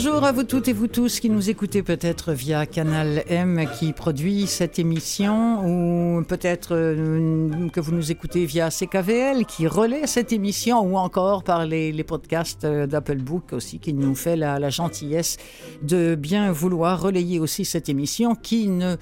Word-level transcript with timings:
Bonjour 0.00 0.22
à 0.22 0.30
vous 0.30 0.44
toutes 0.44 0.68
et 0.68 0.72
vous 0.72 0.86
tous 0.86 1.18
qui 1.18 1.28
nous 1.28 1.50
écoutez 1.50 1.82
peut-être 1.82 2.32
via 2.32 2.66
Canal 2.66 3.24
M 3.26 3.68
qui 3.80 3.92
produit 3.92 4.46
cette 4.46 4.78
émission 4.78 5.64
ou 5.66 6.22
peut-être 6.22 6.68
euh, 6.76 7.68
que 7.70 7.80
vous 7.80 7.90
nous 7.90 8.12
écoutez 8.12 8.46
via 8.46 8.70
CKVL 8.70 9.44
qui 9.44 9.66
relaie 9.66 10.06
cette 10.06 10.32
émission 10.32 10.82
ou 10.82 10.96
encore 10.96 11.42
par 11.42 11.66
les, 11.66 12.04
podcasts 12.04 12.62
euh, 12.62 12.86
d'Apple 12.86 13.16
Book 13.16 13.52
aussi 13.52 13.80
qui 13.80 13.92
nous 13.92 14.14
fait 14.14 14.36
la, 14.36 14.70
gentillesse 14.70 15.36
de 15.82 16.14
bien 16.14 16.52
vouloir 16.52 17.02
relayer 17.02 17.40
aussi 17.40 17.64
cette 17.64 17.88
émission 17.88 18.36
qui 18.36 18.68
ne, 18.68 18.94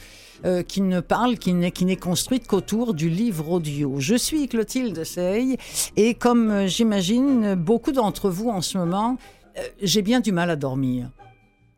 euh, 0.47 0.63
qui 0.63 0.81
ne 0.81 1.01
parle, 1.01 1.37
qui 1.37 1.53
n'est, 1.53 1.73
qui 1.73 1.85
n'est 1.85 1.97
construite 1.97 2.47
qu'autour 2.47 2.95
du 2.95 3.11
livre 3.11 3.51
audio. 3.51 3.97
Je 3.99 4.15
suis 4.15 4.49
Clotilde 4.49 5.05
Sey 5.05 5.59
et 5.99 6.15
comme 6.15 6.67
j'imagine 6.67 7.55
beaucoup 7.55 7.93
d'entre 7.93 8.31
vous 8.31 8.49
en 8.49 8.63
ce 8.63 8.79
moment, 8.79 9.19
j'ai 9.83 10.03
bien 10.03 10.21
du 10.21 10.33
mal 10.33 10.51
à 10.51 10.57
dormir. 10.57 11.11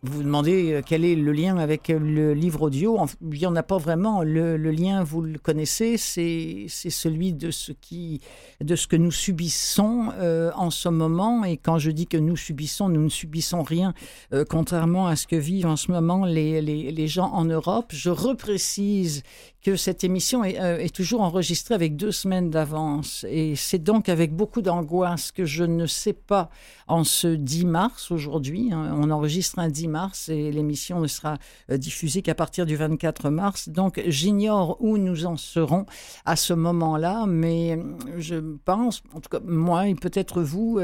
Vous 0.04 0.12
vous 0.12 0.22
demandez 0.22 0.74
euh, 0.74 0.82
quel 0.86 1.04
est 1.04 1.16
le 1.16 1.32
lien 1.32 1.56
avec 1.56 1.90
euh, 1.90 1.98
le 1.98 2.32
livre 2.32 2.62
audio? 2.62 3.00
Il 3.20 3.36
n'y 3.36 3.46
en 3.46 3.56
a 3.56 3.64
pas 3.64 3.78
vraiment. 3.78 4.22
Le, 4.22 4.56
lien, 4.56 5.02
vous 5.02 5.22
le 5.22 5.40
connaissez, 5.40 5.96
c'est 5.96 6.68
celui 6.68 7.32
de 7.32 7.50
ce, 7.50 7.72
qui, 7.72 8.20
de 8.60 8.76
ce 8.76 8.86
que 8.86 8.94
nous 8.94 9.10
subissons 9.10 10.12
euh, 10.20 10.52
en 10.54 10.70
ce 10.70 10.88
moment. 10.88 11.42
Et 11.42 11.56
quand 11.56 11.78
je 11.78 11.90
dis 11.90 12.06
que 12.06 12.16
nous 12.16 12.36
subissons, 12.36 12.88
nous 12.88 13.02
ne 13.02 13.08
subissons 13.08 13.64
rien, 13.64 13.92
euh, 14.32 14.44
contrairement 14.48 15.08
à 15.08 15.16
ce 15.16 15.26
que 15.26 15.34
vivent 15.34 15.66
en 15.66 15.74
ce 15.74 15.90
moment 15.90 16.24
les, 16.24 16.62
les, 16.62 16.92
les 16.92 17.08
gens 17.08 17.32
en 17.32 17.44
Europe. 17.44 17.86
Je 17.88 18.10
reprécise 18.10 19.24
que 19.62 19.76
cette 19.76 20.04
émission 20.04 20.44
est, 20.44 20.60
euh, 20.60 20.78
est 20.78 20.94
toujours 20.94 21.20
enregistrée 21.20 21.74
avec 21.74 21.96
deux 21.96 22.12
semaines 22.12 22.50
d'avance. 22.50 23.26
Et 23.28 23.56
c'est 23.56 23.78
donc 23.78 24.08
avec 24.08 24.34
beaucoup 24.34 24.62
d'angoisse 24.62 25.32
que 25.32 25.44
je 25.44 25.64
ne 25.64 25.86
sais 25.86 26.12
pas 26.12 26.48
en 26.86 27.02
ce 27.02 27.28
10 27.28 27.66
mars 27.66 28.10
aujourd'hui. 28.10 28.70
Hein, 28.72 28.94
on 28.96 29.10
enregistre 29.10 29.58
un 29.58 29.68
10 29.68 29.88
mars 29.88 30.28
et 30.28 30.52
l'émission 30.52 31.00
ne 31.00 31.08
sera 31.08 31.38
euh, 31.70 31.76
diffusée 31.76 32.22
qu'à 32.22 32.34
partir 32.34 32.66
du 32.66 32.76
24 32.76 33.30
mars. 33.30 33.68
Donc 33.68 34.00
j'ignore 34.06 34.76
où 34.80 34.96
nous 34.96 35.26
en 35.26 35.36
serons 35.36 35.86
à 36.24 36.36
ce 36.36 36.52
moment-là, 36.52 37.26
mais 37.26 37.76
euh, 37.76 37.82
je 38.18 38.36
pense, 38.64 39.02
en 39.12 39.20
tout 39.20 39.28
cas 39.28 39.40
moi 39.44 39.88
et 39.88 39.94
peut-être 39.94 40.40
vous, 40.40 40.80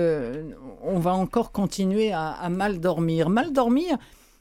on 0.83 0.99
va 0.99 1.15
encore 1.15 1.53
continuer 1.53 2.13
à, 2.13 2.31
à 2.31 2.49
mal 2.49 2.81
dormir. 2.81 3.29
Mal 3.29 3.53
dormir, 3.53 3.97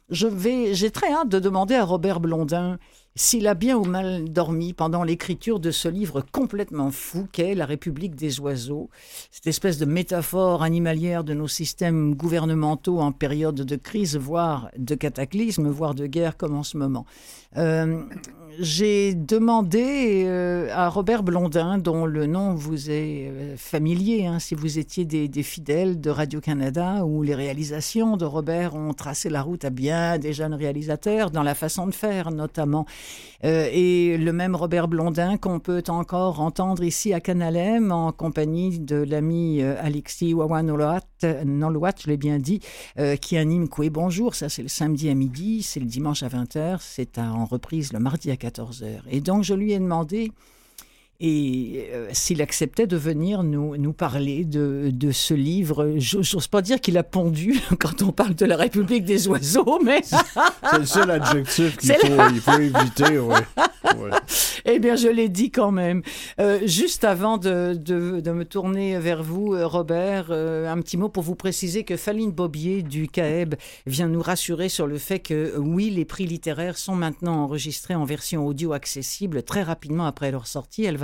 j'ai 0.09 0.92
très 0.92 1.12
hâte 1.12 1.30
de 1.30 1.40
demander 1.40 1.75
à 1.75 1.86
Robert 1.86 2.20
Blondin 2.20 2.78
s'il 3.16 3.47
a 3.47 3.53
bien 3.53 3.78
ou 3.78 3.86
mal 3.86 4.31
dormi 4.31 4.73
pendant 4.73 5.03
l'écriture 5.03 5.59
de 5.59 5.72
ce 5.72 5.88
livre 5.88 6.23
complètement 6.31 6.89
fou 6.89 7.28
qu'est 7.31 7.53
La 7.53 7.66
République 7.66 8.16
des 8.16 8.39
oiseaux, 8.39 8.89
cette 9.30 9.47
espèce 9.47 9.78
de 9.78 9.86
métaphore 9.86 10.64
animalière 10.64 11.23
de 11.23 11.34
nos 11.34 11.47
systèmes 11.47 12.16
gouvernementaux 12.16 13.00
en 13.00 13.11
période 13.11 13.56
de 13.56 13.75
crise, 13.75 14.17
voire 14.17 14.69
de 14.78 14.95
cataclysme, 14.95 15.69
voire 15.69 15.94
de 15.94 16.08
guerre 16.08 16.38
comme 16.38 16.56
en 16.56 16.64
ce 16.64 16.78
moment. 16.78 17.06
Euh, 17.58 18.02
j'ai 18.59 19.14
demandé 19.14 20.23
euh, 20.25 20.69
à 20.72 20.89
Robert 20.89 21.23
Blondin, 21.23 21.78
dont 21.78 22.06
le 22.06 22.25
nom 22.25 22.53
vous 22.53 22.89
est 22.89 23.30
euh, 23.30 23.58
familier, 23.58 24.25
hein, 24.25 24.39
si 24.39 24.56
vous 24.56 24.80
étiez 24.80 25.06
des, 25.06 25.28
des, 25.28 25.44
fidèles 25.44 26.00
de 26.00 26.09
Radio-Canada, 26.09 27.03
où 27.06 27.23
les 27.23 27.36
réalisations 27.36 28.17
de 28.17 28.25
Robert 28.25 28.75
ont 28.75 28.94
tracé 28.94 29.30
la 29.30 29.41
route 29.41 29.66
à 29.66 29.69
bien 29.69 30.17
des 30.17 30.34
jeunes 30.34 30.53
réalisateurs, 30.53 31.31
dans 31.31 31.44
la 31.44 31.56
façon 31.56 31.88
de 31.88 31.94
faire 31.94 32.31
notamment. 32.31 32.86
Euh, 33.44 33.68
et 33.72 34.18
le 34.18 34.32
même 34.32 34.56
Robert 34.56 34.88
Blondin 34.88 35.38
qu'on 35.38 35.59
peut 35.59 35.84
encore 35.90 36.40
entendre 36.40 36.84
ici 36.84 37.14
à 37.14 37.19
Canal 37.19 37.58
M, 37.58 37.91
en 37.91 38.12
compagnie 38.12 38.80
de 38.80 38.96
l'ami 38.96 39.62
euh, 39.62 39.75
Alexis 39.81 40.34
Wawanoloat, 40.34 41.02
Nolwat, 41.46 41.94
je 42.03 42.09
l'ai 42.09 42.18
bien 42.18 42.40
dit, 42.40 42.62
euh, 43.00 43.16
qui 43.16 43.38
anime 43.38 43.68
Coué 43.68 43.90
Bonjour. 43.90 44.36
Ça, 44.36 44.50
c'est 44.50 44.62
le 44.62 44.68
samedi 44.69 45.09
à 45.09 45.13
midi, 45.13 45.62
c'est 45.62 45.80
le 45.80 45.86
dimanche 45.86 46.24
à 46.24 46.30
20h, 46.30 46.78
c'est 46.80 47.18
en 47.18 47.46
reprise 47.46 47.92
le 47.92 48.00
mardi 48.00 48.31
à 48.31 48.36
14h. 48.36 49.02
Et 49.09 49.19
donc, 49.19 49.44
je 49.44 49.53
lui 49.53 49.74
ai 49.74 49.80
demandé 49.80 50.31
et 51.19 51.90
euh, 51.94 52.09
s'il 52.12 52.41
acceptait 52.41 52.88
de 52.88 52.97
venir 52.97 53.44
nous, 53.44 53.78
nous 53.78 53.94
parler 53.94 54.44
de, 54.44 54.90
de 54.91 55.12
ce 55.12 55.34
livre. 55.34 55.94
J'ose 55.97 56.47
pas 56.47 56.62
dire 56.62 56.81
qu'il 56.81 56.97
a 56.97 57.03
pondu 57.03 57.59
quand 57.79 58.01
on 58.01 58.12
parle 58.12 58.35
de 58.35 58.46
la 58.46 58.57
République 58.57 59.06
des 59.06 59.28
oiseaux, 59.28 59.79
mais... 59.84 60.01
C'est 60.72 60.79
le 60.79 60.85
seul 60.85 61.12
adjectif 61.12 61.78
qu'il 61.78 61.96
faut, 62.41 62.59
éviter, 62.59 63.19
ouais. 63.19 63.35
ouais. 63.97 64.12
Eh 64.66 64.79
bien, 64.79 64.96
je 64.96 65.09
l'ai 65.09 65.28
dit 65.28 65.51
quand 65.51 65.72
même. 65.72 66.01
Euh, 66.40 66.59
juste 66.66 67.03
avant 67.03 67.38
de, 67.38 67.74
de, 67.74 68.22
de, 68.22 68.31
me 68.31 68.45
tourner 68.45 68.97
vers 68.97 69.22
vous, 69.22 69.53
euh, 69.53 69.68
Robert, 69.68 70.28
euh, 70.30 70.72
un 70.72 70.80
petit 70.81 70.95
mot 70.95 71.09
pour 71.09 71.24
vous 71.24 71.35
préciser 71.35 71.84
que 71.84 71.97
Faline 71.97 72.31
Bobier 72.31 72.81
du 72.81 73.09
CAEB 73.09 73.56
vient 73.85 74.07
nous 74.07 74.22
rassurer 74.22 74.69
sur 74.69 74.88
le 74.88 74.97
fait 74.97 75.19
que, 75.19 75.57
oui, 75.57 75.90
les 75.90 76.06
prix 76.06 76.25
littéraires 76.25 76.78
sont 76.78 76.95
maintenant 76.95 77.44
enregistrés 77.44 77.95
en 77.95 78.06
version 78.06 78.45
audio 78.47 78.72
accessible 78.72 79.44
très 79.44 79.63
rapidement 79.63 80.06
après 80.06 80.31
leur 80.31 80.47
sortie. 80.47 80.85
Elle 80.85 80.97
va 80.97 81.03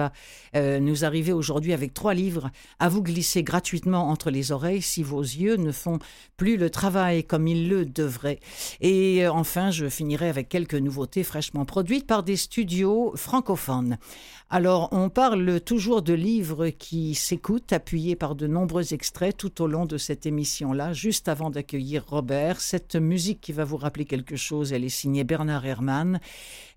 euh, 0.56 0.80
nous 0.80 1.06
arriver 1.06 1.34
aujourd'hui 1.34 1.74
avec 1.74 1.94
trois 1.94 2.14
livres 2.14 2.52
à 2.80 2.90
vous 2.90 3.02
glisser 3.02 3.44
gratuitement 3.44 4.10
entre 4.10 4.30
les 4.30 4.52
oreilles 4.52 4.82
si 4.82 5.04
vos 5.04 5.22
yeux 5.22 5.56
ne 5.58 5.72
font 5.72 6.00
plus 6.38 6.58
le 6.58 6.70
travail 6.70 7.24
comme 7.24 7.48
ils 7.48 7.70
le 7.70 7.86
devraient. 7.86 8.40
Et 8.82 9.26
euh, 9.26 9.32
enfin, 9.32 9.72
je 9.72 9.90
finirai 9.90 10.30
avec 10.30 10.50
quelques 10.50 10.76
nouveautés 10.76 11.24
fraîchement 11.24 11.66
produites 11.66 12.08
par 12.08 12.24
des 12.24 12.38
studios 12.38 13.14
francophones. 13.16 13.98
Alors, 14.52 14.90
on 14.92 15.12
parle 15.12 15.62
toujours 15.62 16.02
de 16.02 16.14
livres 16.14 16.70
qui 16.70 17.14
s'écoutent, 17.14 17.72
appuyés 17.72 18.16
par 18.16 18.34
de 18.34 18.48
nombreux 18.48 18.96
extraits 18.96 19.38
tout 19.38 19.62
au 19.62 19.68
long 19.68 19.86
de 19.86 20.00
cette 20.00 20.26
émission-là. 20.26 20.92
Juste 20.92 21.28
avant 21.28 21.52
d'accueillir 21.52 22.04
Robert, 22.08 22.60
cette 22.60 22.96
musique 22.96 23.42
qui 23.42 23.54
va 23.54 23.64
vous 23.64 23.78
rappeler 23.78 24.06
quelque 24.06 24.36
chose, 24.36 24.74
elle 24.74 24.84
est 24.84 24.90
signée 24.90 25.24
Bernard 25.24 25.68
Herrmann. 25.68 26.20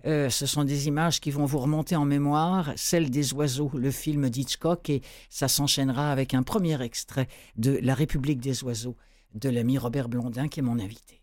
Euh, 0.05 0.29
ce 0.29 0.45
sont 0.45 0.65
des 0.65 0.87
images 0.87 1.19
qui 1.19 1.31
vont 1.31 1.47
vous 1.47 1.61
remonter 1.61 1.97
en 1.97 2.05
mémoire, 2.05 2.75
celle 2.77 3.09
des 3.09 3.33
oiseaux, 3.33 3.71
le 3.73 3.91
film 3.91 4.29
d'Hitchcock, 4.29 4.91
et 4.91 5.01
ça 5.31 5.49
s'enchaînera 5.49 6.13
avec 6.13 6.35
un 6.35 6.43
premier 6.43 6.83
extrait 6.83 7.27
de 7.57 7.79
La 7.81 7.95
République 7.95 8.41
des 8.41 8.63
oiseaux 8.65 8.97
de 9.35 9.49
l'ami 9.49 9.79
Robert 9.79 10.11
Blondin, 10.11 10.49
qui 10.49 10.61
est 10.61 10.63
mon 10.63 10.79
invité. 10.79 11.23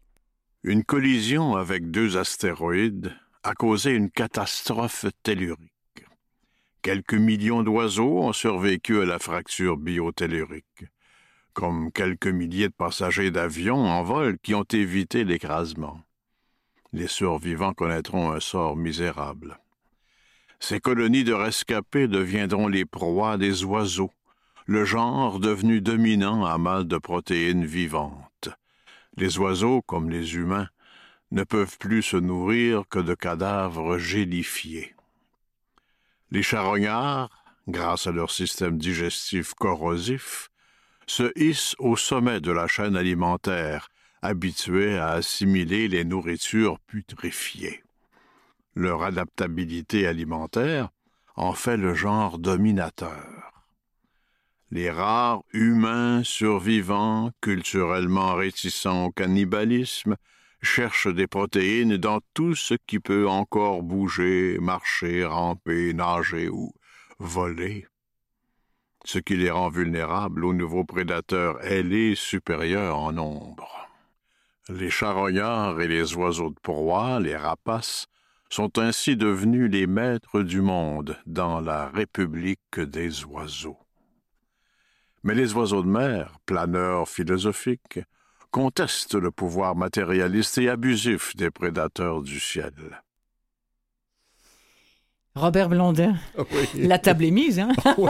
Une 0.64 0.84
collision 0.84 1.58
avec 1.58 1.92
deux 1.92 2.18
astéroïdes 2.18 3.14
a 3.44 3.54
causé 3.54 3.92
une 3.92 4.09
catastrophe 4.09 5.06
tellurique. 5.22 5.78
Quelques 6.81 7.13
millions 7.13 7.62
d'oiseaux 7.62 8.19
ont 8.19 8.31
survécu 8.31 9.01
à 9.01 9.06
la 9.06 9.19
fracture 9.19 9.75
biotellurique, 9.75 10.85
comme 11.51 11.91
quelques 11.91 12.28
milliers 12.28 12.69
de 12.69 12.73
passagers 12.73 13.31
d'avions 13.31 13.85
en 13.85 14.01
vol 14.01 14.38
qui 14.40 14.56
ont 14.56 14.63
évité 14.63 15.25
l'écrasement. 15.25 16.00
Les 16.94 17.07
survivants 17.07 17.73
connaîtront 17.73 18.31
un 18.31 18.40
sort 18.40 18.78
misérable. 18.78 19.59
Ces 20.62 20.79
colonies 20.79 21.25
de 21.25 21.34
rescapés 21.34 22.07
deviendront 22.07 22.69
les 22.69 22.85
proies 22.85 23.38
des 23.38 23.66
oiseaux, 23.66 24.13
le 24.66 24.85
genre 24.85 25.40
devenu 25.40 25.81
dominant 25.81 26.46
à 26.46 26.57
mal 26.57 26.88
de 26.88 26.97
protéines 26.97 27.66
vivantes. 27.66 28.50
Les 29.17 29.38
oiseaux, 29.38 29.81
comme 29.81 30.09
les 30.09 30.35
humains, 30.35 30.69
ne 31.31 31.44
peuvent 31.44 31.78
plus 31.78 32.03
se 32.03 32.17
nourrir 32.17 32.84
que 32.90 33.00
de 33.00 33.16
cadavres 33.16 33.97
gélifiés. 33.97 34.96
Les 36.31 36.44
charognards, 36.44 37.29
grâce 37.67 38.07
à 38.07 38.12
leur 38.12 38.31
système 38.31 38.78
digestif 38.78 39.53
corrosif, 39.53 40.50
se 41.07 41.31
hissent 41.35 41.75
au 41.79 41.95
sommet 41.95 42.40
de 42.40 42.51
la 42.51 42.67
chaîne 42.67 42.95
alimentaire, 42.95 43.90
habitués 44.22 44.97
à 44.97 45.11
assimiler 45.11 45.87
les 45.87 46.03
nourritures 46.03 46.79
putréfiées. 46.79 47.84
Leur 48.76 49.03
adaptabilité 49.03 50.05
alimentaire 50.05 50.90
en 51.35 51.53
fait 51.53 51.78
le 51.78 51.93
genre 51.93 52.37
dominateur. 52.37 53.64
Les 54.72 54.91
rares 54.91 55.41
humains 55.53 56.22
survivants, 56.23 57.32
culturellement 57.41 58.35
réticents 58.35 59.05
au 59.05 59.11
cannibalisme, 59.11 60.16
cherchent 60.61 61.14
des 61.14 61.28
protéines 61.28 61.97
dans 61.97 62.20
tout 62.34 62.56
ce 62.56 62.73
qui 62.88 63.00
peut 63.00 63.28
encore 63.28 63.84
bouger, 63.84 64.58
marcher, 64.59 65.26
ramper, 65.26 65.94
nager 65.94 66.50
ou 66.50 66.73
voler. 67.20 67.88
Ce 69.06 69.20
qui 69.20 69.38
les 69.38 69.50
rend 69.50 69.70
vulnérables 69.70 70.44
aux 70.44 70.53
nouveaux 70.53 70.84
prédateurs 70.84 71.64
ailés 71.64 72.16
supérieurs 72.16 72.97
en 72.97 73.14
nombre. 73.14 73.90
Les 74.67 74.90
charognards 74.90 75.82
et 75.82 75.88
les 75.88 76.14
oiseaux 76.16 76.50
de 76.50 76.59
proie, 76.61 77.20
les 77.20 77.35
rapaces, 77.35 78.08
sont 78.50 78.78
ainsi 78.78 79.16
devenus 79.16 79.70
les 79.72 79.88
maîtres 79.88 80.41
du 80.41 80.61
monde 80.61 81.17
dans 81.26 81.61
la 81.61 81.88
République 81.90 82.79
des 82.79 83.23
oiseaux. 83.26 83.79
Mais 85.23 85.35
les 85.35 85.53
oiseaux 85.53 85.84
de 85.84 85.90
mer, 85.90 86.40
planeurs 86.46 87.08
philosophiques, 87.08 88.00
contestent 88.51 89.16
le 89.16 89.31
pouvoir 89.31 89.75
matérialiste 89.75 90.57
et 90.57 90.69
abusif 90.69 91.35
des 91.35 91.51
prédateurs 91.51 92.22
du 92.22 92.40
ciel. 92.40 93.01
Robert 95.35 95.70
Blondin. 95.70 96.16
La 96.76 96.97
table 96.97 97.23
est 97.23 97.31
mise, 97.31 97.59
hein? 97.59 97.70
oui, 97.97 98.09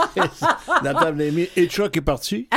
la 0.84 0.94
table 0.94 1.22
est 1.22 1.32
mise. 1.32 1.48
Et 1.58 1.68
Chuck 1.68 1.96
est 1.98 2.02
parti. 2.02 2.48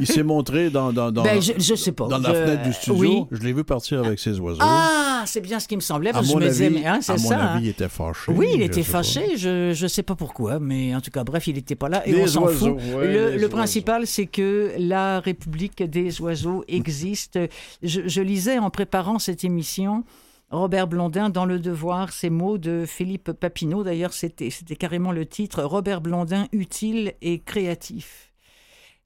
Il 0.00 0.06
s'est 0.06 0.24
montré 0.24 0.70
dans, 0.70 0.92
dans, 0.92 1.12
dans, 1.12 1.22
ben, 1.22 1.40
je, 1.40 1.74
sais 1.74 1.92
pas. 1.92 2.08
dans 2.08 2.18
la 2.18 2.34
fenêtre 2.34 2.62
du 2.64 2.72
studio. 2.72 3.28
Je 3.30 3.40
l'ai 3.42 3.52
vu 3.52 3.62
partir 3.64 4.04
avec 4.04 4.18
ses 4.18 4.38
oiseaux. 4.40 4.58
Ah, 4.60 5.22
c'est 5.26 5.40
bien 5.40 5.60
ce 5.60 5.68
qui 5.68 5.76
me 5.76 5.80
semblait. 5.80 6.12
Parce 6.12 6.26
que 6.26 6.32
je 6.32 6.44
me 6.44 6.48
disais, 6.48 6.86
hein, 6.86 6.98
c'est 7.00 7.16
ça. 7.16 7.34
À 7.34 7.38
mon 7.38 7.44
avis, 7.44 7.56
hein. 7.56 7.60
il 7.62 7.68
était 7.68 7.88
fâché. 7.88 8.32
Oui, 8.32 8.48
il 8.54 8.62
était 8.62 8.82
fâché. 8.82 9.36
Je 9.36 9.82
ne 9.82 9.88
sais 9.88 10.02
pas 10.02 10.16
pourquoi, 10.16 10.58
mais 10.58 10.94
en 10.94 11.00
tout 11.00 11.10
cas, 11.10 11.22
bref, 11.22 11.46
il 11.46 11.54
n'était 11.54 11.76
pas 11.76 11.88
là 11.88 12.06
et 12.06 12.20
on 12.20 12.26
s'en 12.26 12.48
fout. 12.48 12.76
le, 12.78 13.46
principal, 13.46 14.06
c'est 14.06 14.26
que 14.26 14.72
la 14.78 15.20
République 15.20 15.82
des 15.82 16.20
oiseaux 16.20 16.64
existe. 16.66 17.38
je, 17.82 18.00
je 18.06 18.20
lisais 18.20 18.58
en 18.58 18.70
préparant 18.70 19.18
cette 19.18 19.44
émission 19.44 20.04
Robert 20.52 20.86
Blondin 20.86 21.30
dans 21.30 21.46
Le 21.46 21.58
Devoir, 21.58 22.12
ces 22.12 22.30
mots 22.30 22.58
de 22.58 22.84
Philippe 22.86 23.32
Papineau. 23.32 23.82
D'ailleurs, 23.82 24.12
c'était, 24.12 24.50
c'était 24.50 24.76
carrément 24.76 25.10
le 25.10 25.24
titre 25.26 25.62
Robert 25.62 26.02
Blondin 26.02 26.46
utile 26.52 27.14
et 27.22 27.40
créatif. 27.40 28.32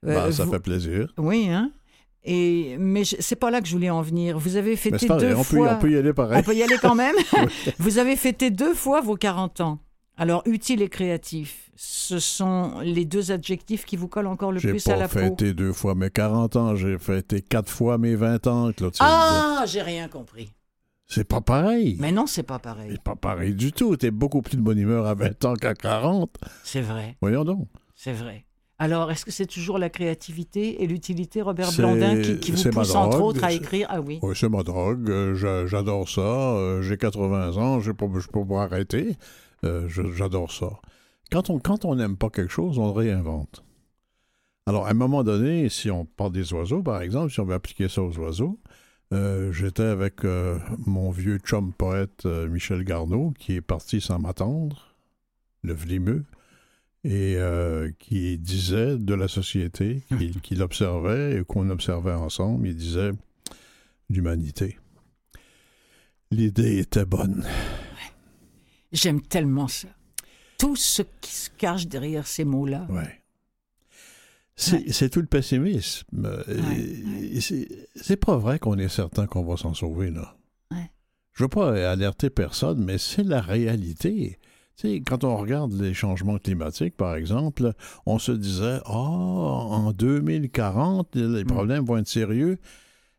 Euh, 0.05 0.13
bah, 0.13 0.31
ça 0.31 0.45
fait 0.45 0.59
plaisir. 0.59 1.13
Oui, 1.17 1.47
hein? 1.49 1.71
Et, 2.23 2.75
mais 2.77 3.03
c'est 3.05 3.37
pas 3.37 3.49
là 3.49 3.61
que 3.61 3.67
je 3.67 3.71
voulais 3.71 3.89
en 3.89 4.01
venir. 4.01 4.37
Vous 4.37 4.57
avez 4.57 4.75
fêté 4.75 5.07
deux 5.07 5.33
on 5.33 5.43
fois. 5.43 5.69
Peut, 5.69 5.75
on 5.75 5.79
peut 5.79 5.91
y 5.91 5.95
aller 5.95 6.13
pareil. 6.13 6.39
On 6.39 6.43
peut 6.43 6.55
y 6.55 6.61
aller 6.61 6.75
quand 6.81 6.95
même. 6.95 7.15
Vous 7.79 7.97
avez 7.97 8.17
fêté 8.17 8.51
deux 8.51 8.73
fois 8.73 8.99
vos 8.99 9.15
40 9.15 9.61
ans. 9.61 9.79
Alors, 10.17 10.41
utile 10.45 10.81
et 10.81 10.89
créatif, 10.89 11.69
ce 11.75 12.19
sont 12.19 12.79
les 12.81 13.05
deux 13.05 13.31
adjectifs 13.31 13.85
qui 13.85 13.95
vous 13.95 14.07
collent 14.07 14.27
encore 14.27 14.51
le 14.51 14.59
plus 14.59 14.87
à 14.87 14.97
la 14.97 15.07
peau. 15.07 15.19
J'ai 15.19 15.25
pas 15.25 15.29
fêté 15.29 15.53
deux 15.53 15.71
fois 15.71 15.93
mes 15.93 16.09
40 16.09 16.55
ans, 16.55 16.75
j'ai 16.75 16.97
fêté 16.97 17.41
quatre 17.41 17.69
fois 17.69 17.99
mes 17.99 18.15
20 18.15 18.47
ans, 18.47 18.71
Clotilde. 18.73 19.07
Ah, 19.07 19.63
j'ai 19.67 19.83
rien 19.83 20.07
compris. 20.07 20.49
C'est 21.07 21.23
pas 21.23 21.41
pareil. 21.41 21.97
Mais 21.99 22.11
non, 22.11 22.27
c'est 22.27 22.43
pas 22.43 22.59
pareil. 22.59 22.89
C'est 22.91 23.01
pas 23.01 23.15
pareil 23.15 23.55
du 23.55 23.71
tout. 23.71 23.95
T'es 23.95 24.11
beaucoup 24.11 24.41
plus 24.41 24.57
de 24.57 24.61
bonne 24.61 24.77
humeur 24.77 25.05
à 25.05 25.15
20 25.15 25.45
ans 25.45 25.53
qu'à 25.53 25.73
40. 25.73 26.37
C'est 26.63 26.81
vrai. 26.81 27.17
Voyons 27.21 27.45
donc. 27.45 27.67
C'est 27.95 28.11
vrai. 28.11 28.45
Alors, 28.79 29.09
est-ce 29.09 29.25
que 29.25 29.31
c'est 29.31 29.47
toujours 29.47 29.79
la 29.79 29.89
créativité 29.89 30.83
et 30.83 30.87
l'utilité, 30.87 31.41
Robert 31.41 31.71
Blondin, 31.75 32.21
qui, 32.21 32.51
vous 32.51 32.69
pousse 32.69 32.93
entre 32.93 33.21
autres 33.21 33.43
à 33.43 33.51
écrire? 33.51 33.87
Ah 33.89 34.01
oui. 34.01 34.19
Oui, 34.21 34.35
c'est 34.35 34.49
ma 34.49 34.61
drogue. 34.61 35.09
Euh, 35.09 35.65
j'adore 35.65 36.07
ça. 36.07 36.21
Euh, 36.21 36.81
j'ai 36.83 36.97
80 36.97 37.57
ans. 37.57 37.79
Je 37.79 37.89
ne 37.89 37.95
peux 37.95 38.45
pas 38.45 38.63
arrêter. 38.63 39.15
Euh, 39.63 39.87
j'adore 39.89 40.51
ça. 40.51 40.69
Quand 41.31 41.49
on 41.49 41.57
quand 41.59 41.85
on 41.85 41.95
n'aime 41.95 42.17
pas 42.17 42.29
quelque 42.29 42.51
chose, 42.51 42.77
on 42.77 42.93
réinvente. 42.93 43.63
Alors, 44.67 44.85
à 44.85 44.91
un 44.91 44.93
moment 44.93 45.23
donné, 45.23 45.69
si 45.69 45.89
on 45.89 46.05
parle 46.05 46.33
des 46.33 46.53
oiseaux, 46.53 46.83
par 46.83 47.01
exemple, 47.01 47.31
si 47.31 47.39
on 47.39 47.45
veut 47.45 47.55
appliquer 47.55 47.87
ça 47.87 48.03
aux 48.03 48.15
oiseaux, 48.19 48.59
euh, 49.13 49.53
j'étais 49.53 49.83
avec 49.83 50.25
euh, 50.25 50.59
mon 50.85 51.11
vieux 51.11 51.37
chum 51.37 51.71
poète 51.71 52.25
euh, 52.25 52.47
Michel 52.47 52.83
Garneau, 52.83 53.33
qui 53.39 53.53
est 53.53 53.61
parti 53.61 54.01
sans 54.01 54.19
m'attendre, 54.19 54.95
le 55.63 55.73
vlimeux, 55.73 56.25
et 57.03 57.37
qui 57.99 58.37
disait 58.37 58.97
de 58.97 59.13
la 59.13 59.29
société, 59.29 60.03
qu'il 60.43 60.61
observait 60.61 61.39
et 61.39 61.43
qu'on 61.45 61.69
observait 61.69 62.11
ensemble, 62.11 62.67
il 62.67 62.75
disait 62.75 63.11
l'humanité. 64.09 64.77
L'idée 66.31 66.79
était 66.79 67.05
bonne. 67.05 67.45
J'aime 68.91 69.21
tellement 69.21 69.69
ça. 69.69 69.87
Tout 70.57 70.75
ce 70.75 71.01
qui 71.21 71.33
se 71.33 71.49
cache 71.49 71.87
derrière 71.87 72.27
ces 72.27 72.43
mots-là. 72.43 72.87
Ouais. 72.89 73.21
C'est 74.57 75.09
tout 75.09 75.21
le 75.21 75.27
pessimisme. 75.27 76.07
Euh, 76.25 76.43
c'est 77.95 78.17
pas 78.17 78.37
vrai 78.37 78.57
qu'on 78.57 78.77
est 78.77 78.89
certain 78.89 79.27
qu'on 79.27 79.45
va 79.45 79.55
s'en 79.55 79.73
sauver, 79.73 80.09
là. 80.09 80.35
Je 81.37 81.43
veux 81.43 81.49
pas 81.49 81.91
alerter 81.91 82.31
personne, 82.31 82.83
mais 82.83 82.97
c'est 82.97 83.23
la 83.23 83.41
réalité. 83.41 84.39
quand 85.05 85.23
on 85.23 85.37
regarde 85.37 85.71
les 85.73 85.93
changements 85.93 86.39
climatiques, 86.39 86.97
par 86.97 87.15
exemple, 87.15 87.73
on 88.07 88.17
se 88.17 88.31
disait, 88.31 88.79
oh, 88.87 88.91
en 88.91 89.91
2040, 89.91 91.15
les 91.15 91.43
mm. 91.43 91.47
problèmes 91.47 91.85
vont 91.85 91.97
être 91.97 92.07
sérieux. 92.07 92.57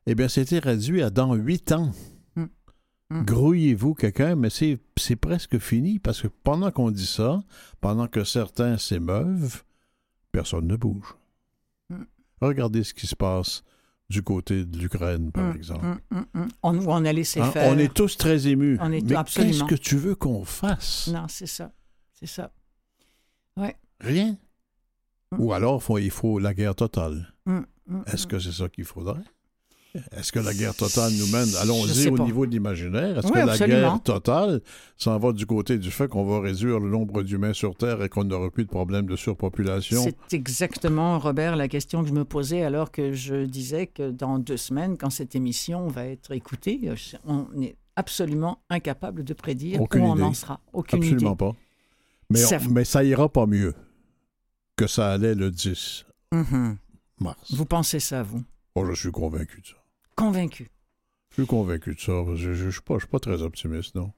Eh 0.09 0.17
bien, 0.17 0.27
c'était 0.27 0.59
réduit 0.59 1.01
à 1.01 1.11
dans 1.11 1.33
huit 1.35 1.71
ans. 1.71 1.93
Mm. 2.35 2.47
Mm. 3.11 3.25
Grouillez-vous 3.25 3.95
quelqu'un, 3.95 4.35
mais 4.35 4.51
c'est 4.51 5.17
presque 5.17 5.61
fini 5.61 6.01
parce 6.01 6.21
que 6.21 6.29
pendant 6.43 6.73
qu'on 6.73 6.91
dit 6.91 7.07
ça, 7.07 7.41
pendant 7.81 8.09
que 8.09 8.25
certains 8.25 8.79
s'émeuvent, 8.79 9.63
personne 10.33 10.67
ne 10.67 10.75
bouge. 10.75 11.18
Regardez 12.41 12.85
ce 12.85 12.95
qui 12.95 13.07
se 13.07 13.17
passe 13.17 13.63
du 14.09 14.23
côté 14.23 14.65
de 14.65 14.79
l'Ukraine, 14.79 15.31
par 15.33 15.51
hum, 15.51 15.57
exemple. 15.57 15.87
Hum, 16.11 16.27
hum, 16.35 16.49
on, 16.63 16.79
on 16.87 17.05
a 17.05 17.13
laissé 17.13 17.41
hein, 17.41 17.51
faire. 17.51 17.71
On 17.71 17.79
est 17.79 17.93
tous 17.93 18.17
très 18.17 18.49
émus. 18.49 18.79
On 18.81 18.91
est 18.91 19.03
Mais 19.03 19.17
qu'est-ce 19.25 19.65
que 19.65 19.75
tu 19.75 19.97
veux 19.97 20.15
qu'on 20.15 20.45
fasse? 20.45 21.09
Non, 21.09 21.27
c'est 21.29 21.47
ça. 21.47 21.73
C'est 22.15 22.27
ça. 22.27 22.53
Ouais. 23.57 23.77
Rien. 24.01 24.37
Ou 25.37 25.53
alors, 25.53 25.83
il 25.99 26.11
faut 26.11 26.39
la 26.39 26.55
guerre 26.55 26.75
totale. 26.75 27.35
Est-ce 28.07 28.27
que 28.27 28.39
c'est 28.39 28.53
ça 28.53 28.69
qu'il 28.69 28.85
faudrait? 28.85 29.23
Est-ce 30.17 30.33
que 30.33 30.39
la 30.39 30.55
guerre 30.55 30.75
totale 30.75 31.13
nous 31.13 31.27
mène, 31.27 31.49
allons-y 31.61 32.09
au 32.09 32.19
niveau 32.19 32.47
de 32.47 32.53
l'imaginaire, 32.53 33.19
est-ce 33.19 33.33
que 33.33 33.39
la 33.39 33.59
guerre 33.59 34.03
totale 34.03 34.61
s'en 34.97 35.19
va 35.19 35.33
du 35.33 35.47
côté 35.47 35.79
du 35.79 35.91
fait 35.91 36.09
qu'on 36.09 36.25
va 36.25 36.41
réduire 36.41 36.81
le 36.81 36.91
nombre 36.91 37.23
d'humains 37.23 37.53
sur 37.53 37.77
Terre 37.77 38.03
et 38.03 38.09
qu'on 38.09 38.25
n'aura 38.25 38.51
plus 38.51 38.65
de 38.65 38.71
problème 38.71 39.07
de 39.07 39.17
surpopulation? 39.17 40.03
C'est 40.03 40.37
exactement, 40.37 41.19
Robert, 41.19 41.57
la 41.57 41.69
question 41.69 42.03
que 42.03 42.09
je 42.09 42.15
me 42.15 42.25
posais 42.25 42.63
alors 42.63 42.91
que 42.91 43.13
je 43.13 43.45
disais 43.45 43.87
que 43.87 44.11
dans 44.11 44.39
deux 44.39 44.57
semaines, 44.57 44.97
quand 44.97 45.11
cette 45.11 45.35
émission 45.35 45.89
va 45.89 46.07
être 46.07 46.33
écoutée, 46.33 46.81
on 47.27 47.47
est 47.61 47.77
absolument 47.97 48.63
incapable 48.71 49.25
de 49.25 49.35
prédire 49.35 49.81
où 49.81 49.89
on 49.95 50.21
en 50.21 50.33
sera. 50.33 50.61
Aucune 50.73 51.03
absolument 51.03 51.37
pas. 51.37 51.53
Mais, 52.31 52.39
ça... 52.39 52.59
mais 52.71 52.85
ça 52.85 53.03
ira 53.03 53.29
pas 53.29 53.47
mieux 53.47 53.75
que 54.77 54.87
ça 54.87 55.11
allait 55.11 55.35
le 55.35 55.51
10 55.51 56.07
mm-hmm. 56.33 56.77
mars. 57.21 57.55
Vous 57.55 57.65
pensez 57.65 57.99
ça, 57.99 58.23
vous? 58.23 58.43
Moi, 58.77 58.87
je 58.93 59.01
suis 59.01 59.11
convaincu 59.11 59.61
de 59.61 59.67
ça. 59.67 59.75
Convaincu. 60.19 60.69
Je 61.31 61.43
suis 61.43 61.47
convaincu 61.47 61.95
de 61.95 62.01
ça. 62.01 62.25
Je 62.35 62.51
ne 62.51 62.71
suis, 62.71 62.81
pas 62.83 63.19
très 63.21 63.43
optimiste, 63.43 63.95
non. 63.95 64.11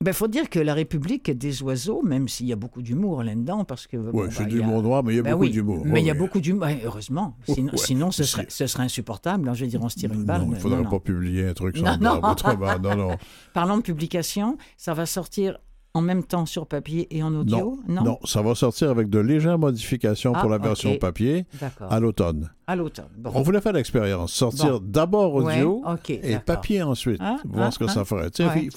Il 0.00 0.04
ben, 0.04 0.12
faut 0.12 0.28
dire 0.28 0.48
que 0.48 0.60
la 0.60 0.74
République 0.74 1.30
des 1.32 1.62
oiseaux, 1.62 2.02
même 2.02 2.28
s'il 2.28 2.46
y 2.46 2.52
a 2.52 2.56
beaucoup 2.56 2.80
d'humour 2.80 3.24
là-dedans, 3.24 3.64
parce 3.64 3.88
que... 3.88 3.96
Oui, 3.96 4.28
c'est 4.30 4.46
du 4.46 4.58
l'humour 4.58 4.82
noir, 4.82 5.02
mais 5.02 5.14
il 5.14 5.16
y 5.16 5.18
a 5.18 5.22
ben 5.22 5.32
beaucoup 5.32 5.48
d'humour. 5.48 5.82
Mais 5.84 6.00
il 6.00 6.06
y 6.06 6.10
a 6.10 6.14
beaucoup 6.14 6.40
d'humour, 6.40 6.68
heureusement. 6.84 7.36
Sinon, 7.74 8.12
ce, 8.12 8.22
serait, 8.22 8.46
ce, 8.48 8.68
serait, 8.68 8.84
insupportable. 8.84 9.48
Hein. 9.48 9.54
Je 9.54 9.64
veux 9.64 9.70
dire, 9.70 9.82
on 9.82 9.88
se 9.88 9.96
tire 9.96 10.12
une 10.12 10.24
balle. 10.24 10.42
il 10.44 10.50
ne 10.50 10.56
faudrait 10.56 10.84
pas 10.84 11.00
publier 11.00 11.48
un 11.48 11.54
truc 11.54 11.76
sans 11.76 11.98
non, 11.98 12.20
non. 12.20 12.96
non, 12.96 13.16
Parlant 13.52 13.78
de 13.78 13.82
publication, 13.82 14.58
ça 14.76 14.94
va 14.94 15.06
sortir 15.06 15.58
en 15.94 16.00
même 16.00 16.24
temps 16.24 16.44
sur 16.44 16.66
papier 16.66 17.06
et 17.16 17.22
en 17.22 17.32
audio 17.34 17.78
Non, 17.86 18.02
non, 18.02 18.18
ça 18.24 18.42
va 18.42 18.56
sortir 18.56 18.90
avec 18.90 19.08
de 19.08 19.20
légères 19.20 19.58
modifications 19.58 20.32
pour 20.32 20.50
la 20.50 20.56
ah, 20.56 20.66
version 20.66 20.96
papier 20.98 21.46
à 21.88 22.00
l'automne. 22.00 22.50
À 22.66 22.74
l'automne. 22.74 23.10
On 23.24 23.42
voulait 23.42 23.60
faire 23.60 23.72
l'expérience, 23.72 24.32
sortir 24.32 24.80
d'abord 24.80 25.34
audio 25.34 25.82
et 26.08 26.38
papier 26.38 26.82
ensuite, 26.82 27.20
ah, 27.20 27.36
voir 27.44 27.72
ce 27.72 27.78
que 27.78 27.86
ça 27.86 28.04
ferait. 28.04 28.30
Tu 28.30 28.42
sais, 28.42 28.68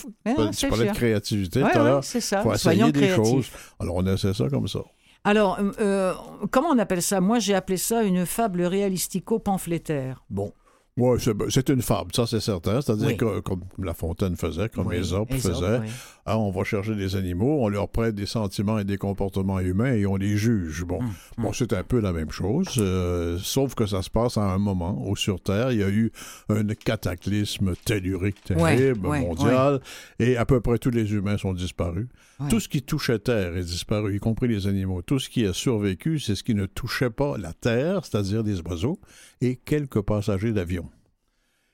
tu 0.56 0.68
parlais 0.68 0.90
de 0.90 0.94
créativité 0.94 1.62
tout 1.62 1.68
à 1.78 1.84
l'heure. 1.84 2.04
c'est 2.04 2.22
ça. 2.22 2.42
faut 2.42 2.54
essayer 2.54 2.92
des 2.92 3.10
choses. 3.10 3.50
Alors, 3.80 3.96
on 3.96 4.06
essaie 4.06 4.34
ça 4.34 4.48
comme 4.50 4.68
ça. 4.68 4.80
Alors, 5.24 5.60
euh, 5.60 5.72
euh, 5.82 6.14
comment 6.52 6.70
on 6.70 6.80
appelle 6.80 7.02
ça? 7.02 7.20
Moi, 7.20 7.40
j'ai 7.40 7.54
appelé 7.54 7.76
ça 7.76 8.04
une 8.04 8.26
fable 8.26 8.62
réalistico-pamphlétaire. 8.62 10.24
Bon, 10.30 10.54
oui, 10.98 11.20
c'est 11.50 11.70
une 11.70 11.82
fable, 11.82 12.12
ça 12.14 12.26
c'est 12.26 12.40
certain. 12.40 12.82
C'est-à-dire 12.82 13.16
que, 13.18 13.40
comme 13.40 13.62
La 13.78 13.94
Fontaine 13.94 14.36
faisait, 14.36 14.70
comme 14.70 14.88
oui, 14.88 14.98
Aesop 14.98 15.32
faisait, 15.34 15.82
hein, 16.26 16.36
on 16.36 16.50
va 16.50 16.64
chercher 16.64 16.96
des 16.96 17.16
animaux, 17.16 17.60
on 17.62 17.70
leur 17.70 17.88
prête 17.88 18.16
des 18.16 18.26
sentiments 18.26 18.80
et 18.80 18.84
des 18.84 18.98
comportements 18.98 19.60
humains 19.60 19.94
et 19.94 20.06
on 20.06 20.16
les 20.16 20.38
juge. 20.38 20.84
Bon, 20.86 21.00
hum, 21.00 21.06
hum. 21.06 21.44
bon 21.44 21.54
c'est 21.54 21.74
un 21.74 21.84
peu 21.84 22.00
la 22.00 22.14
même 22.14 22.32
chose, 22.32 22.68
euh, 22.78 23.38
sauf 23.42 23.76
que 23.76 23.86
ça 23.86 24.02
se 24.02 24.10
passe 24.10 24.38
à 24.38 24.44
un 24.44 24.58
moment 24.58 25.02
où 25.08 25.16
sur 25.16 25.40
Terre, 25.40 25.72
il 25.72 25.80
y 25.80 25.84
a 25.84 25.90
eu 25.90 26.12
un 26.50 26.66
cataclysme 26.68 27.76
tellurique 27.86 28.44
terrible, 28.44 29.08
mondial, 29.08 29.80
et 30.20 30.38
à 30.38 30.46
peu 30.46 30.62
près 30.62 30.80
tous 30.80 30.92
les 30.92 31.14
humains 31.14 31.38
sont 31.38 31.54
disparus. 31.54 32.08
Tout 32.50 32.60
ce 32.60 32.70
qui 32.70 32.84
touchait 32.84 33.18
Terre 33.18 33.58
est 33.58 33.64
disparu, 33.64 34.16
y 34.16 34.20
compris 34.20 34.48
les 34.48 34.68
animaux. 34.68 35.02
Tout 35.02 35.18
ce 35.18 35.28
qui 35.28 35.46
a 35.46 35.54
survécu, 35.54 36.20
c'est 36.20 36.36
ce 36.36 36.44
qui 36.44 36.54
ne 36.54 36.68
touchait 36.68 37.10
pas 37.10 37.36
la 37.38 37.52
Terre, 37.54 38.06
c'est-à-dire 38.06 38.44
des 38.44 38.62
oiseaux, 38.62 39.00
et 39.42 39.56
quelques 39.56 40.02
passagers 40.02 40.54
d'avions. 40.54 40.87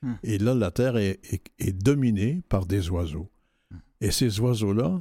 Hmm. 0.04 0.16
Et 0.22 0.36
là, 0.36 0.54
la 0.54 0.70
Terre 0.70 0.98
est, 0.98 1.18
dominée 1.72 2.42
par 2.50 2.66
des 2.66 2.90
oiseaux. 2.90 3.30
Hmm. 3.70 3.76
Et 4.02 4.10
ces 4.10 4.38
oiseaux-là, 4.38 5.00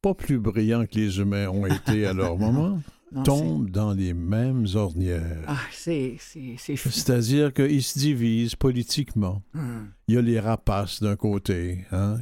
pas 0.00 0.14
plus 0.14 0.38
brillants 0.38 0.86
que 0.86 0.98
les 0.98 1.18
humains 1.18 1.48
ont 1.48 1.66
été 1.66 2.06
à 2.06 2.14
leur 2.14 2.38
moment, 2.38 2.80
tombent 3.22 3.68
dans 3.68 3.92
les 3.92 4.14
mêmes 4.14 4.66
ornières. 4.74 5.44
Ah, 5.46 5.58
c'est 5.70 6.16
C'est-à-dire 6.18 7.52
qu'ils 7.52 7.82
se 7.82 7.98
divisent 7.98 8.56
politiquement. 8.56 9.42
Hmm. 9.52 9.88
Il 10.08 10.14
y 10.14 10.18
a 10.18 10.22
les 10.22 10.40
rapaces 10.40 11.02
d'un 11.02 11.16
côté, 11.16 11.84
hein, 11.92 12.16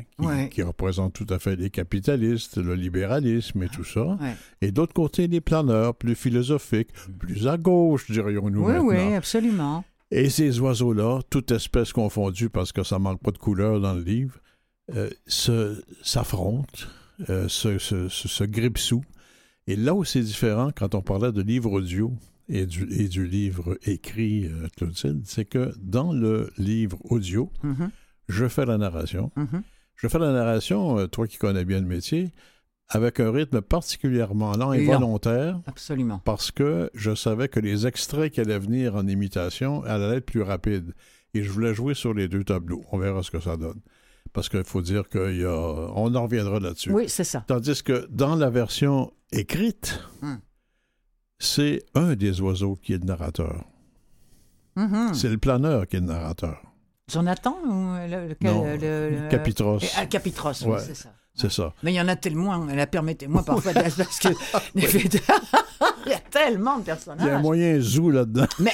qui, 0.51 0.63
représentent 0.63 1.15
tout 1.15 1.27
à 1.31 1.39
fait 1.39 1.55
les 1.55 1.71
capitalistes, 1.71 2.59
le 2.59 2.75
libéralisme 2.75 3.63
et 3.63 3.69
tout 3.69 3.85
ça. 3.85 4.19
Et 4.61 4.73
d'autre 4.73 4.93
côté, 4.93 5.29
les 5.29 5.41
planeurs, 5.41 5.95
plus 5.95 6.17
philosophiques, 6.17 6.91
plus 7.21 7.47
à 7.47 7.57
gauche, 7.57 8.11
dirions-nous 8.11 8.65
Oui, 8.65 8.73
maintenant. 8.73 8.89
oui, 8.89 9.15
absolument. 9.15 9.85
Et 10.15 10.29
ces 10.29 10.61
oiseaux-là, 10.61 11.21
toute 11.31 11.51
espèce 11.53 11.95
confondue, 11.95 12.51
parce 12.51 12.71
que 12.71 12.83
ça 12.83 12.99
manque 12.99 13.23
pas 13.23 13.31
de 13.31 13.39
couleur 13.39 13.81
dans 13.81 13.95
le 13.95 14.03
livre, 14.03 14.39
euh, 14.95 15.09
s'affrontent, 15.27 16.85
euh, 17.31 17.49
se, 17.49 17.79
se, 17.79 18.09
se, 18.09 18.45
grippent 18.45 18.77
sous. 18.77 19.03
Et 19.67 19.75
là 19.75 19.95
où 19.95 20.05
c'est 20.05 20.21
différent, 20.21 20.71
quand 20.77 20.95
on 20.95 21.01
parlait 21.01 21.33
de 21.33 21.41
livre 21.41 21.73
audio 21.73 22.13
et 22.51 22.67
du, 22.67 22.87
et 22.93 23.09
du 23.09 23.27
livre 23.27 23.79
écrit, 23.85 24.49
euh, 24.49 24.69
Clotilde, 24.77 25.23
c'est 25.25 25.47
que 25.47 25.73
dans 25.81 26.13
le 26.13 26.51
livre 26.59 26.99
audio, 27.11 27.51
mm-hmm. 27.65 27.89
je 28.29 28.49
fais 28.49 28.67
la 28.67 28.77
narration. 28.77 29.31
Mm-hmm. 29.39 29.63
Je 29.97 30.09
fais 30.09 30.19
la 30.19 30.33
narration, 30.33 30.99
euh, 30.99 31.07
toi 31.07 31.27
qui 31.27 31.39
connais 31.39 31.65
bien 31.65 31.81
le 31.81 31.87
métier, 31.87 32.33
avec 32.93 33.21
un 33.21 33.31
rythme 33.31 33.61
particulièrement 33.63 34.53
lent 34.53 34.73
et 34.73 34.85
volontaire. 34.85 35.61
Absolument. 35.67 36.21
Parce 36.25 36.51
que 36.51 36.91
je 36.95 37.15
savais 37.15 37.49
que 37.49 37.59
les 37.59 37.87
extraits 37.87 38.33
qui 38.33 38.41
allaient 38.41 38.59
venir 38.59 38.97
en 38.97 39.07
imitation 39.07 39.83
allaient 39.85 40.19
être 40.19 40.27
plus 40.27 40.43
rapides. 40.43 40.93
Et 41.35 41.43
je 41.43 41.51
voulais 41.51 41.75
jouer 41.75 41.95
sur 41.95 42.13
les 42.13 42.29
deux 42.29 42.45
tableaux. 42.45 42.85
On 42.93 42.99
verra 42.99 43.23
ce 43.23 43.31
que 43.31 43.41
ça 43.41 43.57
donne. 43.57 43.81
Parce 44.35 44.49
qu'il 44.49 44.65
faut 44.65 44.83
dire 44.83 45.09
qu'on 45.09 46.15
en 46.15 46.23
reviendra 46.23 46.61
là-dessus. 46.61 46.93
Oui, 46.93 47.09
c'est 47.09 47.25
ça. 47.25 47.45
Tandis 47.47 47.83
que 47.83 48.07
dans 48.11 48.37
la 48.37 48.51
version 48.51 49.13
écrite, 49.31 49.99
hmm. 50.21 50.37
c'est 51.39 51.85
un 51.95 52.15
des 52.15 52.41
oiseaux 52.41 52.77
qui 52.77 52.93
est 52.93 52.99
le 52.99 53.07
narrateur. 53.07 53.65
Mm-hmm. 54.77 55.15
C'est 55.15 55.29
le 55.29 55.39
planeur 55.39 55.87
qui 55.87 55.97
est 55.97 56.01
le 56.01 56.07
narrateur. 56.07 56.63
Jonathan 57.09 57.57
ou 57.67 57.95
le, 58.09 58.29
le, 58.29 59.29
Capitros. 59.29 59.81
Ah, 59.97 60.07
Capitros, 60.07 60.65
oui, 60.65 60.79
c'est 60.81 60.95
ça. 60.95 61.11
C'est 61.35 61.51
ça. 61.51 61.73
Mais 61.83 61.93
il 61.93 61.97
y 61.97 62.01
en 62.01 62.09
a 62.09 62.17
tellement, 62.17 62.67
permettez-moi 62.91 63.43
parfois, 63.43 63.73
parce 63.73 64.19
que 64.19 64.29
il 66.07 66.11
y 66.11 66.15
a 66.15 66.19
tellement 66.19 66.79
de 66.79 66.85
personnages. 66.85 67.27
Il 67.27 67.29
y 67.29 67.31
a 67.31 67.39
un 67.39 67.43
moyen 67.43 67.81
zou 67.81 68.11
là-dedans. 68.11 68.47
Mais 68.59 68.73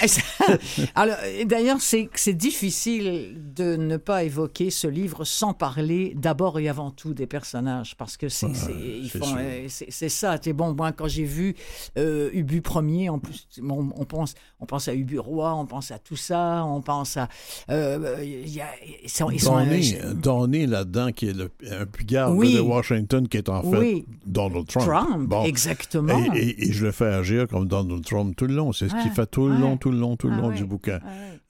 alors, 0.94 1.16
d'ailleurs, 1.44 1.80
c'est 1.80 2.08
c'est 2.14 2.34
difficile 2.34 3.36
de 3.54 3.76
ne 3.76 3.96
pas 3.96 4.24
évoquer 4.24 4.70
ce 4.70 4.86
livre 4.86 5.24
sans 5.24 5.54
parler 5.54 6.14
d'abord 6.16 6.58
et 6.58 6.68
avant 6.68 6.90
tout 6.90 7.14
des 7.14 7.26
personnages, 7.26 7.96
parce 7.96 8.16
que 8.16 8.28
c'est 8.28 8.46
euh, 8.46 9.66
c'est 9.68 10.08
ça. 10.08 10.38
C'est 10.42 10.52
bon. 10.52 10.74
Moi, 10.74 10.92
quand 10.92 11.08
j'ai 11.08 11.24
vu 11.24 11.54
euh, 11.96 12.30
Ubu 12.32 12.60
premier, 12.60 13.08
en 13.08 13.18
plus, 13.18 13.48
on, 13.62 14.04
pense 14.04 14.34
on 14.60 14.66
pense 14.66 14.88
à 14.88 14.94
Ubu 14.94 15.20
on 15.20 15.66
pense 15.66 15.90
à 15.90 15.98
tout 15.98 16.16
ça, 16.16 16.64
on 16.64 16.80
pense 16.80 17.16
à 17.16 17.28
euh, 17.70 18.16
y 18.22 18.60
a, 18.60 18.66
ils 19.02 19.10
sont, 19.10 19.30
ils 19.30 20.18
Donné, 20.20 20.66
là-dedans 20.66 21.12
qui 21.12 21.28
est 21.28 21.32
le, 21.32 21.50
un 21.70 21.86
pigard 21.86 22.34
de 22.34 22.60
Washington 22.60 23.28
qui 23.28 23.36
est 23.36 23.48
en 23.48 23.62
fait 23.62 24.04
Donald 24.26 24.66
Trump. 24.66 24.86
Trump, 24.86 25.34
exactement. 25.44 26.34
Et, 26.34 26.68
et 26.68 26.72
je 26.72 26.84
le 26.84 26.92
fais 26.92 27.06
agir 27.06 27.46
comme 27.48 27.66
Donald 27.66 28.04
Trump 28.04 28.34
tout 28.36 28.46
le 28.46 28.54
long. 28.54 28.72
C'est 28.72 28.88
ce 28.88 28.94
qu'il 29.02 29.12
fait 29.12 29.26
tout 29.26 29.48
le 29.48 29.56
long, 29.56 29.76
tout 29.76 29.90
le 29.90 29.98
long, 29.98 30.16
tout 30.16 30.28
le 30.28 30.36
long 30.36 30.50
du 30.50 30.64
bouquin. 30.64 31.00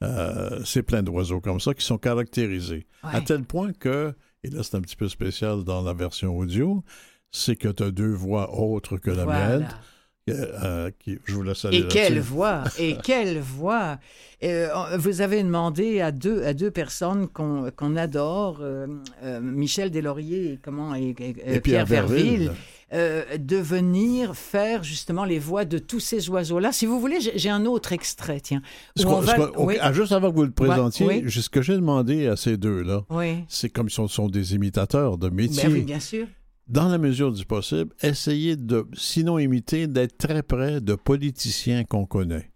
Euh, 0.03 0.61
c'est 0.65 0.83
plein 0.83 1.03
d'oiseaux 1.03 1.41
comme 1.41 1.61
ça 1.61 1.75
qui 1.75 1.85
sont 1.85 1.99
caractérisés. 1.99 2.87
À 3.03 3.21
tel 3.21 3.45
point 3.45 3.73
que, 3.73 4.15
et 4.45 4.51
là 4.51 4.63
c'est 4.63 4.77
un 4.77 4.81
petit 4.81 4.97
peu 4.97 5.09
spécial 5.09 5.65
dans 5.65 5.83
la 5.83 5.93
version 5.93 6.37
audio, 6.37 6.85
c'est 7.31 7.57
que 7.57 7.69
tu 7.69 7.83
as 7.83 7.91
deux 7.91 8.13
voix 8.13 8.59
autres 8.59 8.97
que 8.97 9.11
la 9.11 9.27
mienne. 9.27 9.69
Euh, 10.31 10.91
qui, 10.99 11.19
je 11.25 11.35
vous 11.35 11.43
laisse 11.43 11.65
aller 11.65 11.79
Et 11.79 11.89
quelle 11.89 12.21
voix 12.21 12.65
Et 12.79 12.97
quelle 13.03 13.39
voix 13.41 13.99
euh, 14.43 14.69
Vous 14.97 15.21
avez 15.21 15.43
demandé 15.43 16.01
à 16.01 16.13
deux, 16.13 16.45
à 16.45 16.55
deux 16.55 16.71
personnes 16.71 17.29
qu'on 17.29 17.97
adore, 17.97 18.63
Michel 19.43 19.91
Deslauriers 19.91 20.53
et, 20.53 20.59
comment, 20.63 20.95
et, 20.95 21.15
Pierre, 21.63 21.87
Verville 21.87 22.53
euh, 22.95 23.37
de 23.37 23.59
venir 23.59 24.35
faire 24.35 24.83
justement 24.83 25.27
les 25.27 25.39
voix 25.39 25.67
de 25.67 25.77
tous 25.77 26.01
ces 26.01 26.31
oiseaux-là. 26.31 26.73
Si 26.73 26.87
vous 26.87 26.99
voulez, 26.99 27.19
j'ai 27.21 27.51
un 27.51 27.67
autre 27.67 27.93
extrait, 27.93 28.41
tiens. 28.41 28.63
Ah, 29.05 29.93
juste 29.93 30.13
avant 30.13 30.31
que 30.31 30.37
vous 30.37 30.45
le 30.45 30.51
présentiez, 30.51 31.29
ce 31.29 31.51
que 31.51 31.61
j'ai 31.61 31.75
demandé 31.75 32.29
à 32.29 32.37
ces 32.37 32.57
deux-là, 32.57 33.05
c'est 33.47 33.69
comme 33.69 33.89
ils 33.89 34.09
sont, 34.09 34.29
des 34.29 34.55
imitateurs 34.55 35.19
de 35.19 35.29
métier. 35.29 35.65
Ben 35.65 35.73
oui, 35.75 35.83
bien 35.83 36.01
sûr 36.01 36.27
dans 36.69 36.89
la 36.89 36.99
mesure 36.99 37.33
du 37.33 37.45
possible, 37.45 37.95
essayer 38.03 38.57
de, 38.57 38.87
sinon 38.95 39.39
imiter, 39.39 39.87
d'être 39.87 40.19
très 40.19 40.43
près 40.43 40.81
de 40.81 40.95
politiciens 40.95 41.85
qu'on 41.85 42.07
connaît. 42.07 42.51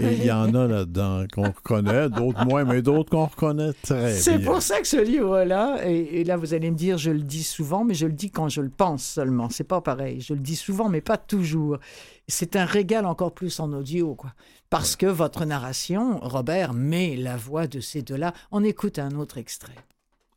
Et 0.00 0.14
il 0.14 0.24
y 0.24 0.32
en 0.32 0.52
a 0.54 0.66
là-dedans 0.66 1.24
qu'on 1.32 1.50
reconnaît, 1.50 2.08
d'autres 2.08 2.44
moins, 2.44 2.64
mais 2.64 2.82
d'autres 2.82 3.10
qu'on 3.10 3.26
reconnaît 3.26 3.72
très 3.82 4.12
bien. 4.12 4.20
C'est 4.20 4.38
pour 4.40 4.60
ça 4.60 4.80
que 4.80 4.88
ce 4.88 5.00
livre-là, 5.00 5.86
et, 5.86 6.24
là 6.24 6.36
vous 6.36 6.52
allez 6.54 6.70
me 6.70 6.76
dire, 6.76 6.98
je 6.98 7.10
le 7.10 7.20
dis 7.20 7.44
souvent, 7.44 7.84
mais 7.84 7.94
je 7.94 8.06
le 8.06 8.12
dis 8.12 8.30
quand 8.30 8.48
je 8.48 8.60
le 8.60 8.70
pense 8.70 9.04
seulement. 9.04 9.50
C'est 9.50 9.62
pas 9.62 9.80
pareil. 9.80 10.20
Je 10.20 10.34
le 10.34 10.40
dis 10.40 10.56
souvent, 10.56 10.88
mais 10.88 11.00
pas 11.00 11.18
toujours. 11.18 11.78
C'est 12.26 12.56
un 12.56 12.64
régal 12.64 13.06
encore 13.06 13.32
plus 13.32 13.60
en 13.60 13.72
audio, 13.72 14.14
quoi. 14.14 14.32
Parce 14.68 14.96
que 14.96 15.06
votre 15.06 15.44
narration, 15.44 16.18
Robert, 16.20 16.72
met 16.72 17.14
la 17.16 17.36
voix 17.36 17.68
de 17.68 17.78
ces 17.78 18.02
deux-là. 18.02 18.32
On 18.50 18.64
écoute 18.64 18.98
un 18.98 19.12
autre 19.12 19.38
extrait. 19.38 19.76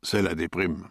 C'est 0.02 0.22
la 0.22 0.36
déprime. 0.36 0.84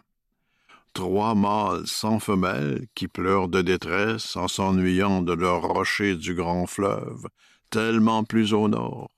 Trois 0.98 1.36
mâles 1.36 1.86
sans 1.86 2.18
femelles 2.18 2.88
qui 2.96 3.06
pleurent 3.06 3.46
de 3.46 3.62
détresse 3.62 4.34
en 4.34 4.48
s'ennuyant 4.48 5.22
de 5.22 5.32
leur 5.32 5.62
rocher 5.62 6.16
du 6.16 6.34
grand 6.34 6.66
fleuve 6.66 7.28
tellement 7.70 8.24
plus 8.24 8.52
au 8.52 8.66
nord. 8.66 9.08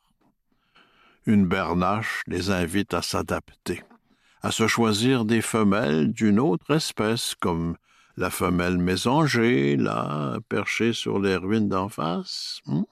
Une 1.24 1.46
bernache 1.46 2.20
les 2.26 2.50
invite 2.50 2.92
à 2.92 3.00
s'adapter, 3.00 3.82
à 4.42 4.50
se 4.50 4.66
choisir 4.66 5.24
des 5.24 5.40
femelles 5.40 6.12
d'une 6.12 6.38
autre 6.38 6.70
espèce, 6.74 7.34
comme 7.34 7.78
la 8.18 8.28
femelle 8.28 8.76
mésangée, 8.76 9.78
là, 9.78 10.36
perchée 10.50 10.92
sur 10.92 11.18
les 11.18 11.36
ruines 11.36 11.70
d'en 11.70 11.88
face. 11.88 12.60
Hmm? 12.66 12.82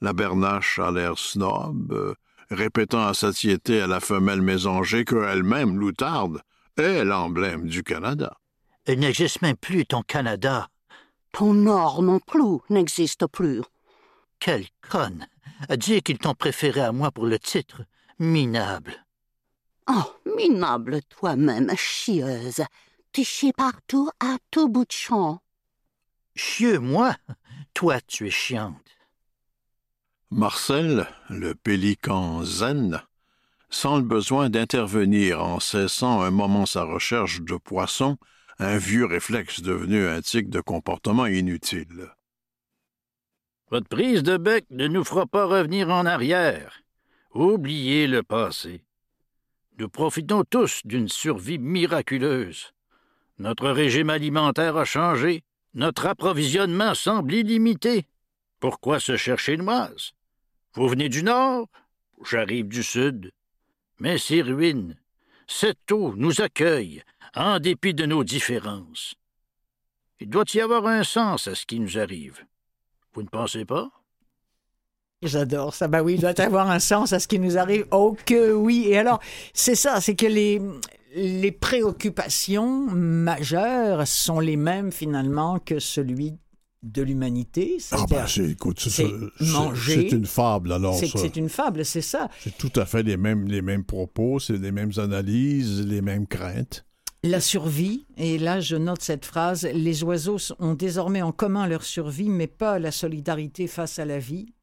La 0.00 0.14
bernache 0.14 0.78
a 0.78 0.90
l'air 0.90 1.18
snob, 1.18 1.92
euh, 1.92 2.14
répétant 2.50 3.06
à 3.06 3.12
satiété 3.12 3.82
à 3.82 3.86
la 3.86 4.00
femelle 4.00 4.40
mésangée 4.40 5.04
qu'elle-même, 5.04 5.78
loutarde, 5.78 6.40
est 6.76 7.04
l'emblème 7.04 7.68
du 7.68 7.82
Canada. 7.82 8.36
Il 8.86 8.98
n'existe 8.98 9.42
même 9.42 9.56
plus 9.56 9.86
ton 9.86 10.02
Canada. 10.02 10.68
Ton 11.32 11.54
Nord 11.54 12.02
non 12.02 12.18
plus 12.18 12.58
n'existe 12.70 13.26
plus. 13.26 13.62
Quelle 14.38 14.66
conne 14.88 15.26
À 15.68 15.76
dire 15.76 16.02
qu'ils 16.02 16.18
t'ont 16.18 16.34
préféré 16.34 16.80
à 16.80 16.92
moi 16.92 17.10
pour 17.10 17.26
le 17.26 17.38
titre. 17.38 17.82
Minable. 18.18 19.04
Oh, 19.88 20.14
minable 20.36 21.00
toi-même, 21.08 21.70
chieuse. 21.76 22.62
Tu 23.12 23.24
chies 23.24 23.52
partout 23.52 24.10
à 24.20 24.36
tout 24.50 24.68
bout 24.68 24.84
de 24.84 24.92
champ. 24.92 25.40
Chieux, 26.34 26.78
moi 26.78 27.16
Toi, 27.74 28.00
tu 28.00 28.26
es 28.26 28.30
chiante. 28.30 28.76
Marcel, 30.30 31.08
le 31.28 31.54
pélican 31.54 32.44
zen, 32.44 33.02
sent 33.70 33.96
le 33.96 34.02
besoin 34.02 34.50
d'intervenir 34.50 35.42
en 35.42 35.60
cessant 35.60 36.20
un 36.22 36.30
moment 36.30 36.66
sa 36.66 36.84
recherche 36.84 37.40
de 37.40 37.56
poissons, 37.56 38.18
un 38.58 38.76
vieux 38.76 39.06
réflexe 39.06 39.62
devenu 39.62 40.06
un 40.06 40.20
tic 40.20 40.50
de 40.50 40.60
comportement 40.60 41.26
inutile. 41.26 42.10
Votre 43.70 43.88
prise 43.88 44.22
de 44.22 44.36
bec 44.36 44.66
ne 44.70 44.88
nous 44.88 45.04
fera 45.04 45.26
pas 45.26 45.46
revenir 45.46 45.88
en 45.90 46.04
arrière. 46.04 46.82
Oubliez 47.32 48.08
le 48.08 48.24
passé. 48.24 48.84
Nous 49.78 49.88
profitons 49.88 50.42
tous 50.44 50.82
d'une 50.84 51.08
survie 51.08 51.58
miraculeuse. 51.58 52.72
Notre 53.38 53.70
régime 53.70 54.10
alimentaire 54.10 54.76
a 54.76 54.84
changé. 54.84 55.42
Notre 55.72 56.06
approvisionnement 56.06 56.94
semble 56.94 57.32
illimité. 57.32 58.06
Pourquoi 58.58 58.98
se 58.98 59.16
chercher 59.16 59.56
noise? 59.56 60.12
Vous 60.74 60.88
venez 60.88 61.08
du 61.08 61.22
nord? 61.22 61.68
J'arrive 62.28 62.68
du 62.68 62.82
sud. 62.82 63.30
Mais 64.00 64.18
ces 64.18 64.42
ruines, 64.42 64.96
cette 65.46 65.92
eau 65.92 66.14
nous 66.16 66.40
accueille, 66.40 67.02
en 67.34 67.60
dépit 67.60 67.94
de 67.94 68.06
nos 68.06 68.24
différences. 68.24 69.14
Il 70.18 70.28
doit 70.28 70.44
y 70.54 70.60
avoir 70.60 70.86
un 70.86 71.04
sens 71.04 71.46
à 71.46 71.54
ce 71.54 71.66
qui 71.66 71.78
nous 71.78 71.98
arrive. 71.98 72.44
Vous 73.12 73.22
ne 73.22 73.28
pensez 73.28 73.64
pas? 73.64 73.90
J'adore 75.22 75.74
ça. 75.74 75.86
Ben 75.86 76.02
oui, 76.02 76.14
il 76.14 76.20
doit 76.20 76.32
y 76.36 76.40
avoir 76.40 76.70
un 76.70 76.78
sens 76.78 77.12
à 77.12 77.20
ce 77.20 77.28
qui 77.28 77.38
nous 77.38 77.58
arrive. 77.58 77.86
Oh 77.90 78.16
que 78.24 78.52
oui. 78.52 78.86
Et 78.88 78.98
alors, 78.98 79.20
c'est 79.52 79.74
ça, 79.74 80.00
c'est 80.00 80.16
que 80.16 80.26
les, 80.26 80.62
les 81.14 81.52
préoccupations 81.52 82.86
majeures 82.86 84.06
sont 84.06 84.40
les 84.40 84.56
mêmes 84.56 84.92
finalement 84.92 85.58
que 85.58 85.78
celui 85.78 86.38
de 86.82 87.02
l'humanité. 87.02 87.78
Ah 87.92 88.06
ben, 88.08 88.26
c'est, 88.26 88.56
c'est 88.86 90.12
une 90.12 90.26
fable 90.26 90.72
alors. 90.72 90.94
C'est, 90.94 91.36
une 91.36 91.48
fable, 91.48 91.84
c'est 91.84 92.00
ça. 92.00 92.28
C'est 92.40 92.56
tout 92.56 92.72
à 92.76 92.86
fait 92.86 93.02
les 93.02 93.16
mêmes, 93.16 93.46
les 93.48 93.62
mêmes 93.62 93.84
propos, 93.84 94.38
c'est 94.38 94.56
les 94.56 94.72
mêmes 94.72 94.92
analyses, 94.96 95.86
les 95.86 96.00
mêmes 96.00 96.26
craintes. 96.26 96.86
La 97.22 97.40
survie, 97.40 98.06
et 98.16 98.38
là 98.38 98.60
je 98.60 98.76
note 98.76 99.02
cette 99.02 99.26
phrase, 99.26 99.68
les 99.74 100.02
oiseaux 100.04 100.38
ont 100.58 100.72
désormais 100.72 101.20
en 101.20 101.32
commun 101.32 101.66
leur 101.66 101.82
survie, 101.82 102.30
mais 102.30 102.46
pas 102.46 102.78
la 102.78 102.90
solidarité 102.90 103.66
face 103.66 103.98
à 103.98 104.06
la 104.06 104.18
vie. 104.18 104.54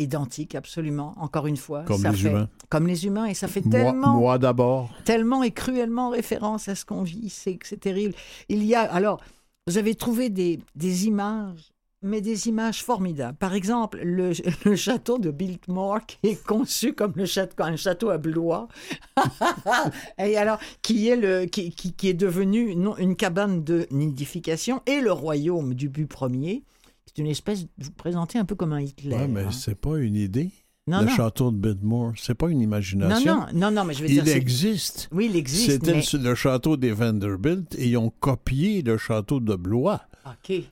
Identique, 0.00 0.54
absolument, 0.54 1.14
encore 1.18 1.48
une 1.48 1.56
fois. 1.56 1.82
Comme 1.82 2.04
les 2.04 2.24
humains. 2.24 2.48
Comme 2.68 2.86
les 2.86 3.06
humains, 3.06 3.26
et 3.26 3.34
ça 3.34 3.48
fait 3.48 3.62
tellement... 3.62 4.14
Moi, 4.14 4.38
d'abord. 4.38 4.90
Tellement 5.04 5.42
et 5.42 5.50
cruellement 5.50 6.10
référence 6.10 6.68
à 6.68 6.76
ce 6.76 6.84
qu'on 6.84 7.02
vit, 7.02 7.30
c'est 7.30 7.58
terrible. 7.80 8.14
Il 8.48 8.64
y 8.64 8.76
a, 8.76 8.82
alors, 8.82 9.20
vous 9.68 9.76
avez 9.76 9.94
trouvé 9.94 10.30
des, 10.30 10.60
des 10.74 11.06
images 11.06 11.72
mais 12.00 12.20
des 12.20 12.48
images 12.48 12.84
formidables. 12.84 13.36
Par 13.36 13.54
exemple, 13.54 13.98
le, 14.02 14.32
château 14.76 15.18
de 15.18 15.30
Biltmore 15.30 16.06
qui 16.06 16.18
est 16.22 16.44
conçu 16.44 16.92
comme 16.92 17.12
le 17.16 17.26
château, 17.26 17.64
un 17.64 17.76
château 17.76 18.10
à 18.10 18.18
Blois, 18.18 18.68
et 20.18 20.36
alors 20.36 20.60
qui 20.80 21.08
est 21.08 21.16
le 21.16 21.46
qui, 21.46 21.72
qui, 21.72 22.08
est 22.08 22.14
devenu 22.14 22.70
une 22.70 23.16
cabane 23.16 23.64
de 23.64 23.86
nidification 23.90 24.80
et 24.86 25.00
le 25.00 25.10
royaume 25.12 25.74
du 25.74 25.88
but 25.88 26.06
premier. 26.06 26.62
C'est 27.06 27.18
une 27.18 27.26
espèce, 27.26 27.66
vous 27.78 27.90
présentez 27.90 28.38
un 28.38 28.44
peu 28.44 28.54
comme 28.54 28.72
un 28.72 28.80
Hitler. 28.80 29.16
Oui, 29.18 29.28
mais 29.28 29.42
hein. 29.42 29.50
c'est 29.50 29.74
pas 29.74 29.98
une 29.98 30.14
idée. 30.14 30.50
Non, 30.88 31.02
le 31.02 31.08
château 31.08 31.50
de 31.50 31.56
Biltmore, 31.56 32.12
c'est 32.16 32.34
pas 32.34 32.48
une 32.48 32.60
imagination. 32.60 33.34
Non, 33.34 33.46
non, 33.52 33.52
non, 33.52 33.70
non 33.70 33.84
mais 33.84 33.94
je 33.94 34.02
veux 34.02 34.08
dire. 34.08 34.22
Il 34.26 34.32
existe. 34.32 35.08
Oui, 35.12 35.28
il 35.30 35.36
existe. 35.36 35.70
C'était 35.70 36.18
le 36.18 36.34
château 36.34 36.76
des 36.76 36.92
Vanderbilt 36.92 37.74
et 37.76 37.88
ils 37.88 37.96
ont 37.98 38.10
copié 38.10 38.82
le 38.82 38.96
château 38.96 39.40
de 39.40 39.54
Blois. 39.54 40.00
OK. 40.26 40.62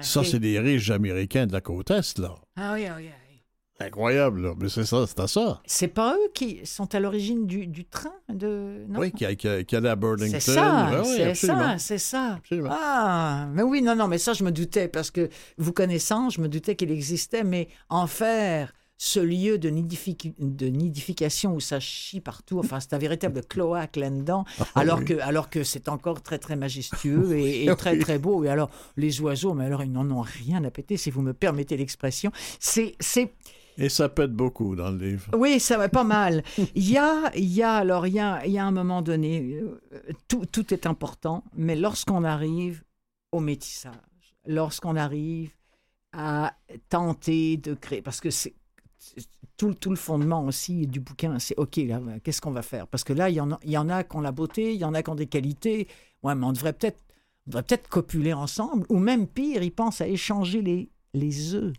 Ça, 0.00 0.24
c'est 0.24 0.40
des 0.40 0.58
riches 0.58 0.90
américains 0.90 1.46
de 1.46 1.52
la 1.52 1.60
côte 1.60 1.90
Est, 1.90 2.18
là. 2.18 2.34
Ah 2.56 2.72
oui, 2.74 2.86
ah 2.86 2.94
oui, 2.96 3.08
ah 3.10 3.16
oui. 3.28 3.84
Incroyable, 3.84 4.42
là. 4.42 4.54
Mais 4.56 4.68
c'est 4.68 4.84
ça, 4.84 5.04
c'est 5.06 5.18
à 5.18 5.26
ça. 5.26 5.60
C'est 5.66 5.88
pas 5.88 6.14
eux 6.14 6.30
qui 6.32 6.60
sont 6.64 6.94
à 6.94 7.00
l'origine 7.00 7.46
du, 7.46 7.66
du, 7.66 7.84
train 7.84 8.14
de. 8.28 8.84
Non? 8.88 9.00
Oui, 9.00 9.10
qui, 9.10 9.24
qui, 9.36 9.64
qui 9.64 9.76
allait 9.76 9.88
à 9.88 9.96
Burlington. 9.96 10.38
C'est 10.38 10.52
ça, 10.52 11.02
c'est 11.04 11.34
ça, 11.34 11.78
c'est 11.78 11.98
ça. 11.98 12.34
Absolument. 12.34 12.70
Ah, 12.72 13.48
mais 13.52 13.62
oui, 13.62 13.82
non, 13.82 13.96
non, 13.96 14.06
mais 14.06 14.18
ça, 14.18 14.32
je 14.32 14.44
me 14.44 14.52
doutais, 14.52 14.86
parce 14.86 15.10
que 15.10 15.28
vous 15.58 15.72
connaissant, 15.72 16.30
je 16.30 16.40
me 16.40 16.48
doutais 16.48 16.76
qu'il 16.76 16.92
existait, 16.92 17.42
mais 17.42 17.68
en 17.88 18.06
faire 18.06 18.72
ce 18.96 19.20
lieu 19.20 19.58
de, 19.58 19.68
nidification 19.68 21.54
où 21.54 21.60
ça 21.60 21.80
chie 21.80 22.20
partout. 22.20 22.58
Enfin, 22.58 22.80
c'est 22.80 22.94
un 22.94 22.98
véritable 22.98 23.42
cloaque 23.48 23.96
là-dedans, 23.96 24.44
ah 24.58 24.64
alors, 24.74 25.04
que, 25.04 25.14
alors 25.20 25.50
que 25.50 25.64
c'est 25.64 25.88
encore 25.88 26.22
très, 26.22 26.38
très 26.38 26.56
majestueux 26.56 27.36
et, 27.36 27.66
très, 27.78 27.98
très 27.98 28.18
beau. 28.18 28.44
Et 28.44 28.48
alors, 28.48 28.70
les 28.96 29.20
oiseaux, 29.20 29.54
mais 29.54 29.64
alors, 29.64 29.82
ils 29.82 29.92
n'en 29.92 30.10
ont 30.10 30.22
rien 30.22 30.62
à 30.64 30.70
péter, 30.70 30.96
si 30.96 31.10
vous 31.10 31.22
me 31.22 31.32
permettez 31.32 31.76
l'expression. 31.76 32.30
C'est. 32.60 32.96
Et 33.76 33.88
ça 33.88 34.08
pète 34.08 34.32
beaucoup 34.32 34.76
dans 34.76 34.90
le 34.90 34.98
livre. 34.98 35.26
Oui, 35.36 35.58
ça 35.58 35.76
va 35.76 35.88
pas 35.88 36.04
mal. 36.04 36.44
Il 36.76 36.88
y 36.88 36.96
a, 36.96 37.32
il 37.34 37.52
y 37.52 37.62
a 37.62 37.74
alors, 37.74 38.06
il 38.06 38.14
y 38.14 38.20
a, 38.20 38.46
il 38.46 38.52
y 38.52 38.58
a 38.58 38.64
un 38.64 38.70
moment 38.70 39.02
donné, 39.02 39.58
euh, 39.60 39.80
tout, 40.28 40.46
tout 40.46 40.72
est 40.72 40.86
important, 40.86 41.42
mais 41.56 41.74
lorsqu'on 41.74 42.22
arrive 42.22 42.84
au 43.32 43.40
métissage, 43.40 43.94
lorsqu'on 44.46 44.94
arrive 44.94 45.50
à 46.12 46.54
tenter 46.88 47.56
de 47.56 47.74
créer, 47.74 48.00
parce 48.00 48.20
que 48.20 48.30
c'est 48.30 48.54
tout, 49.56 49.74
tout, 49.74 49.90
le 49.90 49.96
fondement 49.96 50.44
aussi 50.44 50.86
du 50.86 51.00
bouquin, 51.00 51.38
c'est 51.38 51.56
OK, 51.58 51.80
qu'est-ce 52.22 52.40
qu'on 52.40 52.50
va 52.50 52.62
faire? 52.62 52.86
Parce 52.86 53.04
que 53.04 53.12
là, 53.12 53.30
il 53.30 53.36
y 53.36 53.40
en 53.40 53.52
a, 53.52 53.60
il 53.64 53.70
y 53.70 53.78
en 53.78 53.88
a 53.88 54.04
qui 54.04 54.16
ont 54.16 54.20
la 54.20 54.32
beauté, 54.32 54.74
il 54.74 54.80
y 54.80 54.84
en 54.84 54.94
a 54.94 55.02
qui 55.02 55.10
ont 55.10 55.14
des 55.14 55.26
qualités. 55.26 55.88
Ouais, 56.22 56.34
mais 56.34 56.46
on 56.46 56.52
devrait 56.52 56.72
peut-être 56.72 56.98
peut-être 57.50 57.88
copuler 57.88 58.32
ensemble, 58.32 58.86
ou 58.88 58.98
même 58.98 59.26
pire, 59.26 59.62
ils 59.62 59.72
pensent 59.72 60.00
à 60.00 60.08
échanger 60.08 60.62
les, 60.62 60.90
les 61.12 61.54
œufs. 61.54 61.74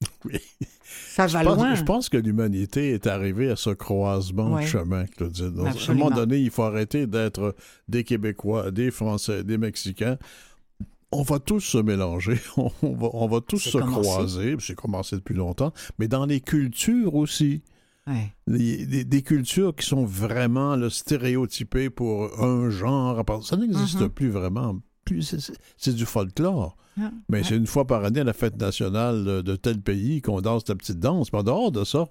Oui. 0.24 0.38
Ça 0.84 1.26
va 1.26 1.42
loin. 1.42 1.74
je 1.74 1.82
pense 1.82 2.08
que 2.08 2.16
l'humanité 2.16 2.92
est 2.92 3.06
arrivée 3.06 3.50
à 3.50 3.56
ce 3.56 3.70
croisement 3.70 4.58
de 4.58 4.64
chemin, 4.64 5.04
Claudine. 5.06 5.58
À 5.60 5.70
un 5.70 5.94
moment 5.94 6.10
donné, 6.10 6.38
il 6.38 6.50
faut 6.50 6.62
arrêter 6.62 7.06
d'être 7.06 7.54
des 7.88 8.04
Québécois, 8.04 8.70
des 8.70 8.90
Français, 8.90 9.44
des 9.44 9.58
Mexicains 9.58 10.16
on 11.12 11.22
va 11.22 11.38
tous 11.38 11.60
se 11.60 11.78
mélanger, 11.78 12.38
on 12.82 13.26
va, 13.26 13.40
tous 13.40 13.58
se 13.58 13.78
croiser, 13.78 14.56
c'est 14.60 14.74
commencé 14.74 15.16
depuis 15.16 15.34
longtemps, 15.34 15.72
mais 15.98 16.08
dans 16.08 16.26
les 16.26 16.40
cultures 16.40 17.14
aussi. 17.14 17.62
des, 18.46 19.22
cultures 19.22 19.74
qui 19.74 19.86
sont 19.86 20.04
vraiment 20.04 20.76
le 20.76 20.90
stéréotypées 20.90 21.90
pour 21.90 22.42
un 22.42 22.70
genre. 22.70 23.22
Ça 23.42 23.56
n'existe 23.56 24.00
mm-hmm. 24.00 24.08
plus 24.08 24.30
vraiment. 24.30 24.76
C'est 25.76 25.94
du 25.94 26.06
folklore. 26.06 26.76
Mais 27.28 27.44
c'est 27.44 27.56
une 27.56 27.66
fois 27.66 27.86
par 27.86 28.04
année 28.04 28.20
à 28.20 28.24
la 28.24 28.32
fête 28.32 28.58
nationale 28.58 29.42
de, 29.42 29.56
tel 29.56 29.80
pays 29.80 30.20
qu'on 30.20 30.40
danse 30.40 30.66
la 30.68 30.74
petite 30.74 30.98
danse. 30.98 31.32
Mais 31.32 31.38
en 31.38 31.42
dehors 31.44 31.72
de 31.72 31.84
ça, 31.84 32.06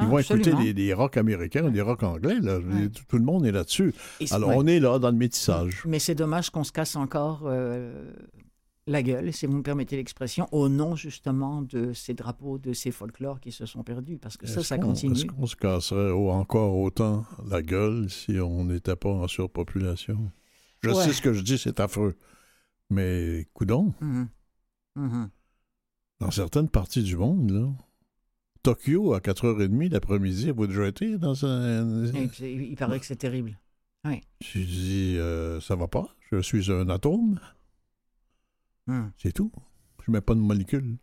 ils 0.00 0.04
ah, 0.04 0.06
vont 0.06 0.18
écouter 0.18 0.72
les, 0.72 0.94
rock 0.94 1.16
américains, 1.16 1.70
les 1.70 1.80
rock 1.80 2.02
anglais. 2.02 2.36
Tout, 3.08 3.16
le 3.16 3.24
monde 3.24 3.46
est 3.46 3.52
là-dessus. 3.52 3.94
Alors, 4.30 4.50
on 4.54 4.66
est 4.66 4.80
là 4.80 4.98
dans 4.98 5.10
le 5.10 5.16
métissage. 5.16 5.82
Mais 5.86 5.98
c'est 5.98 6.14
dommage 6.14 6.50
qu'on 6.50 6.64
se 6.64 6.72
casse 6.72 6.96
encore 6.96 7.42
euh, 7.44 8.12
la 8.86 9.02
gueule, 9.02 9.32
si 9.32 9.46
vous 9.46 9.56
me 9.56 9.62
permettez 9.62 9.96
l'expression, 9.96 10.46
au 10.52 10.68
nom 10.68 10.96
justement 10.96 11.62
de 11.62 11.92
ces 11.92 12.14
drapeaux, 12.14 12.58
de 12.58 12.72
ces 12.72 12.90
folklores 12.90 13.40
qui 13.40 13.52
se 13.52 13.66
sont 13.66 13.82
perdus. 13.82 14.18
Parce 14.18 14.36
que 14.36 14.46
ça, 14.46 14.62
ça 14.62 14.78
continue. 14.78 15.14
Est-ce 15.14 15.26
qu'on 15.26 15.46
se 15.46 15.56
casserait 15.56 16.12
encore 16.12 16.76
autant 16.76 17.24
la 17.48 17.62
gueule 17.62 18.10
si 18.10 18.38
on 18.38 18.64
n'était 18.64 18.96
pas 18.96 19.10
en 19.10 19.28
surpopulation? 19.28 20.30
Je 20.82 20.92
sais 20.92 21.12
ce 21.12 21.22
que 21.22 21.32
je 21.32 21.42
dis, 21.42 21.58
c'est 21.58 21.80
affreux. 21.80 22.16
Mais, 22.90 23.48
coudon. 23.54 23.92
Mm-hmm. 24.00 24.26
Mm-hmm. 24.98 25.28
Dans 26.20 26.30
certaines 26.30 26.68
parties 26.68 27.02
du 27.02 27.16
monde, 27.16 27.50
là, 27.50 27.68
Tokyo 28.66 29.14
à 29.14 29.20
4h30 29.20 29.92
l'après-midi, 29.92 30.50
vous 30.50 30.66
déjà 30.66 30.88
été 30.88 31.18
dans 31.18 31.46
un. 31.46 32.04
Il, 32.40 32.74
paraît 32.74 32.98
que 32.98 33.06
c'est 33.06 33.14
terrible. 33.14 33.56
Oui. 34.04 34.20
Je 34.40 34.58
dis, 34.58 35.16
euh, 35.18 35.60
ça 35.60 35.76
va 35.76 35.86
pas, 35.86 36.08
je 36.32 36.42
suis 36.42 36.72
un 36.72 36.88
atome. 36.88 37.38
Hmm. 38.88 39.10
C'est 39.18 39.30
tout. 39.30 39.52
Je 40.04 40.10
mets 40.10 40.20
pas 40.20 40.34
de 40.34 40.40
molécules. 40.40 40.96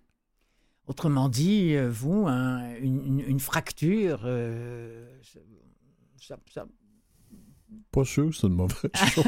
Autrement 0.88 1.30
dit, 1.30 1.74
euh, 1.76 1.90
vous, 1.90 2.28
une, 2.28 3.40
fracture, 3.40 4.24
euh, 4.26 5.18
ça, 6.18 6.36
Pas 7.92 8.04
sûr 8.04 8.30
que 8.30 8.36
c'est 8.36 8.48
une 8.48 8.56
mauvaise 8.56 8.92
chose. 9.14 9.24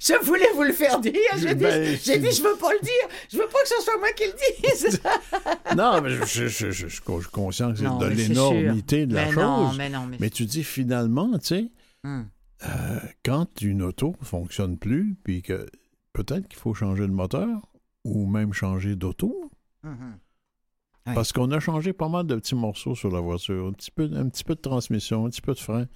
Je 0.00 0.24
voulais 0.24 0.50
vous 0.54 0.62
le 0.62 0.72
faire 0.72 1.00
dire. 1.00 1.12
J'ai 1.36 1.54
dit, 1.54 1.64
ben, 1.64 1.94
dit, 1.94 2.32
je 2.32 2.42
veux 2.42 2.56
pas 2.56 2.72
le 2.72 2.80
dire. 2.80 3.08
Je 3.30 3.38
veux 3.38 3.46
pas 3.46 3.60
que 3.62 3.68
ce 3.68 3.82
soit 3.82 3.98
moi 3.98 4.12
qui 4.12 4.24
le 4.24 4.70
dise. 4.70 5.00
non, 5.76 6.00
mais 6.00 6.10
je, 6.10 6.48
je, 6.48 6.70
je, 6.70 6.86
suis 6.86 7.02
conscient 7.30 7.72
que 7.72 7.78
c'est 7.78 7.84
de 7.84 8.06
l'énormité 8.06 9.06
de 9.06 9.14
la 9.14 9.30
chose. 9.30 9.76
mais, 9.76 9.88
non, 9.88 10.08
mais... 10.18 10.30
tu 10.30 10.44
dis 10.46 10.64
finalement, 10.64 11.38
tu 11.38 11.46
sais, 11.46 11.70
hmm. 12.04 12.22
euh, 12.64 12.98
quand 13.24 13.60
une 13.60 13.82
auto 13.82 14.14
fonctionne 14.22 14.78
plus, 14.78 15.16
puis 15.24 15.42
que 15.42 15.66
peut-être 16.12 16.48
qu'il 16.48 16.58
faut 16.58 16.74
changer 16.74 17.06
le 17.06 17.12
moteur 17.12 17.70
ou 18.04 18.26
même 18.26 18.52
changer 18.52 18.96
d'auto. 18.96 19.50
Mm-hmm. 19.84 21.14
Parce 21.14 21.32
qu'on 21.32 21.50
a 21.50 21.60
changé 21.60 21.92
pas 21.92 22.08
mal 22.08 22.26
de 22.26 22.34
petits 22.36 22.54
morceaux 22.54 22.94
sur 22.94 23.10
la 23.10 23.20
voiture. 23.20 23.66
Un 23.66 23.72
petit 23.72 23.90
peu, 23.90 24.10
un 24.14 24.28
petit 24.28 24.44
peu 24.44 24.54
de 24.54 24.60
transmission, 24.60 25.26
un 25.26 25.30
petit 25.30 25.42
peu 25.42 25.52
de 25.52 25.58
frein. 25.58 25.86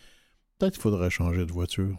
Peut-être 0.58 0.74
qu'il 0.74 0.82
faudrait 0.82 1.08
changer 1.08 1.46
de 1.46 1.52
voiture. 1.52 1.96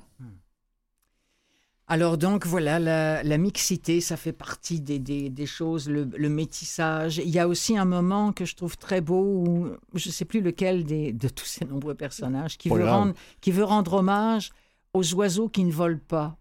Alors 1.91 2.19
donc 2.19 2.45
voilà, 2.45 2.77
la, 2.77 3.37
mixité, 3.39 3.99
ça 3.99 4.15
fait 4.15 4.31
partie 4.31 4.79
des, 4.79 5.45
choses, 5.47 5.89
le, 5.89 6.29
métissage. 6.29 7.17
Il 7.17 7.29
y 7.31 7.39
a 7.39 7.47
aussi 7.47 7.77
un 7.77 7.85
moment 7.85 8.31
que 8.31 8.45
je 8.45 8.55
trouve 8.55 8.77
très 8.77 9.01
beau 9.01 9.23
où 9.23 9.69
je 9.95 10.09
ne 10.09 10.13
sais 10.13 10.25
plus 10.25 10.41
lequel 10.41 10.83
des, 10.83 11.11
de 11.11 11.27
tous 11.27 11.45
ces 11.45 11.65
nombreux 11.65 11.95
personnages 11.95 12.59
qui 12.59 12.69
veut, 12.69 12.87
rendre, 12.87 13.13
qui 13.41 13.51
veut 13.51 13.63
rendre 13.63 13.93
hommage 13.95 14.51
aux 14.93 15.13
oiseaux 15.15 15.49
qui 15.49 15.63
ne 15.63 15.71
volent 15.71 15.99
pas 16.07 16.37